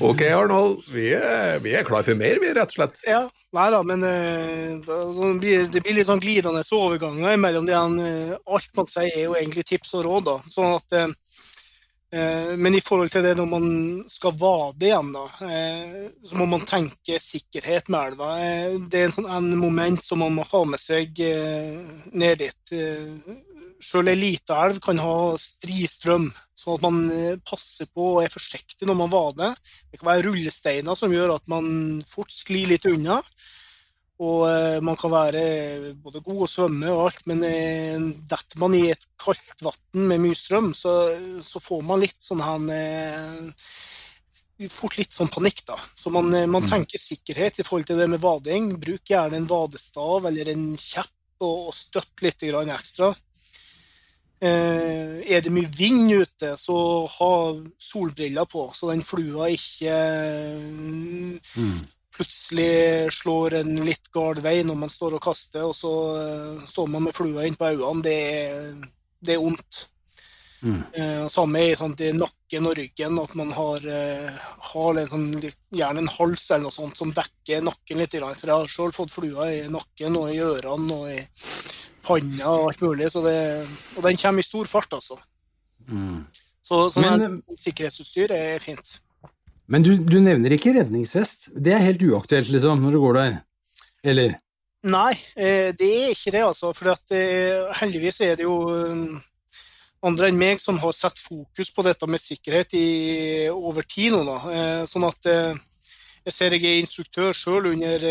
Ok, 0.00 0.20
Arnold, 0.28 0.82
vi 0.92 1.08
er, 1.16 1.58
vi 1.64 1.72
er 1.76 1.84
klar 1.88 2.04
for 2.04 2.18
mer, 2.18 2.36
vi, 2.42 2.50
rett 2.54 2.72
og 2.72 2.76
slett. 2.76 3.00
Ja, 3.08 3.22
nei 3.56 3.66
da, 3.72 3.80
men 3.86 4.04
det 4.04 4.96
sånn 5.16 5.40
blir, 5.40 5.64
det 5.72 5.80
blir 5.84 5.96
litt 5.96 6.08
sånn 6.08 6.20
glidende 6.22 6.62
overganger 6.76 7.38
mellom 7.40 7.64
det 7.68 7.76
han 7.76 7.96
eh, 8.02 8.34
Alt 8.44 8.68
man 8.76 8.90
sier 8.90 9.08
er 9.08 9.24
jo 9.24 9.36
egentlig 9.38 9.64
tips 9.68 9.94
og 9.96 10.04
råd, 10.06 10.28
da. 10.28 10.36
Sånn 10.52 10.76
at 10.76 10.96
eh, 10.96 11.06
eh, 11.08 11.14
Men 12.56 12.74
i 12.74 12.80
forhold 12.80 13.10
til 13.10 13.24
det 13.26 13.32
når 13.36 13.48
man 13.50 13.64
skal 14.08 14.36
vade 14.38 14.86
igjen, 14.86 15.08
da, 15.12 15.24
eh, 15.42 15.96
så 16.24 16.38
må 16.38 16.46
man 16.48 16.62
tenke 16.68 17.18
sikkerhet 17.20 17.90
med 17.90 18.12
elva. 18.12 18.28
Eh, 18.40 18.76
det 18.86 19.00
er 19.00 19.08
en 19.08 19.16
sånn 19.16 19.26
en 19.26 19.50
moment 19.58 20.06
som 20.06 20.22
man 20.22 20.36
må 20.38 20.46
ha 20.46 20.62
med 20.70 20.80
seg 20.80 21.18
eh, 21.26 21.74
ned 22.14 22.44
dit. 22.44 22.76
Selv 23.82 24.08
ei 24.08 24.16
lita 24.16 24.56
elv 24.64 24.78
kan 24.84 25.00
ha 25.02 25.16
stri 25.40 25.84
strøm, 25.90 26.30
sånn 26.56 26.78
at 26.78 26.84
man 26.86 27.02
eh, 27.12 27.36
passer 27.46 27.88
på 27.92 28.14
og 28.14 28.22
er 28.24 28.32
forsiktig 28.32 28.88
når 28.88 28.98
man 29.02 29.12
vader. 29.12 29.58
Det 29.90 30.00
kan 30.00 30.10
være 30.12 30.26
rullesteiner 30.30 30.98
som 30.98 31.12
gjør 31.12 31.36
at 31.36 31.50
man 31.50 32.00
fort 32.10 32.32
sklir 32.32 32.72
litt 32.72 32.88
unna. 32.88 33.20
Og 34.24 34.46
eh, 34.48 34.78
man 34.80 34.96
kan 34.96 35.12
være 35.12 35.40
både 36.00 36.22
god 36.24 36.46
og 36.46 36.48
svømme 36.48 36.88
og 36.88 37.02
alt, 37.08 37.26
men 37.28 37.42
eh, 37.44 37.98
detter 38.30 38.62
man 38.62 38.76
i 38.76 38.86
et 38.94 39.04
kaldt 39.20 39.60
vann 39.60 40.06
med 40.08 40.22
mye 40.24 40.38
strøm, 40.38 40.70
så, 40.76 40.94
så 41.44 41.60
får 41.60 41.82
man 41.84 42.00
litt 42.00 42.16
sånn 42.24 42.44
her 42.44 42.72
eh, 42.76 43.68
Fort 44.72 44.94
litt 44.96 45.12
sånn 45.12 45.28
panikk, 45.28 45.58
da. 45.68 45.74
Så 46.00 46.08
man, 46.08 46.30
eh, 46.32 46.46
man 46.48 46.64
tenker 46.64 46.96
sikkerhet 46.96 47.60
i 47.60 47.66
forhold 47.66 47.90
til 47.90 47.98
det 48.00 48.06
med 48.08 48.22
vading. 48.22 48.70
Bruk 48.80 49.12
gjerne 49.12 49.36
en 49.36 49.48
vadestav 49.50 50.30
eller 50.30 50.48
en 50.48 50.70
kjepp 50.80 51.44
og, 51.44 51.66
og 51.68 51.74
støtt 51.76 52.24
litt 52.24 52.46
ekstra. 52.48 53.10
Eh, 54.40 55.20
er 55.28 55.44
det 55.44 55.52
mye 55.52 55.68
vind 55.72 56.12
ute, 56.12 56.54
så 56.60 56.76
ha 57.08 57.30
solbriller 57.80 58.48
på, 58.48 58.66
så 58.76 58.90
den 58.92 59.04
flua 59.04 59.50
ikke 59.52 59.92
eh, 59.92 61.54
Mm. 61.56 61.84
Plutselig 62.16 63.12
slår 63.14 63.60
en 63.60 63.74
litt 63.86 64.08
gal 64.14 64.40
vei 64.44 64.60
når 64.66 64.78
man 64.86 64.92
står 64.92 65.18
og 65.18 65.22
kaster, 65.26 65.66
og 65.68 65.76
så 65.76 65.92
eh, 66.20 66.64
står 66.68 66.88
man 66.92 67.06
med 67.06 67.16
flua 67.16 67.44
inn 67.46 67.58
på 67.58 67.68
øynene. 67.68 68.02
Det, 68.06 68.16
er- 68.16 68.88
det 69.26 69.36
er 69.36 69.42
vondt. 69.44 69.84
Mm. 70.64 70.80
Eh, 70.96 71.24
samme 71.30 71.60
i 71.62 71.74
sånn, 71.78 71.92
i 72.00 72.10
nakken 72.16 72.66
og 72.66 72.74
ryggen, 72.78 73.18
at 73.20 73.34
man 73.38 73.52
har, 73.54 73.84
eh, 73.92 74.38
har 74.72 75.00
sånn, 75.10 75.28
gjerne 75.76 76.02
en 76.02 76.08
hals 76.16 76.46
eller 76.50 76.64
noe 76.66 76.74
sånt 76.74 76.96
som 76.98 77.12
dekker 77.14 77.62
nakken 77.66 78.00
litt. 78.00 78.16
For 78.16 78.48
jeg 78.48 78.56
har 78.56 78.72
sjøl 78.72 78.94
fått 78.96 79.12
flua 79.14 79.50
i 79.52 79.60
nakken 79.70 80.16
og 80.18 80.32
i 80.32 80.40
ørene 80.42 80.96
og 80.96 81.12
i 81.12 81.20
panna 82.06 82.48
og 82.54 82.70
alt 82.70 82.82
mulig. 82.86 83.10
Så 83.12 83.22
det, 83.26 83.38
og 83.96 84.02
den 84.08 84.18
kommer 84.22 84.42
i 84.42 84.48
stor 84.48 84.70
fart, 84.70 84.96
altså. 84.96 85.18
Mm. 85.86 86.24
Så 86.66 86.86
sånn 86.90 87.04
Men, 87.04 87.20
her 87.20 87.60
sikkerhetsutstyr 87.62 88.32
er 88.34 88.58
fint. 88.64 88.96
Men 89.68 89.82
du, 89.82 89.96
du 89.98 90.18
nevner 90.22 90.54
ikke 90.54 90.74
redningsvest. 90.76 91.50
Det 91.52 91.74
er 91.74 91.84
helt 91.84 92.02
uaktuelt, 92.06 92.50
liksom, 92.54 92.82
når 92.84 92.94
du 92.94 93.00
går 93.02 93.18
der. 93.18 93.38
Eller? 94.06 94.36
Nei, 94.86 95.14
eh, 95.34 95.72
det 95.74 95.88
er 95.88 96.12
ikke 96.12 96.34
det, 96.34 96.44
altså. 96.46 96.70
For 96.76 96.92
at, 96.94 97.02
eh, 97.16 97.66
heldigvis 97.80 98.20
er 98.22 98.38
det 98.38 98.46
jo 98.46 98.60
eh, 98.70 99.16
andre 100.06 100.30
enn 100.30 100.38
meg 100.38 100.62
som 100.62 100.78
har 100.82 100.94
satt 100.94 101.18
fokus 101.18 101.72
på 101.74 101.86
dette 101.86 102.06
med 102.06 102.22
sikkerhet 102.22 102.76
i 102.78 102.86
over 103.50 103.82
tid 103.88 104.14
nå. 104.14 104.22
Da. 104.28 104.86
Sånn 104.86 105.08
at 105.08 105.26
jeg 105.26 106.34
ser 106.34 106.54
jeg 106.54 106.68
er 106.68 106.80
instruktør 106.84 107.34
sjøl 107.34 107.72
under 107.72 108.06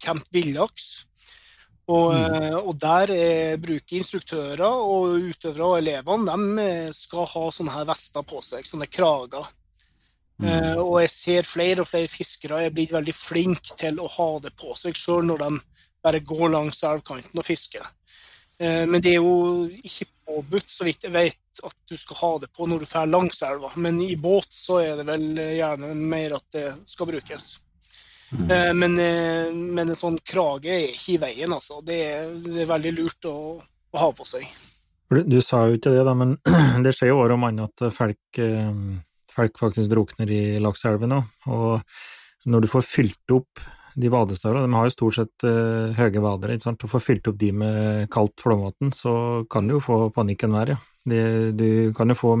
Camp 0.00 0.24
Villaks. 0.32 0.90
Og, 1.90 2.12
eh, 2.14 2.56
og 2.56 2.76
der 2.78 3.10
eh, 3.14 3.56
bruker 3.60 3.98
instruktører 3.98 4.66
og 4.66 5.16
utøvere 5.30 5.66
og 5.66 5.78
elevene 5.80 6.36
de 6.36 6.66
skal 6.94 7.26
ha 7.32 7.46
sånne 7.54 7.74
her 7.74 7.88
vester 7.88 8.26
på 8.26 8.42
seg, 8.46 8.68
sånne 8.68 8.86
krager. 8.90 9.48
Eh, 10.40 10.78
og 10.80 11.00
jeg 11.02 11.10
ser 11.12 11.48
flere 11.48 11.84
og 11.84 11.88
flere 11.90 12.08
fiskere 12.08 12.62
er 12.64 12.72
blitt 12.74 12.94
veldig 12.94 13.14
flinke 13.14 13.76
til 13.80 14.00
å 14.00 14.08
ha 14.08 14.30
det 14.44 14.54
på 14.56 14.72
seg 14.78 14.96
sjøl 14.96 15.26
når 15.28 15.42
de 15.42 15.50
bare 16.00 16.22
går 16.24 16.52
langs 16.54 16.80
elvkanten 16.86 17.40
og 17.40 17.44
fisker. 17.46 17.84
Eh, 18.60 18.86
men 18.88 19.02
det 19.04 19.16
er 19.16 19.20
jo 19.20 19.66
ikke 19.68 20.08
påbudt, 20.30 20.70
så 20.70 20.86
vidt 20.88 21.04
jeg 21.04 21.14
vet, 21.16 21.42
at 21.64 21.76
du 21.90 21.96
skal 21.98 22.20
ha 22.22 22.30
det 22.44 22.48
på 22.56 22.68
når 22.70 22.80
du 22.80 22.88
drar 22.88 23.10
langs 23.10 23.42
elva. 23.44 23.72
Men 23.76 24.00
i 24.04 24.14
båt 24.16 24.48
så 24.54 24.80
er 24.80 25.00
det 25.00 25.08
vel 25.10 25.26
eh, 25.36 25.58
gjerne 25.58 25.92
mer 25.98 26.38
at 26.38 26.56
det 26.56 26.70
skal 26.88 27.10
brukes. 27.12 27.52
Mm. 28.30 28.78
men, 28.78 28.92
men 29.74 29.88
en 29.90 29.96
sånn 29.98 30.14
krage 30.22 30.70
er 30.70 30.92
ikke 30.92 31.16
i 31.16 31.18
veien, 31.18 31.50
altså. 31.50 31.80
Det 31.82 31.96
er, 31.98 32.28
det 32.44 32.60
er 32.62 32.68
veldig 32.70 32.92
lurt 32.94 33.26
å, 33.26 33.32
å 33.58 33.98
ha 33.98 34.06
på 34.14 34.22
seg. 34.28 34.44
Du, 35.10 35.18
du 35.26 35.40
sa 35.42 35.64
jo 35.66 35.74
ikke 35.80 35.90
det, 35.90 36.04
da, 36.06 36.14
men 36.14 36.36
det 36.84 36.92
skjer 36.94 37.10
jo 37.10 37.18
år 37.24 37.34
om 37.34 37.48
annet 37.48 37.82
at 37.82 37.90
folk, 37.96 38.38
folk 39.34 39.60
faktisk 39.60 39.90
drukner 39.92 40.30
i 40.32 40.42
lakseelven 40.62 41.14
nå. 41.14 41.20
Og 41.50 42.48
Når 42.50 42.64
du 42.64 42.70
får 42.72 42.86
fylt 42.88 43.34
opp 43.36 43.60
de 44.00 44.08
vadestavene, 44.08 44.62
de 44.64 44.76
har 44.78 44.86
jo 44.86 44.94
stort 44.94 45.16
sett 45.18 45.44
uh, 45.44 45.90
høye 45.96 46.22
vader, 46.22 46.54
ikke 46.54 46.68
sant, 46.68 46.84
og 46.86 46.92
får 46.92 47.02
fylt 47.04 47.28
opp 47.28 47.40
de 47.40 47.50
med 47.52 48.06
kaldt 48.14 48.40
flomvann, 48.40 48.94
så 48.96 49.44
kan 49.50 49.66
du 49.66 49.74
jo 49.74 49.82
få 49.84 49.98
panikk 50.14 50.46
enhver, 50.46 50.72
ja. 50.72 50.78
De, 51.10 51.20
du 51.56 51.66
kan 51.96 52.12
jo 52.12 52.16
få 52.16 52.32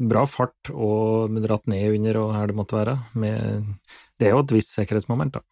bra 0.00 0.24
fart 0.28 0.70
og 0.72 1.36
dratt 1.44 1.68
ned 1.68 1.96
under 1.98 2.18
og 2.22 2.34
her 2.34 2.50
det 2.50 2.58
måtte 2.58 2.76
være. 2.78 2.98
Med, 3.20 3.70
det 4.20 4.28
er 4.28 4.36
jo 4.36 4.42
et 4.44 4.54
visst 4.56 4.76
sikkerhetsmoment, 4.76 5.38
da. 5.38 5.44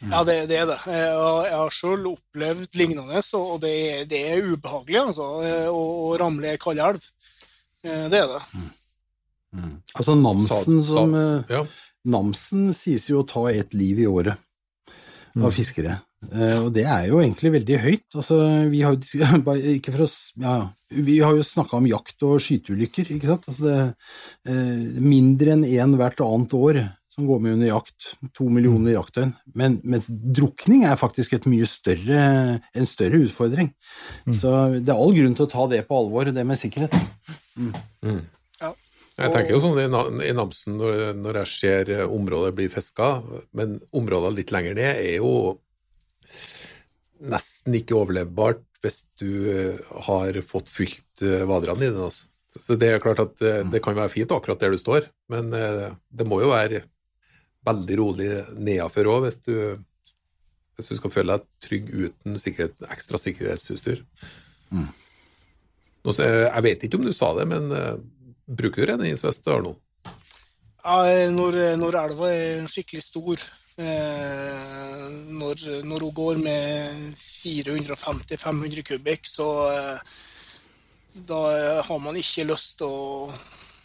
Ja, 0.00 0.22
det, 0.24 0.46
det, 0.48 0.56
er 0.56 0.68
det. 0.70 0.78
Jeg 0.88 1.16
har, 1.52 1.74
selv 1.76 2.14
opplevd 2.14 2.76
lignende, 2.78 3.20
og 3.36 3.58
det 3.60 3.72
er, 3.76 4.04
det 4.08 4.20
er 4.32 4.46
ubehagelig 4.54 5.02
altså, 5.02 5.26
å, 5.68 5.82
å 6.08 6.12
ramle 6.20 6.54
i 6.54 6.60
kald 6.60 6.80
elv. 6.80 7.04
Eh, 7.84 8.06
det 8.12 8.22
er 8.22 8.30
det. 8.30 8.40
Mm. 9.56 9.80
Altså 9.96 10.14
Namsen 10.14 10.82
som 10.86 11.14
eh, 11.18 11.50
ja. 11.50 11.64
Namsen 12.10 12.70
sies 12.76 13.08
jo 13.10 13.22
å 13.22 13.26
ta 13.28 13.48
et 13.50 13.74
liv 13.76 13.98
i 14.00 14.06
året 14.08 14.38
av 15.36 15.50
mm. 15.50 15.54
fiskere. 15.54 15.98
Uh, 16.20 16.66
og 16.66 16.70
det 16.76 16.84
er 16.84 17.06
jo 17.08 17.20
egentlig 17.22 17.52
veldig 17.54 17.76
høyt. 17.80 18.06
Altså, 18.18 18.38
vi 18.72 18.82
har, 18.84 18.96
oss, 20.04 20.16
ja, 20.44 20.54
vi 20.92 21.18
har 21.22 21.36
jo 21.36 21.44
snakka 21.46 21.78
om 21.78 21.88
jakt 21.88 22.24
og 22.28 22.40
skyteulykker, 22.44 23.12
ikke 23.14 23.30
sant. 23.30 23.46
Altså, 23.52 23.68
det 24.46 24.56
uh, 24.56 25.04
mindre 25.04 25.54
enn 25.56 25.68
én 25.68 25.94
hvert 26.00 26.20
annet 26.24 26.56
år 26.56 26.82
som 27.10 27.26
går 27.28 27.40
med 27.44 27.56
under 27.58 27.70
jakt. 27.72 28.10
To 28.38 28.48
millioner 28.48 28.92
mm. 28.92 28.96
jaktdøgn. 28.96 29.32
Men, 29.58 29.78
men, 29.84 30.04
drukning 30.08 30.84
er 30.88 31.00
faktisk 31.00 31.34
et 31.36 31.48
mye 31.50 31.68
større, 31.68 32.20
en 32.60 32.88
større 32.88 33.22
utfordring. 33.26 33.72
Mm. 34.28 34.34
Så 34.36 34.52
det 34.78 34.92
er 34.92 34.98
all 34.98 35.16
grunn 35.16 35.36
til 35.36 35.48
å 35.48 35.52
ta 35.52 35.66
det 35.72 35.84
på 35.88 35.98
alvor, 36.04 36.30
det 36.32 36.46
med 36.46 36.60
sikkerhet. 36.60 36.94
Mm. 37.58 37.72
Mm. 38.06 38.20
Jeg 39.20 39.32
tenker 39.34 39.52
jo 39.52 39.60
sånn 39.60 40.22
i 40.24 40.32
Namsen 40.36 40.78
når, 40.80 41.40
jeg 41.42 41.50
ser 41.50 41.90
området 42.06 42.54
bli 42.56 42.68
fiska, 42.72 43.10
men 43.56 43.78
områder 43.96 44.32
litt 44.36 44.52
lenger 44.54 44.78
ned 44.78 45.00
er 45.02 45.18
jo 45.18 45.58
nesten 47.20 47.76
ikke 47.76 47.98
overlevbart 47.98 48.64
hvis 48.80 49.02
du 49.20 49.32
har 50.06 50.38
fått 50.48 50.70
fylt 50.72 51.20
vaderne 51.20 51.84
dine. 51.84 52.06
Altså. 52.08 52.30
Så 52.56 52.78
det 52.80 52.94
er 52.94 53.02
klart 53.02 53.20
at 53.20 53.36
mm. 53.42 53.74
det 53.74 53.82
kan 53.84 53.98
være 53.98 54.12
fint 54.12 54.32
akkurat 54.32 54.62
der 54.62 54.72
du 54.72 54.80
står, 54.80 55.10
men 55.32 55.52
det 55.52 56.26
må 56.26 56.40
jo 56.40 56.54
være 56.54 56.86
veldig 57.68 57.98
rolig 58.00 58.30
nedafor 58.56 59.10
òg, 59.12 59.26
hvis, 59.26 59.36
hvis, 59.44 60.88
du 60.88 60.96
skal 60.96 61.12
føle 61.12 61.36
deg 61.36 61.66
trygg 61.66 61.92
uten 61.92 62.40
sikkerhet, 62.40 62.78
ekstra 62.88 63.20
sikkerhetsutstyr. 63.20 64.00
Mm. 64.72 64.88
Jeg 66.08 66.64
vet 66.64 66.86
ikke 66.86 66.96
om 66.96 67.04
du 67.04 67.12
sa 67.12 67.34
det, 67.36 67.44
men 67.50 67.68
bruker 68.50 68.82
du 68.82 68.92
redningsvest 68.92 69.44
du 69.44 69.52
har 69.52 69.64
nå? 69.64 69.74
Ja, 70.80 70.96
når, 71.30 71.58
når, 71.76 71.96
elva 72.00 72.30
er 72.32 72.68
skikkelig 72.72 73.02
stor, 73.04 73.42
eh, 73.76 75.02
når, 75.28 75.64
når, 75.84 76.06
hun 76.06 76.14
går 76.16 76.40
med 76.40 77.02
450-500 77.20 78.86
kubikk, 78.88 79.28
så 79.28 79.48
eh, 79.74 80.16
da 81.28 81.40
har 81.84 82.00
man 82.00 82.16
ikke 82.16 82.48
lyst 82.48 82.78
til 82.80 82.88
å, 82.88 83.28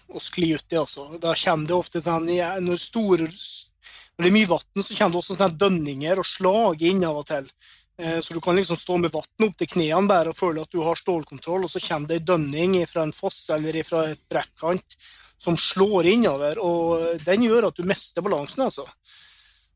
å 0.08 0.24
skli 0.24 0.54
uti. 0.56 0.80
Altså. 0.80 1.10
Da 1.20 1.36
kommer 1.36 1.68
det 1.68 1.76
ofte 1.76 2.04
sånn 2.06 2.30
Når 2.64 2.80
store, 2.80 3.28
når 3.28 4.24
det 4.24 4.32
er 4.32 4.38
mye 4.38 4.52
vann, 4.54 4.84
så 4.84 4.96
kommer 4.96 5.18
det 5.18 5.24
også 5.24 5.40
sånn 5.42 5.60
dønninger 5.60 6.22
og 6.22 6.30
slag 6.30 6.86
inn 6.88 7.04
av 7.04 7.24
og 7.24 7.28
til. 7.34 7.50
Eh, 7.98 8.20
så 8.20 8.34
du 8.34 8.42
kan 8.42 8.56
liksom 8.56 8.78
stå 8.78 8.98
med 8.98 9.14
vann 9.14 9.48
opp 9.48 9.58
til 9.60 9.70
knærne 9.72 10.10
bare 10.10 10.34
og 10.34 10.40
føle 10.40 10.64
at 10.66 10.72
du 10.74 10.82
har 10.84 11.00
stålkontroll, 11.00 11.68
og 11.68 11.72
så 11.72 11.82
kommer 11.84 12.12
det 12.12 12.20
ei 12.20 12.28
dønning 12.28 12.76
fra 12.90 13.06
en 13.08 13.16
foss 13.16 13.46
eller 13.56 13.80
fra 13.88 14.10
et 14.12 14.24
brekkant 14.32 14.98
som 15.42 15.58
slår 15.60 16.10
innover, 16.16 16.60
og 16.60 17.22
den 17.26 17.46
gjør 17.46 17.70
at 17.70 17.78
du 17.78 17.88
mister 17.88 18.24
balansen, 18.26 18.66
altså. 18.66 18.86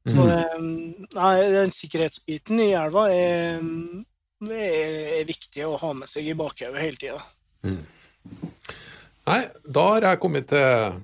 Mm. 0.08 0.14
Så 0.16 0.26
nei, 1.14 1.34
den 1.54 1.74
sikkerhetsbiten 1.76 2.62
i 2.64 2.72
elva 2.80 3.06
er, 3.12 3.60
er, 4.48 5.26
viktig 5.28 5.66
å 5.68 5.76
ha 5.82 5.92
med 5.98 6.10
seg 6.10 6.32
i 6.32 6.38
bakhodet 6.40 6.82
hele 6.82 7.02
tida. 7.02 7.20
Mm. 7.68 7.84
Nei, 9.30 9.42
da 9.68 9.86
har 9.92 10.08
jeg 10.08 10.22
kommet 10.24 10.48
til 10.50 11.02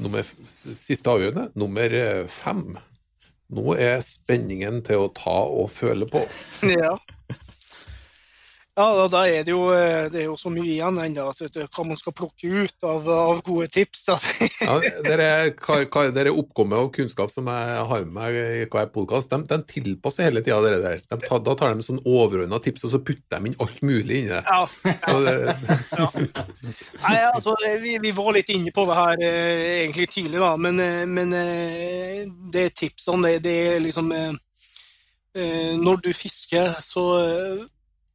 nummer, 0.00 0.32
siste 0.56 1.12
avgjørende, 1.12 1.50
nummer 1.60 1.96
eh, 2.00 2.24
fem. 2.32 2.64
Nå 3.50 3.74
er 3.74 3.98
spenningen 4.06 4.78
til 4.86 5.06
å 5.06 5.12
ta 5.16 5.40
og 5.50 5.72
føle 5.74 6.06
på. 6.10 6.22
Ja. 6.70 6.94
Ja, 8.80 9.06
da 9.12 9.20
er 9.28 9.44
det, 9.44 9.52
jo, 9.52 9.66
eh, 9.74 10.06
det 10.12 10.22
er 10.22 10.26
jo 10.30 10.36
så 10.40 10.50
mye 10.52 10.64
igjen 10.64 10.96
ennå 11.02 11.26
hva 11.34 11.84
man 11.84 11.98
skal 12.00 12.14
plukke 12.16 12.48
ut 12.48 12.86
av, 12.86 13.08
av 13.12 13.40
gode 13.44 13.68
tips. 13.72 14.06
ja, 14.64 14.76
dere, 15.04 15.26
er 15.50 16.30
oppkommet 16.30 16.80
og 16.80 16.92
kunnskap 16.94 17.32
som 17.32 17.48
jeg 17.50 17.82
har 17.90 18.06
med 18.06 18.14
meg 18.16 18.38
i 18.38 18.68
hver 18.70 18.88
podkast, 18.94 19.32
de, 19.32 19.42
de, 19.50 19.58
tilpasser 19.68 20.28
hele 20.28 20.42
tida 20.44 20.60
det 20.64 20.78
der. 20.84 21.02
De 21.12 21.40
da 21.50 21.56
tar 21.58 21.76
de 21.76 21.84
sånn 21.84 22.00
overordna 22.06 22.60
tips, 22.62 22.86
og 22.88 22.94
så 22.94 23.02
putter 23.04 23.36
de 23.36 23.50
inn 23.50 23.58
alt 23.60 23.82
mulig 23.84 24.22
inni 24.22 24.32
det. 24.32 24.42
Ja. 24.48 24.62
det... 25.26 25.34
ja. 25.98 26.08
Nei, 27.04 27.16
altså, 27.32 27.56
vi, 27.82 27.98
vi, 28.00 28.14
var 28.16 28.32
litt 28.36 28.52
inne 28.54 28.72
på 28.74 28.86
det 28.88 29.00
her 29.00 29.26
eh, 29.26 29.64
egentlig 29.82 30.08
tidlig, 30.14 30.40
da, 30.40 30.54
men, 30.60 30.80
eh, 30.84 31.02
men 31.08 31.36
det 32.54 32.70
tipsene, 32.80 33.36
det, 33.36 33.44
det 33.44 33.58
er 33.74 33.84
liksom 33.84 34.08
Når 35.30 36.00
du 36.02 36.08
fisker, 36.16 36.72
så 36.82 37.04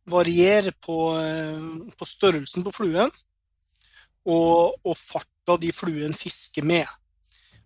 varierer 0.09 0.75
på, 0.81 0.97
eh, 1.19 1.91
på 1.97 2.07
størrelsen 2.07 2.65
på 2.65 2.73
fluen 2.75 3.11
og, 4.25 4.75
og 4.85 4.95
farta 4.97 5.57
de 5.61 5.71
fluen 5.73 6.13
fisker 6.17 6.65
med. 6.65 6.89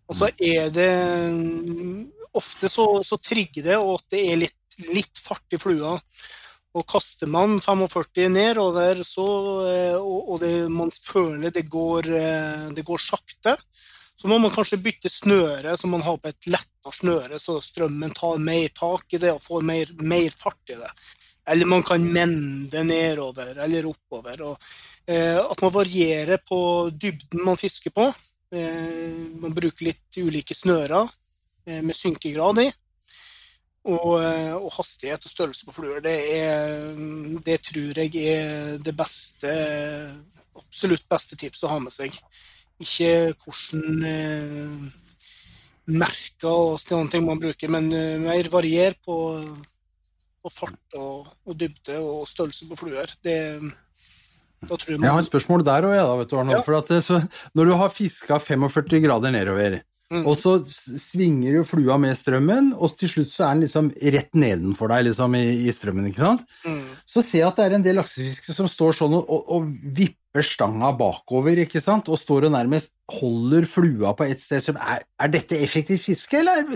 Og 0.09 0.17
så 0.17 0.31
er 0.41 0.71
det 0.73 0.93
Ofte 2.39 2.69
så, 2.69 2.83
så 3.01 3.17
trigger 3.17 3.63
det 3.65 3.77
og 3.81 3.95
at 3.95 4.13
det 4.13 4.19
er 4.29 4.37
litt, 4.43 4.75
litt 4.93 5.17
fart 5.17 5.55
i 5.55 5.57
flua. 5.57 5.95
Og 6.77 6.85
kaster 6.85 7.25
man 7.25 7.55
45 7.57 8.27
nedover, 8.29 9.01
så, 9.01 9.25
eh, 9.65 9.95
og, 9.97 10.35
og 10.35 10.43
det, 10.43 10.51
man 10.69 10.93
føler 10.93 11.49
det 11.49 11.65
går, 11.65 12.09
eh, 12.13 12.67
det 12.77 12.85
går 12.85 13.01
sakte, 13.01 13.55
så 14.19 14.29
må 14.29 14.37
man 14.37 14.53
kanskje 14.53 14.77
bytte 14.83 15.09
snøre, 15.09 15.73
så 15.79 15.89
man 15.89 16.05
har 16.05 16.19
på 16.21 16.29
et 16.29 16.51
lettere 16.53 16.93
snøre, 16.93 17.39
så 17.41 17.57
strømmen 17.63 18.13
tar 18.13 18.37
mer 18.43 18.69
tak 18.77 19.17
i 19.17 19.21
det 19.21 19.33
og 19.33 19.41
får 19.41 19.65
mer, 19.65 19.93
mer 20.03 20.37
fart 20.37 20.73
i 20.73 20.77
det. 20.77 20.91
Eller 21.49 21.69
man 21.69 21.83
kan 21.83 22.03
mende 22.13 22.83
nedover 22.85 23.57
eller 23.65 23.89
oppover. 23.89 24.43
Og, 24.51 24.69
eh, 25.07 25.39
at 25.39 25.61
man 25.65 25.73
varierer 25.73 26.41
på 26.45 26.59
dybden 26.93 27.45
man 27.45 27.57
fisker 27.57 27.93
på. 27.95 28.09
Eh, 28.53 29.15
man 29.41 29.55
bruker 29.55 29.89
litt 29.89 30.21
ulike 30.21 30.57
snører 30.57 31.09
eh, 31.65 31.81
med 31.81 31.97
synkegrad 31.97 32.63
i. 32.65 32.69
Og, 33.89 34.19
eh, 34.21 34.53
og, 34.53 34.69
hastighet 34.75 35.25
og 35.25 35.31
størrelse 35.31 35.65
på 35.65 35.73
fluer. 35.73 36.01
Det, 36.05 36.17
det 37.45 37.61
tror 37.65 38.03
jeg 38.03 38.27
er 38.35 38.77
det 38.83 38.95
beste 38.97 39.55
absolutt 40.59 41.05
beste 41.09 41.37
tipset 41.39 41.65
å 41.67 41.73
ha 41.73 41.79
med 41.81 41.93
seg. 41.93 42.15
Ikke 42.79 43.33
hvordan 43.43 44.05
eh, 44.07 44.89
merker 45.89 46.51
og 46.51 46.79
sånne 46.81 47.11
ting 47.13 47.25
man 47.25 47.41
bruker, 47.41 47.71
men 47.71 47.89
eh, 47.95 48.19
mer 48.21 48.49
varier 48.53 48.95
på 49.05 49.17
og 50.45 50.53
fart 50.53 50.97
og, 50.97 51.29
og, 51.45 51.53
dybde 51.59 51.99
og 51.99 52.25
størrelse 52.29 52.67
på 52.69 52.79
fluer. 52.79 53.11
Det, 53.25 53.37
da 54.63 54.75
tror 54.75 54.97
man... 54.97 55.07
Jeg 55.07 55.15
har 55.15 55.23
et 55.23 55.29
spørsmål 55.29 55.65
der 55.67 55.87
òg, 55.87 55.95
da, 55.99 56.15
vet 56.19 56.31
du, 56.31 56.39
Arnold. 56.39 56.57
Ja. 56.57 56.65
For 56.65 56.89
det, 56.89 57.03
så, 57.05 57.21
når 57.57 57.69
du 57.69 57.77
har 57.79 57.93
fiska 57.93 58.39
45 58.43 59.01
grader 59.03 59.33
nedover, 59.35 59.79
mm. 60.11 60.23
og 60.23 60.37
så 60.39 60.55
svinger 60.69 61.59
jo 61.59 61.65
flua 61.67 61.99
med 62.01 62.17
strømmen, 62.19 62.73
og 62.75 62.95
til 62.99 63.11
slutt 63.11 63.35
så 63.35 63.47
er 63.47 63.57
den 63.57 63.65
liksom 63.67 63.91
rett 64.15 64.31
nedenfor 64.39 64.91
deg 64.93 65.09
liksom, 65.09 65.37
i, 65.39 65.45
i, 65.65 65.75
strømmen, 65.75 66.09
ikke 66.11 66.25
sant? 66.25 66.57
Mm. 66.63 66.81
Så 67.07 67.23
ser 67.25 67.43
jeg 67.43 67.51
at 67.51 67.61
det 67.61 67.67
er 67.67 67.77
en 67.79 67.87
del 67.87 67.99
laksefiskere 67.99 68.57
som 68.57 68.71
står 68.71 68.99
sånn 69.01 69.19
og, 69.19 69.27
og, 69.27 69.55
og, 69.55 69.69
vipper 69.99 70.45
stanga 70.45 70.91
bakover, 70.95 71.63
ikke 71.65 71.81
sant, 71.83 72.11
og 72.11 72.19
står 72.19 72.47
og 72.47 72.53
nærmest 72.55 72.93
holder 73.19 73.65
flua 73.67 74.11
på 74.15 74.27
et 74.29 74.43
sted 74.43 74.61
som 74.61 74.77
Er, 74.77 75.01
er 75.19 75.31
dette 75.33 75.57
effektivt 75.57 76.03
fiske, 76.05 76.43
eller? 76.43 76.67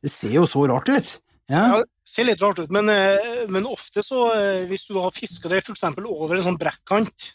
Det 0.00 0.12
ser 0.12 0.36
jo 0.36 0.46
så 0.48 0.68
rart 0.70 0.92
ut. 0.92 1.16
Ja. 1.50 1.64
ja 1.74 1.84
ser 2.10 2.26
litt 2.26 2.42
rart 2.42 2.58
ut, 2.58 2.72
men, 2.74 2.88
eh, 2.90 3.44
men 3.52 3.68
ofte 3.70 4.02
så, 4.02 4.24
eh, 4.34 4.64
hvis 4.70 4.88
du 4.88 4.98
har 4.98 5.14
fiska 5.14 5.50
det 5.50 5.62
f.eks. 5.62 5.84
over 6.00 6.36
en 6.36 6.46
sånn 6.48 6.58
brekkant, 6.58 7.28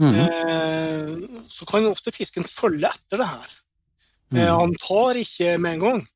mm 0.00 0.12
-hmm. 0.12 1.48
så 1.48 1.66
kan 1.66 1.86
ofte 1.86 2.12
fisken 2.12 2.44
følge 2.44 2.88
etter 2.88 3.18
det 3.18 3.26
her. 3.26 3.50
Mm. 4.32 4.46
Han 4.46 4.74
tar 4.74 5.14
ikke 5.16 5.58
med 5.58 5.72
en 5.72 5.80
gang. 5.80 6.06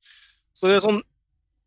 Så 0.54 0.68
det 0.68 0.76
er 0.76 0.80
sånn 0.80 1.02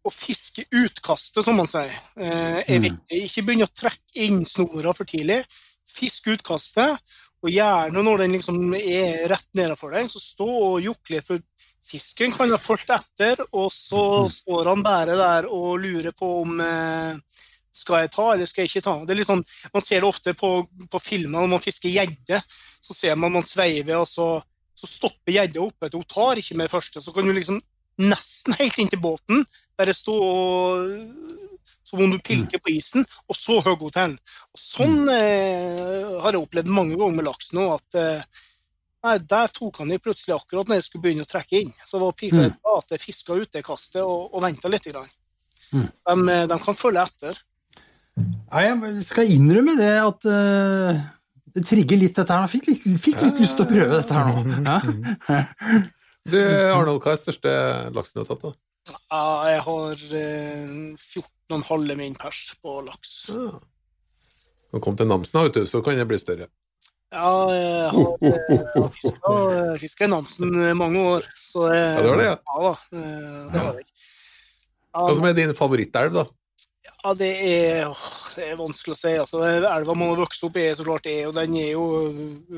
å 0.03 0.09
fiske 0.09 0.63
utkastet, 0.71 1.43
som 1.43 1.57
man 1.57 1.67
sier, 1.67 1.91
er 2.15 2.63
mm. 2.79 2.81
viktig. 2.81 3.23
Ikke 3.25 3.43
begynne 3.43 3.67
å 3.67 3.75
trekke 3.75 4.23
inn 4.23 4.45
snora 4.45 4.93
for 4.95 5.05
tidlig. 5.05 5.43
Fisk 5.85 6.27
utkastet, 6.27 6.97
og 7.43 7.49
gjerne 7.51 8.03
når 8.03 8.17
den 8.23 8.31
liksom 8.37 8.73
er 8.73 9.27
rett 9.29 9.49
nedenfor 9.53 9.91
deg, 9.91 10.09
så 10.09 10.19
stå 10.19 10.47
og 10.47 10.81
jukk 10.81 11.09
litt. 11.09 11.27
For 11.27 11.43
Fisken 11.87 12.33
kan 12.35 12.51
ha 12.51 12.59
fulgt 12.59 12.91
etter, 12.91 13.39
og 13.55 13.69
så 13.71 14.03
mm. 14.25 14.31
står 14.33 14.71
han 14.73 14.83
bare 14.83 15.15
der 15.19 15.47
og 15.47 15.77
lurer 15.79 16.11
på 16.15 16.31
om 16.41 16.59
eh, 16.63 17.43
skal 17.77 18.03
jeg 18.03 18.11
ta 18.15 18.25
eller 18.33 18.49
skal 18.49 18.65
jeg 18.65 18.73
ikke 18.73 18.85
ta. 18.89 18.95
Det 19.05 19.13
er 19.13 19.21
litt 19.21 19.29
sånn, 19.29 19.45
Man 19.73 19.85
ser 19.85 20.03
det 20.03 20.09
ofte 20.09 20.33
på, 20.37 20.51
på 20.91 21.01
filmer 21.03 21.45
når 21.45 21.53
man 21.55 21.63
fisker 21.63 21.93
gjedde. 21.93 22.41
Så 22.83 22.95
ser 22.97 23.15
man 23.19 23.35
man 23.35 23.45
sveiver, 23.47 24.01
og 24.01 24.07
så, 24.09 24.27
så 24.75 24.89
stopper 24.89 25.35
gjedda 25.35 25.63
oppe. 25.63 25.91
Hun 25.93 26.07
tar 26.09 26.41
ikke 26.41 26.59
med 26.59 26.71
første. 26.71 27.03
Så 27.03 27.13
kan 27.15 27.27
du 27.27 27.35
liksom 27.35 27.61
nesten 27.97 28.57
helt 28.59 28.77
inntil 28.81 29.01
båten. 29.03 29.45
Bare 29.77 29.95
stå 29.95 30.15
og 30.17 31.45
som 31.87 32.01
om 32.03 32.11
du 32.11 32.19
pilker 32.19 32.59
på 32.59 32.73
isen, 32.75 33.05
og 33.31 33.37
så 33.37 33.61
hogge 33.63 33.87
til 33.93 34.01
den. 34.01 34.15
Sånn 34.59 35.07
eh, 35.07 36.17
har 36.19 36.35
jeg 36.35 36.41
opplevd 36.41 36.71
mange 36.73 36.97
ganger 36.99 37.15
med 37.15 37.27
laks 37.29 37.53
nå, 37.55 37.69
at 37.77 37.99
eh, 37.99 38.43
nei, 39.05 39.17
der 39.29 39.51
tok 39.53 39.81
han 39.81 39.91
i 39.93 39.99
plutselig 40.01 40.35
akkurat 40.37 40.69
når 40.69 40.79
jeg 40.79 40.87
skulle 40.87 41.05
begynne 41.05 41.25
å 41.25 41.29
trekke 41.29 41.61
inn. 41.61 41.73
Så 41.87 42.01
var 42.01 42.15
pika 42.17 42.47
mm. 42.47 42.55
at 42.73 42.95
jeg 42.95 43.03
fiska 43.03 43.37
ut 43.37 43.51
det 43.53 43.65
kastet 43.65 44.01
og, 44.03 44.31
og 44.31 44.43
venta 44.43 44.71
litt. 44.71 44.87
Grann. 44.87 45.11
Mm. 45.73 45.85
De, 45.85 46.17
eh, 46.33 46.47
de, 46.49 46.57
kan 46.63 46.79
følge 46.79 47.03
etter. 47.03 47.39
Ja, 48.17 48.63
jeg 48.63 49.05
skal 49.05 49.29
innrømme 49.29 49.75
det 49.77 49.93
at 50.01 50.25
uh, 50.25 51.01
det 51.53 51.65
trigger 51.69 51.99
litt 52.01 52.17
dette 52.17 52.33
her. 52.33 52.47
Jeg 52.47 52.55
fikk 52.55 52.69
litt, 52.71 52.87
fikk 53.03 53.23
litt 53.25 53.41
lyst 53.43 53.59
til 53.59 53.67
å 53.67 53.69
prøve 53.69 53.99
dette 53.99 54.17
her 54.17 54.31
nå. 54.33 54.61
Ja? 54.65 55.43
Du, 56.27 56.35
Arnold, 56.43 56.97
hva 57.05 57.13
er 57.13 57.19
største 57.21 57.51
laksen 57.95 58.17
du 58.17 58.23
har 58.25 58.27
tatt? 58.33 58.41
da? 58.43 58.49
Ja, 58.91 59.27
jeg 59.47 59.61
har 59.63 60.01
uh, 60.11 60.73
14,5 61.55 61.93
min 61.99 62.17
pers 62.19 62.41
på 62.59 62.81
laks. 62.83 63.13
Ja. 63.31 63.51
Når 64.67 64.81
jeg 64.81 64.83
kom 64.83 64.97
til 64.99 65.07
Namsen, 65.07 65.39
vet 65.45 65.55
du, 65.55 65.63
så 65.69 65.79
kan 65.83 65.95
det 65.95 66.07
bli 66.09 66.19
større. 66.19 66.49
Ja, 67.13 67.29
jeg 67.53 67.91
har, 67.93 68.17
eh, 68.27 68.87
fiska, 68.97 69.35
fiska 69.79 70.05
i 70.05 70.11
Namsen 70.11 70.49
mange 70.77 70.99
år. 71.15 71.27
Så 71.39 71.69
jeg, 71.71 71.85
Ja, 71.95 72.01
det 72.03 72.09
var 72.11 72.17
det, 72.19 72.25
ja. 72.27 72.37
Ja 72.51 72.63
da. 72.65 72.73
eh, 72.97 73.45
Det 73.53 73.61
var 73.63 73.77
det. 73.77 73.85
Ja, 74.97 75.05
Hva 75.05 75.15
som 75.15 75.27
er 75.29 75.37
din 75.37 75.53
favorittelv, 75.55 76.13
da? 76.17 76.25
Ja, 77.03 77.13
det 77.13 77.29
er, 77.45 77.85
åh, 77.87 78.03
det 78.35 78.47
er 78.51 78.57
vanskelig 78.59 78.95
å 78.95 78.99
si. 78.99 79.13
Altså, 79.21 79.43
elva 79.47 79.93
man 79.95 80.09
har 80.11 80.19
vokst 80.25 80.43
opp 80.43 80.57
i, 80.59 80.65
så 80.75 80.83
klart 80.83 81.07
er, 81.07 81.27
og 81.29 81.35
den 81.37 81.55
er 81.61 81.69
jo 81.77 81.83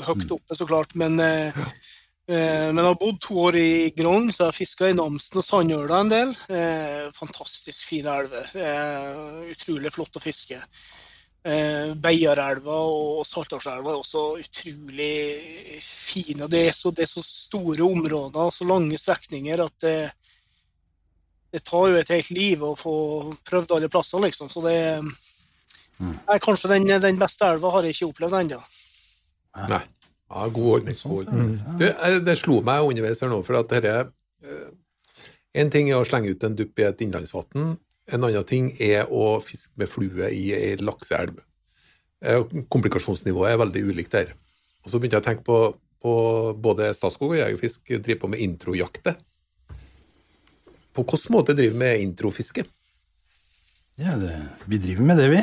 høyt 0.08 0.32
oppe, 0.34 0.56
så 0.58 0.66
klart. 0.70 0.95
Men, 0.97 1.20
eh, 1.22 1.60
eh, 2.32 2.70
men 2.72 2.80
jeg 2.82 2.88
har 2.88 2.97
bodd 3.04 3.20
to 3.22 3.36
år 3.50 3.58
i 3.60 3.70
Grong, 3.97 4.32
så 4.32 4.45
jeg 4.47 4.50
har 4.54 4.58
fiska 4.58 4.89
i 4.89 4.95
Namsen 4.97 5.41
og 5.41 5.45
Sandøla 5.45 6.00
en 6.02 6.10
del. 6.14 6.34
Eh, 6.50 7.12
fantastisk 7.20 7.84
fine 7.91 8.16
elver. 8.24 8.50
Eh, 8.56 9.54
utrolig 9.54 9.93
flott 9.93 10.18
å 10.18 10.24
fiske. 10.24 10.58
Eh, 11.40 11.94
Beiarelva 11.96 12.78
og 12.84 13.22
Saltdalselva 13.24 13.94
er 13.94 14.00
også 14.02 14.24
utrolig 14.42 15.80
fine. 15.84 16.44
og 16.44 16.52
Det 16.52 16.66
er 16.68 16.74
så, 16.76 16.92
det 16.92 17.06
er 17.06 17.12
så 17.14 17.24
store 17.24 17.86
områder, 17.86 18.50
så 18.52 18.68
lange 18.68 19.00
strekninger, 19.00 19.64
at 19.64 19.86
det, 19.86 20.12
det 21.54 21.64
tar 21.64 21.88
jo 21.88 22.02
et 22.02 22.12
helt 22.12 22.34
liv 22.36 22.66
å 22.66 22.74
få 22.78 22.96
prøvd 23.48 23.78
alle 23.78 23.92
plasser, 23.92 24.20
liksom. 24.26 24.52
Så 24.52 24.66
det 24.68 24.76
er 24.80 26.44
kanskje 26.44 26.74
den, 26.76 26.92
den 27.02 27.20
beste 27.20 27.48
elva 27.48 27.72
har 27.78 27.88
jeg 27.88 27.96
ikke 27.96 28.12
opplevd 28.12 28.42
ennå. 28.44 28.60
Nei. 29.72 29.86
Ja, 30.30 30.46
god 30.54 30.68
ordning. 30.76 30.98
God 31.02 31.28
ordning. 31.32 31.56
Du, 31.80 31.88
eh, 31.90 32.20
det 32.22 32.36
slo 32.38 32.60
meg 32.62 32.86
underveis 32.86 33.24
her 33.24 33.32
nå, 33.32 33.40
for 33.48 33.58
at 33.64 33.72
dette 33.72 33.96
eh, 34.46 34.68
En 35.58 35.72
ting 35.74 35.88
er 35.90 35.98
å 35.98 36.06
slenge 36.06 36.30
ut 36.30 36.44
en 36.46 36.54
dupp 36.54 36.78
i 36.78 36.86
et 36.86 37.00
innlandsvann. 37.02 37.72
En 38.10 38.26
annen 38.26 38.45
ting 38.47 38.72
er 38.82 39.10
å 39.12 39.38
fiske 39.43 39.78
med 39.80 39.89
flue 39.91 40.32
i 40.34 40.49
ei 40.55 40.74
lakseelv. 40.82 41.38
Eh, 42.26 42.41
Komplikasjonsnivået 42.74 43.53
er 43.53 43.62
veldig 43.62 43.84
ulikt 43.91 44.16
der. 44.18 44.34
Og 44.84 44.91
så 44.91 44.99
begynte 44.99 45.20
jeg 45.20 45.26
å 45.26 45.30
tenke 45.30 45.45
på, 45.45 45.60
på 46.01 46.14
både 46.57 46.89
Statskog 46.95 47.36
og 47.36 47.41
Jegerfisk 47.41 47.93
driver 47.99 48.24
på 48.24 48.32
med 48.34 48.43
introjakter. 48.43 49.20
På 50.95 51.05
hvilken 51.05 51.36
måte 51.36 51.55
driver 51.55 51.76
vi 51.78 51.84
med 51.84 52.03
introfiske? 52.07 52.66
Ja, 54.00 54.14
det, 54.16 54.32
vi 54.72 54.78
driver 54.80 55.04
med 55.04 55.18
det, 55.20 55.26
vi. 55.28 55.39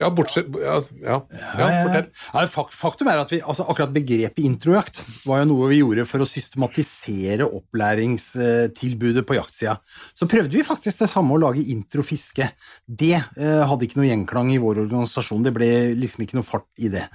Ja, 0.00 0.08
bortsett 0.10 0.48
Ja, 0.58 0.80
ja, 0.98 1.18
ja 1.30 1.66
fortell. 1.86 2.08
Ja, 2.34 2.64
faktum 2.74 3.10
er 3.12 3.20
at 3.22 3.30
vi, 3.30 3.38
altså 3.38 3.68
akkurat 3.70 3.92
begrepet 3.94 4.42
introjakt 4.42 4.98
var 5.28 5.44
jo 5.44 5.50
noe 5.52 5.68
vi 5.70 5.78
gjorde 5.78 6.04
for 6.10 6.24
å 6.24 6.26
systematisere 6.26 7.46
opplæringstilbudet 7.46 9.22
på 9.28 9.36
jaktsida. 9.38 9.76
Så 10.18 10.26
prøvde 10.30 10.58
vi 10.58 10.66
faktisk 10.66 11.04
det 11.04 11.10
samme 11.12 11.36
å 11.36 11.40
lage 11.44 11.62
introfiske. 11.70 12.50
Det 12.82 13.14
eh, 13.14 13.62
hadde 13.70 13.86
ikke 13.86 14.02
noe 14.02 14.10
gjenklang 14.10 14.50
i 14.56 14.58
vår 14.58 14.82
organisasjon, 14.88 15.46
det 15.46 15.54
ble 15.54 15.70
liksom 16.02 16.26
ikke 16.26 16.40
noe 16.40 16.50
fart 16.50 16.66
i 16.82 16.90
det. 16.90 17.06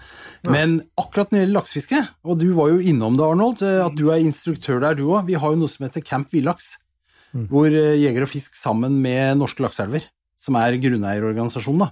Men 0.47 0.79
akkurat 0.95 1.27
når 1.27 1.41
det 1.41 1.43
gjelder 1.43 1.59
laksefiske, 1.59 2.03
og 2.23 2.39
du 2.39 2.47
var 2.55 2.71
jo 2.71 2.79
innom 2.79 3.19
det, 3.19 3.27
Arnold, 3.27 3.67
eh, 3.67 3.83
at 3.83 3.99
du 3.99 4.07
er 4.15 4.23
instruktør 4.23 4.79
der 4.87 4.95
du 4.95 5.09
òg, 5.09 5.27
vi 5.27 5.35
har 5.35 5.51
jo 5.51 5.59
noe 5.59 5.75
som 5.75 5.89
heter 5.89 6.07
Camp 6.07 6.31
Villaks. 6.31 6.77
Hvor 7.51 7.67
eh, 7.67 7.97
Jeger 7.99 8.23
og 8.23 8.31
Fisk 8.31 8.55
sammen 8.55 9.01
med 9.03 9.41
Norske 9.41 9.59
Lakseelver, 9.65 10.07
som 10.45 10.57
er 10.59 10.77
grunneierorganisasjonen, 10.81 11.89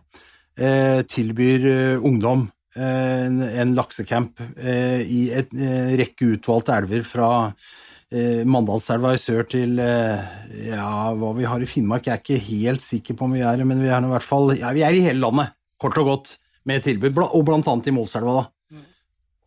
eh, 0.57 1.01
tilbyr 1.09 1.69
eh, 1.71 2.05
ungdom 2.05 2.45
eh, 2.75 3.25
en, 3.25 3.41
en 3.41 3.73
laksecamp 3.77 4.43
i 4.63 5.23
eh, 5.33 5.95
rekke 5.99 6.35
utvalgte 6.37 6.77
elver 6.81 7.07
fra 7.07 7.31
Mandalselva 8.13 9.15
i 9.15 9.17
sør 9.17 9.47
til 9.49 9.79
ja, 9.81 10.89
hva 11.17 11.31
vi 11.33 11.47
har 11.49 11.63
i 11.63 11.65
Finnmark. 11.65 12.05
Jeg 12.05 12.13
er 12.13 12.19
ikke 12.21 12.43
helt 12.45 12.83
sikker 12.83 13.17
på 13.17 13.25
om 13.25 13.31
vi 13.33 13.41
er 13.41 13.63
men 13.65 13.81
vi 13.81 13.89
er 13.89 14.05
i 14.05 14.11
hvert 14.11 14.27
fall 14.27 14.53
ja, 14.53 14.69
vi 14.75 14.83
er 14.85 14.93
i 14.93 15.01
hele 15.01 15.23
landet, 15.23 15.55
kort 15.81 15.97
og 15.97 16.11
godt, 16.11 16.35
med 16.69 16.85
tilbud, 16.85 17.17
og 17.23 17.47
blant 17.47 17.71
annet 17.71 17.89
i 17.89 17.95
Målselva. 17.95 18.35
da. 18.37 18.83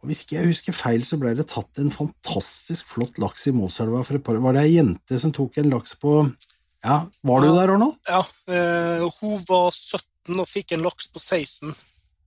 Og 0.02 0.10
Hvis 0.10 0.24
ikke 0.24 0.40
jeg 0.40 0.50
husker 0.50 0.74
feil, 0.74 1.06
så 1.06 1.20
ble 1.22 1.36
det 1.38 1.46
tatt 1.52 1.78
en 1.78 1.94
fantastisk 1.94 2.90
flott 2.96 3.22
laks 3.22 3.46
i 3.46 3.54
Målselva 3.54 4.02
for 4.02 4.18
et 4.18 4.26
par 4.26 4.42
Var 4.42 4.58
det 4.58 4.66
ei 4.66 4.74
jente 4.80 5.22
som 5.22 5.30
tok 5.34 5.62
en 5.62 5.70
laks 5.70 5.94
på 6.02 6.18
Ja, 6.86 6.98
var 7.26 7.42
du 7.42 7.48
der, 7.50 7.72
Arnold? 7.74 7.96
Ja, 8.06 8.20
eh, 8.54 9.02
hun 9.20 9.40
var 9.48 9.72
17 9.74 10.38
og 10.42 10.46
fikk 10.50 10.72
en 10.76 10.84
laks 10.86 11.08
på 11.10 11.18
16. 11.22 11.72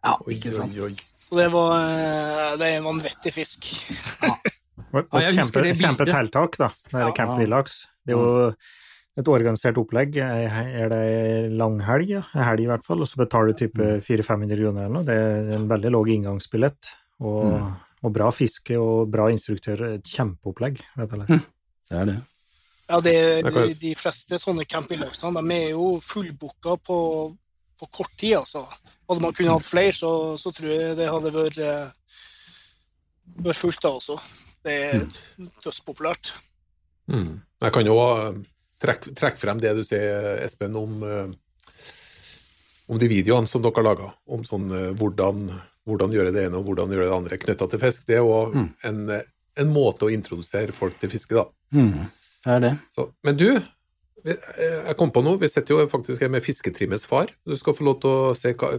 Ja, 0.03 0.17
Oi, 0.25 0.35
ikke 0.35 0.51
sant. 0.55 0.75
oi, 0.75 0.89
oi. 0.91 1.23
Så 1.29 1.37
det 1.37 1.47
var 1.53 1.73
eh, 1.77 2.57
det 2.59 2.67
er 2.67 2.77
en 2.79 2.87
vanvittig 2.89 3.31
fisk. 3.35 3.69
Og 4.89 5.05
Ja, 5.13 5.19
et 5.29 5.35
husker 5.37 5.61
kjempe, 5.67 5.75
kjempetiltak, 5.77 6.55
da. 6.57 6.67
Det 6.89 6.97
er 6.97 7.03
Ja. 7.05 7.09
Camp 7.13 7.35
Villaks. 7.37 7.75
Det 8.07 8.15
er 8.15 8.17
jo 8.17 8.53
et 9.19 9.27
organisert 9.29 9.77
opplegg. 9.77 10.15
Er 10.17 10.89
det 10.89 10.97
ei 10.97 11.49
langhelg, 11.53 12.09
ja? 12.09 12.23
En 12.33 12.47
helg 12.47 12.63
i 12.63 12.69
hvert 12.71 12.85
fall, 12.87 13.03
og 13.03 13.09
så 13.11 13.19
betaler 13.21 13.53
du 13.53 13.59
type 13.61 13.89
400-500 14.01 14.57
kroner 14.63 14.87
eller 14.87 14.95
noe. 14.95 15.05
Det 15.05 15.17
er 15.19 15.51
en 15.59 15.67
veldig 15.69 15.91
lav 15.93 16.09
inngangsbillett. 16.15 16.89
Og, 17.21 17.53
og 18.01 18.15
bra 18.15 18.31
fiske 18.33 18.79
og 18.81 19.11
bra 19.13 19.27
instruktør. 19.29 19.85
Et 19.99 20.09
kjempeopplegg, 20.15 20.81
rett 20.97 21.13
og 21.13 21.21
slett. 21.27 21.45
Det 21.91 22.01
er 22.01 22.09
det. 22.09 22.17
Ja, 22.89 22.97
det, 23.05 23.15
kan 23.45 23.67
De 23.81 23.93
fleste 23.97 24.39
sånne 24.41 24.65
campinglaksene 24.65 25.43
de 25.43 25.57
er 25.59 25.71
jo 25.75 25.91
fullbooka 26.01 26.79
på, 26.81 26.99
på 27.77 27.89
kort 27.93 28.15
tid. 28.17 28.39
altså. 28.41 28.65
Hadde 29.09 29.21
man 29.21 29.35
kunnet 29.37 29.53
hatt 29.53 29.67
flere, 29.67 29.93
så, 29.93 30.11
så 30.41 30.51
tror 30.55 30.71
jeg 30.73 30.97
det 30.97 31.09
hadde 31.09 31.33
vært, 31.35 31.59
eh, 31.61 32.23
vært 33.45 33.61
fullt 33.61 33.83
da 33.85 33.93
også. 33.99 34.17
Det 34.65 34.77
er 34.89 35.05
dødspopulært. 35.63 36.33
Mm. 37.13 37.37
Jeg 37.61 37.75
kan 37.77 37.87
jo 37.87 37.99
eh, 38.07 38.41
trekke, 38.81 39.13
trekke 39.17 39.41
frem 39.41 39.61
det 39.61 39.75
du 39.77 39.83
sier, 39.85 40.33
Espen, 40.43 40.77
om, 40.79 40.99
eh, 41.05 41.85
om 42.89 42.99
de 43.01 43.09
videoene 43.11 43.49
som 43.49 43.61
dere 43.61 43.83
har 43.83 43.89
laga. 43.91 44.13
Om 44.33 44.45
sånn, 44.47 44.69
hvordan, 44.97 45.49
hvordan 45.89 46.13
gjøre 46.13 46.33
det 46.35 46.47
ene 46.47 46.59
og 46.59 46.69
hvordan 46.69 46.93
gjøre 46.93 47.09
det 47.09 47.17
andre 47.17 47.39
knytta 47.41 47.67
til 47.69 47.81
fisk. 47.81 48.07
Det 48.09 48.19
er 48.19 48.25
òg 48.27 48.57
en, 48.57 49.03
eh, 49.13 49.27
en 49.59 49.73
måte 49.73 50.07
å 50.07 50.13
introdusere 50.13 50.75
folk 50.75 50.97
til 51.01 51.11
fiske, 51.13 51.37
da. 51.37 51.45
Mm, 51.75 52.09
det 52.45 52.55
er 52.55 52.63
det. 52.63 52.73
Så, 52.93 53.09
men 53.23 53.37
du, 53.39 53.49
jeg 54.25 54.95
kom 54.99 55.11
på 55.15 55.21
noe. 55.23 55.39
Vi 55.39 55.47
sitter 55.51 55.75
jo 55.75 55.87
faktisk 55.91 56.23
her 56.23 56.31
med 56.31 56.43
Fisketrimmes 56.43 57.05
far. 57.07 57.31
Du 57.47 57.55
skal 57.59 57.75
få 57.77 57.85
lov 57.87 57.99
til 58.03 58.11
å 58.11 58.35
se 58.37 58.53
hva 58.53 58.73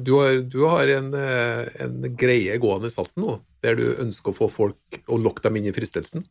Du 0.00 0.14
har, 0.18 0.40
du 0.40 0.60
har 0.66 0.88
en, 0.96 1.12
eh, 1.14 1.68
en 1.84 2.00
greie 2.16 2.56
gående 2.62 2.88
i 2.88 2.94
salten 2.94 3.24
nå, 3.24 3.38
der 3.64 3.76
du 3.76 3.86
ønsker 4.00 4.32
å 4.32 4.36
få 4.36 4.50
folk 4.52 5.00
og 5.06 5.20
lokke 5.20 5.44
dem 5.46 5.60
inn 5.60 5.70
i 5.70 5.76
fristelsen. 5.76 6.24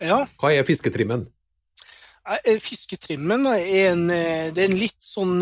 Ja, 0.00 0.24
Hva 0.40 0.52
er 0.52 0.66
fisketrimmen? 0.66 1.26
eh, 2.44 2.58
Fisketrimmen 2.60 3.46
er 3.52 3.92
en, 3.92 4.10
eh, 4.10 4.50
det 4.52 4.64
er 4.64 4.70
en 4.70 4.80
litt 4.80 5.00
sånn 5.00 5.40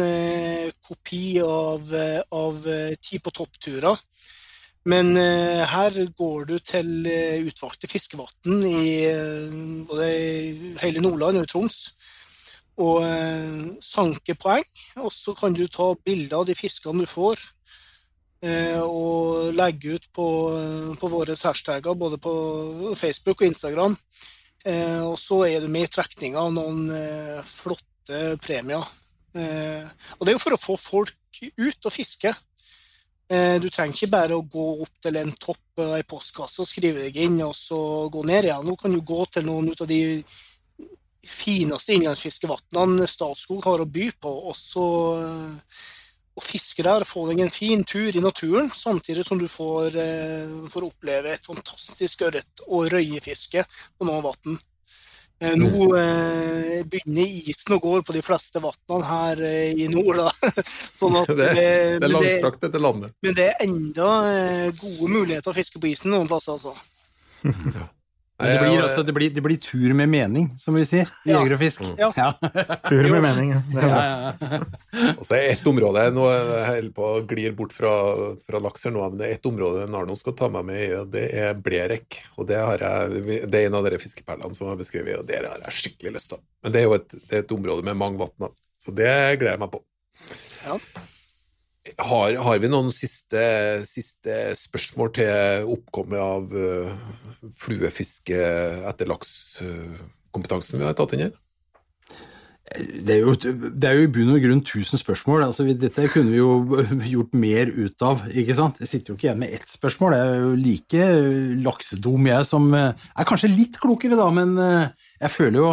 kopi 0.86 1.40
av, 1.40 1.90
av 2.30 2.66
Ti 3.00 3.18
på 3.18 3.30
topp-turer. 3.30 3.98
Men 4.84 5.16
eh, 5.16 5.62
her 5.64 5.96
går 6.12 6.44
du 6.50 6.58
til 6.60 7.06
eh, 7.08 7.40
utvalgte 7.48 7.88
fiskevann 7.88 8.66
i 8.68 9.06
eh, 9.08 9.54
både 9.88 10.08
hele 10.82 11.00
Nordland 11.00 11.40
og 11.40 11.48
Troms. 11.48 11.78
Og 12.74 13.04
sanke 13.78 14.34
poeng. 14.34 14.64
Og 14.98 15.12
så 15.14 15.30
kan 15.38 15.54
du 15.54 15.68
ta 15.70 15.92
bilder 15.94 16.40
av 16.40 16.48
de 16.48 16.56
fiskene 16.58 17.04
du 17.04 17.06
får. 17.06 17.38
og 18.82 19.54
legge 19.54 19.94
ut 19.94 20.08
på, 20.12 20.26
på 21.00 21.08
våre 21.08 21.36
hashtagger 21.38 21.94
både 21.94 22.18
på 22.18 22.32
Facebook 22.98 23.40
og 23.40 23.46
Instagram. 23.46 23.94
Og 25.06 25.14
så 25.22 25.38
er 25.46 25.62
du 25.62 25.68
med 25.70 25.86
i 25.86 25.92
trekninga 25.94 26.42
av 26.42 26.50
noen 26.52 26.90
flotte 27.46 28.34
premier. 28.42 28.82
Og 29.38 30.26
det 30.26 30.34
er 30.34 30.36
jo 30.36 30.42
for 30.42 30.58
å 30.58 30.62
få 30.64 30.76
folk 30.76 31.40
ut 31.54 31.86
og 31.86 31.94
fiske. 31.94 32.34
Eh, 33.34 33.56
du 33.62 33.68
trenger 33.72 33.96
ikke 33.96 34.12
bare 34.12 34.36
å 34.36 34.44
gå 34.46 34.64
opp 34.84 34.94
til 35.02 35.18
en 35.18 35.32
topp 35.40 35.82
i 35.82 35.90
ei 35.96 36.06
postkasse 36.06 36.62
og 36.62 36.68
skrive 36.68 37.06
deg 37.06 37.16
inn, 37.24 37.40
og 37.42 37.54
så 37.58 37.78
gå 38.12 38.22
ned 38.28 38.50
igjen. 38.50 38.66
Nå 38.68 38.76
kan 38.78 38.94
du 38.94 39.00
gå 39.00 39.24
til 39.32 39.46
noen 39.48 39.72
av 39.74 39.88
de 39.90 40.02
fineste 41.24 41.96
innlandsfiskevannene 41.96 43.08
Statskog 43.08 43.64
har 43.64 43.80
å 43.80 43.88
by 43.88 44.10
på, 44.20 44.32
og 44.50 44.56
så 44.58 44.86
eh, 45.18 45.84
og 46.34 46.42
fiske 46.42 46.82
der 46.82 47.04
og 47.04 47.06
få 47.06 47.24
deg 47.28 47.44
en 47.44 47.52
fin 47.54 47.84
tur 47.86 48.10
i 48.10 48.22
naturen, 48.22 48.70
samtidig 48.74 49.22
som 49.26 49.38
du 49.38 49.46
får, 49.48 49.94
eh, 50.02 50.54
får 50.70 50.86
oppleve 50.88 51.30
et 51.30 51.46
fantastisk 51.46 52.24
ørret- 52.26 52.64
og 52.66 52.90
røyefiske 52.90 53.64
på 53.98 54.08
noen 54.08 54.24
vann. 54.24 54.58
Eh, 55.42 55.56
Nå 55.58 55.88
eh, 55.98 56.84
begynner 56.86 57.26
isen 57.50 57.74
å 57.74 57.80
gå 57.82 57.96
på 58.06 58.14
de 58.14 58.22
fleste 58.24 58.62
vannene 58.62 59.08
her 59.08 59.42
eh, 59.48 59.72
i 59.82 59.88
nord. 59.90 60.22
Da. 60.22 60.62
Sånn 61.00 61.18
at, 61.20 61.32
Det, 61.40 61.50
det 61.58 61.66
er 61.66 61.98
men, 61.98 62.06
det, 62.06 62.12
langstrakt 62.14 62.68
etter 62.70 62.82
landet. 62.82 63.16
men 63.24 63.36
det 63.36 63.50
er 63.50 63.66
enda 63.66 64.10
eh, 64.30 64.70
gode 64.78 65.10
muligheter 65.10 65.50
å 65.50 65.56
fiske 65.56 65.82
på 65.82 65.90
isen 65.90 66.14
noen 66.14 66.30
plasser. 66.30 66.56
altså. 66.58 66.74
Men 68.34 68.50
det, 68.50 68.62
blir, 68.64 68.80
også, 68.82 69.02
det, 69.06 69.12
blir, 69.14 69.30
det 69.30 69.42
blir 69.44 69.58
tur 69.62 69.92
med 69.94 70.08
mening, 70.10 70.48
som 70.58 70.74
vi 70.74 70.82
sier, 70.88 71.06
Ja. 71.22 71.36
Jeger 71.38 71.54
og 71.54 71.60
Fisk. 71.60 71.84
Ja. 72.00 72.08
Ja. 72.18 72.32
Tur 72.82 73.06
med 73.12 73.22
mening. 73.22 73.52
Ja, 73.76 73.84
ja, 73.92 74.00
ja. 74.02 74.58
Og 75.20 75.22
så 75.22 75.36
er 75.38 75.52
ett 75.52 75.62
område 75.70 76.02
Nå 76.14 76.26
er 76.32 76.40
jeg 76.50 76.66
holder 76.72 76.90
på 76.96 77.12
å 77.12 77.22
glir 77.30 77.54
bort 77.54 77.76
fra, 77.76 77.92
fra 78.42 78.62
laks 78.64 78.88
her 78.88 78.96
nå, 78.96 79.06
men 79.06 79.22
det 79.22 79.28
er 79.28 79.38
ett 79.38 79.48
område 79.48 79.86
Narno 79.90 80.18
skal 80.18 80.34
ta 80.38 80.50
meg 80.50 80.66
med 80.66 80.82
i, 80.82 80.90
og 80.98 81.14
det 81.14 81.24
er 81.44 81.54
Blerek. 81.62 82.18
Og 82.34 82.50
det, 82.50 82.58
har 82.58 82.82
jeg, 82.82 83.24
det 83.46 83.62
er 83.62 83.70
en 83.70 83.78
av 83.78 83.86
de 83.86 84.02
fiskeperlene 84.02 84.58
som 84.58 84.66
jeg 84.66 84.74
har 84.74 84.82
beskrevet, 84.82 85.22
og 85.22 85.30
det 85.30 85.38
har 85.38 85.66
jeg 85.68 85.78
skikkelig 85.78 86.16
lyst 86.18 86.34
til. 86.34 86.42
Men 86.66 86.74
det 86.74 86.82
er 86.82 86.88
jo 86.90 86.98
et, 86.98 87.10
det 87.14 87.38
er 87.38 87.46
et 87.46 87.58
område 87.60 87.86
med 87.86 88.02
mange 88.02 88.18
vann, 88.24 88.54
så 88.82 88.98
det 88.98 89.12
gleder 89.38 89.54
jeg 89.54 89.62
meg 89.62 89.76
på. 89.78 89.84
Ja. 90.64 90.80
Har, 92.00 92.34
har 92.42 92.58
vi 92.58 92.70
noen 92.70 92.90
siste, 92.94 93.44
siste 93.86 94.50
spørsmål 94.58 95.12
til 95.14 95.70
oppkommet 95.76 96.18
av 96.18 96.50
uh, 96.50 96.90
fluefiske 97.60 98.40
etter 98.90 99.10
laks-kompetansen 99.10 100.80
vi 100.80 100.88
har 100.88 100.96
tatt 100.98 101.14
inn 101.14 101.26
her? 101.28 101.34
Det 102.74 103.12
er, 103.12 103.20
jo, 103.20 103.34
det 103.36 103.86
er 103.86 103.98
jo 103.98 104.06
i 104.06 104.10
bunn 104.10 104.32
og 104.32 104.40
grunn 104.42 104.62
tusen 104.64 104.98
spørsmål. 104.98 105.44
Altså, 105.44 105.66
dette 105.78 106.08
kunne 106.10 106.32
vi 106.32 106.40
jo 106.40 106.78
gjort 107.14 107.36
mer 107.36 107.68
ut 107.70 108.04
av. 108.06 108.24
ikke 108.32 108.56
sant? 108.56 108.80
Jeg 108.80 108.90
sitter 108.90 109.12
jo 109.12 109.18
ikke 109.18 109.28
igjen 109.28 109.42
med 109.42 109.52
ett 109.54 109.68
spørsmål. 109.68 110.16
Jeg 110.16 110.30
er 110.32 110.40
jo 110.40 110.54
like 110.58 111.10
laksedum, 111.66 112.30
jeg, 112.30 112.48
som 112.48 112.66
eh, 112.74 113.04
er 113.14 113.28
kanskje 113.28 113.52
litt 113.52 113.76
klokere, 113.82 114.16
da, 114.18 114.30
men 114.34 114.56
eh, 114.58 114.88
jeg 115.20 115.34
føler 115.36 115.60
jo 115.60 115.68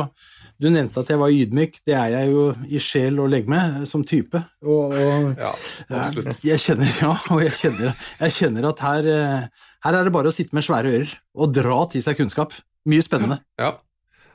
Du 0.61 0.67
nevnte 0.69 1.01
at 1.01 1.09
jeg 1.09 1.17
var 1.17 1.33
ydmyk. 1.33 1.79
Det 1.87 1.95
er 1.97 2.11
jeg 2.13 2.31
jo 2.35 2.41
i 2.69 2.81
sjel 2.81 3.17
og 3.23 3.31
legeme, 3.33 3.59
som 3.89 4.03
type. 4.05 4.43
Og, 4.61 4.93
og 4.93 5.31
Ja, 5.39 5.53
jeg, 5.89 6.35
jeg 6.45 6.61
kjenner, 6.61 6.91
ja, 7.01 7.15
og 7.33 7.41
jeg 7.41 7.55
kjenner, 7.57 7.95
jeg 8.19 8.35
kjenner 8.37 8.67
at 8.69 8.83
her, 8.85 9.09
eh, 9.09 9.71
her 9.87 9.97
er 9.97 10.05
det 10.05 10.13
bare 10.13 10.29
å 10.29 10.35
sitte 10.35 10.53
med 10.57 10.67
svære 10.67 10.91
ører 10.93 11.15
og 11.33 11.55
dra 11.57 11.79
til 11.89 12.05
seg 12.05 12.19
kunnskap. 12.19 12.53
Mye 12.89 13.05
spennende. 13.05 13.39
Ja. 13.61 13.79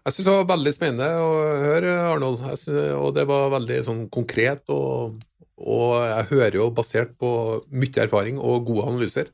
Jeg 0.06 0.14
syns 0.14 0.26
det 0.26 0.34
var 0.34 0.50
veldig 0.50 0.74
spennende 0.74 1.06
å 1.18 1.30
høre, 1.62 1.94
Arnold. 2.10 2.42
Synes, 2.58 2.92
og 2.98 3.14
det 3.14 3.24
var 3.30 3.48
veldig 3.54 3.78
sånn 3.86 4.04
konkret, 4.10 4.66
og, 4.70 5.16
og 5.62 5.94
jeg 6.10 6.28
hører 6.34 6.58
jo 6.60 6.68
basert 6.74 7.16
på 7.18 7.30
mye 7.70 8.04
erfaring 8.04 8.38
og 8.38 8.68
gode 8.68 8.90
analyser. 8.90 9.32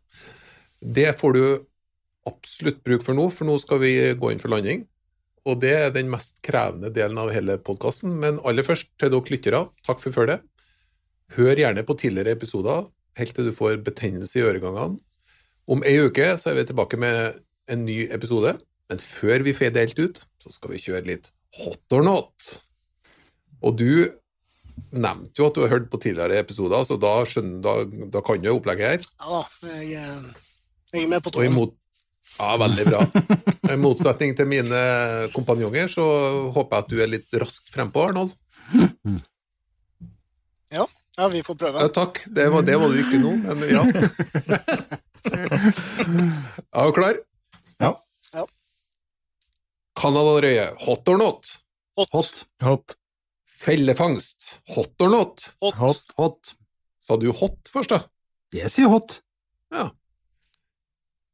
Det 0.80 1.10
får 1.16 1.36
du 1.36 1.44
absolutt 2.28 2.80
bruk 2.84 3.04
for 3.04 3.16
nå, 3.16 3.28
for 3.32 3.48
nå 3.48 3.56
skal 3.60 3.80
vi 3.82 3.92
gå 4.16 4.32
inn 4.32 4.40
for 4.40 4.52
landing. 4.52 4.84
Og 5.48 5.58
det 5.62 5.72
er 5.74 5.94
den 5.94 6.10
mest 6.12 6.36
krevende 6.44 6.92
delen 6.94 7.18
av 7.18 7.32
hele 7.34 7.58
podkasten. 7.58 8.14
Men 8.22 8.40
aller 8.46 8.66
først 8.66 8.92
til 9.00 9.10
dere 9.10 9.34
lyttere, 9.34 9.62
takk 9.86 10.02
for 10.02 10.14
følget. 10.14 10.44
Hør 11.34 11.58
gjerne 11.58 11.84
på 11.86 11.96
tidligere 11.98 12.36
episoder 12.36 12.86
helt 13.18 13.34
til 13.36 13.48
du 13.48 13.54
får 13.56 13.82
betennelse 13.84 14.38
i 14.38 14.44
øregangene. 14.46 15.00
Om 15.70 15.84
ei 15.86 15.98
uke 16.02 16.32
så 16.40 16.50
er 16.50 16.58
vi 16.58 16.66
tilbake 16.70 16.98
med 17.00 17.38
en 17.70 17.84
ny 17.86 18.06
episode. 18.14 18.56
Men 18.90 19.02
før 19.02 19.44
vi 19.46 19.54
får 19.56 19.76
helt 19.78 20.00
ut, 20.00 20.22
så 20.42 20.52
skal 20.52 20.74
vi 20.74 20.82
kjøre 20.82 21.06
litt 21.08 21.30
hot 21.60 21.96
or 21.96 22.04
not. 22.06 22.48
Og 23.62 23.76
du 23.78 24.08
nevnte 24.92 25.38
jo 25.38 25.48
at 25.48 25.56
du 25.56 25.62
har 25.64 25.72
hørt 25.72 25.90
på 25.92 26.00
tidligere 26.00 26.40
episoder, 26.40 26.82
så 26.84 26.96
da, 27.00 27.12
skjønner, 27.28 27.60
da, 27.64 28.06
da 28.16 28.24
kan 28.24 28.42
du 28.42 28.50
opplegget 28.52 28.88
her. 28.88 29.06
Ja 29.20 29.38
da, 29.38 29.76
jeg, 29.78 30.00
eh, 30.00 30.50
jeg 30.92 31.06
er 31.06 31.12
med 31.12 31.24
på 31.24 31.32
Og 31.38 31.54
mot... 31.54 31.78
Ja, 32.38 32.54
veldig 32.58 32.84
bra. 32.88 33.02
I 33.72 33.76
motsetning 33.80 34.32
til 34.38 34.48
mine 34.50 34.80
kompanjonger, 35.34 35.90
så 35.90 36.06
håper 36.54 36.76
jeg 36.78 36.84
at 36.86 36.90
du 36.90 37.02
er 37.04 37.12
litt 37.12 37.38
raskt 37.42 37.70
frempå, 37.74 38.08
Arnold. 38.08 38.34
Ja, 41.16 41.28
vi 41.28 41.42
får 41.44 41.54
prøve. 41.60 41.80
Ja, 41.84 41.88
takk. 41.92 42.22
Det 42.26 42.48
var, 42.48 42.62
det 42.64 42.76
var 42.80 42.88
du 42.88 42.96
ikke 43.02 43.18
nå, 43.20 43.34
men 43.44 43.62
ja. 43.68 43.82
Er 46.72 46.88
du 46.88 46.94
klar? 46.96 47.18
Ja. 47.82 47.90
Ja. 48.32 48.46
Canada-røye, 50.00 50.70
hot 50.86 51.12
or 51.12 51.20
not? 51.20 51.50
Hot. 52.00 52.08
Hot, 52.16 52.40
hot. 52.64 52.96
Fellefangst, 53.62 54.48
hot 54.72 55.04
or 55.04 55.12
not? 55.12 55.44
Hot. 55.60 55.76
Hot. 55.82 56.16
hot. 56.16 56.54
Sa 57.02 57.18
du 57.20 57.28
hot 57.36 57.68
først, 57.70 57.92
da? 57.92 58.00
Jeg 58.56 58.72
sier 58.72 58.88
hot. 58.92 59.20
Ja. 59.74 59.90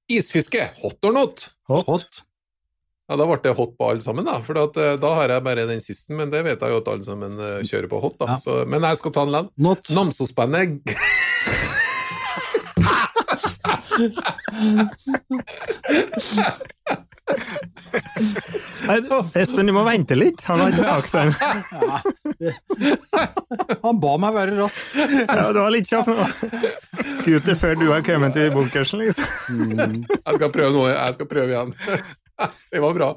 Isfiske, 0.08 0.70
hot 0.80 1.04
or 1.04 1.12
not? 1.12 1.48
Hot. 1.68 1.86
Hot. 1.86 2.22
Ja, 3.08 3.16
Da 3.16 3.24
ble 3.24 3.38
det 3.44 3.54
hot 3.56 3.76
på 3.78 3.88
alle 3.88 4.04
sammen, 4.04 4.24
da. 4.28 4.38
For 4.44 4.56
at, 4.60 4.76
eh, 4.76 4.96
da 5.00 5.14
har 5.16 5.28
jeg 5.32 5.44
bare 5.44 5.66
den 5.68 5.80
siste, 5.80 6.12
men 6.16 6.30
det 6.32 6.42
vet 6.44 6.60
jeg 6.60 6.70
jo 6.74 6.80
at 6.82 6.88
alle 6.92 7.04
sammen 7.04 7.38
eh, 7.40 7.60
kjører 7.64 7.88
på 7.92 8.00
hot. 8.04 8.18
da. 8.20 8.26
Ja. 8.34 8.38
Så, 8.42 8.64
men 8.68 8.84
jeg 8.84 8.96
skal 9.00 9.12
ta 9.16 9.22
en 9.24 9.32
land. 9.32 9.48
Not. 9.56 9.88
Namsosbandet 9.92 10.80
Espen, 19.38 19.66
du 19.68 19.72
må 19.76 19.82
vente 19.86 20.16
litt. 20.18 20.40
Han 20.48 20.60
har 20.62 20.72
ikke 20.72 20.86
sagt 20.86 21.12
det. 21.14 21.26
Han 23.84 24.00
ba 24.02 24.12
meg 24.22 24.36
være 24.36 24.56
rask. 24.58 24.80
Ja, 24.96 25.48
du 25.52 25.60
var 25.60 25.72
litt 25.74 25.88
kjapp 25.90 26.08
nå. 26.12 26.26
Scooter 27.18 27.58
før 27.58 27.74
du 27.80 27.86
har 27.92 28.02
kommet 28.06 28.36
til 28.36 28.52
bunkersen, 28.54 29.02
liksom. 29.04 29.26
Jeg 30.12 30.38
skal 30.38 30.52
prøve 30.54 30.72
noe. 30.76 30.92
jeg 30.94 31.18
skal 31.18 31.30
prøve 31.30 31.50
igjen. 31.54 31.74
Det 32.72 32.82
var 32.84 32.94
bra. 32.96 33.10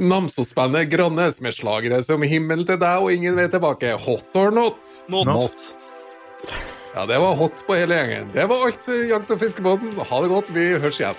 Namsosbandet 0.00 0.88
Grannes 0.90 1.36
med 1.44 1.52
slagere 1.54 2.00
som 2.06 2.22
himmel 2.26 2.64
til 2.66 2.78
deg 2.80 3.02
og 3.04 3.12
ingen 3.12 3.36
vei 3.38 3.46
tilbake. 3.52 3.92
Hot 4.06 4.38
or 4.40 4.50
not? 4.54 4.78
Not. 5.12 5.28
Not. 5.28 5.66
Ja, 6.94 7.04
det 7.10 7.18
var 7.18 7.34
hot 7.36 7.64
på 7.66 7.74
hele 7.76 7.96
gjengen. 7.98 8.28
Det 8.34 8.44
var 8.50 8.68
alt 8.68 8.80
for 8.86 9.04
Jakt- 9.10 9.32
og 9.34 9.40
fiskebåten. 9.42 9.92
Ha 9.98 10.20
det 10.24 10.30
godt, 10.30 10.52
vi 10.54 10.66
høres 10.78 11.00
igjen. 11.02 11.18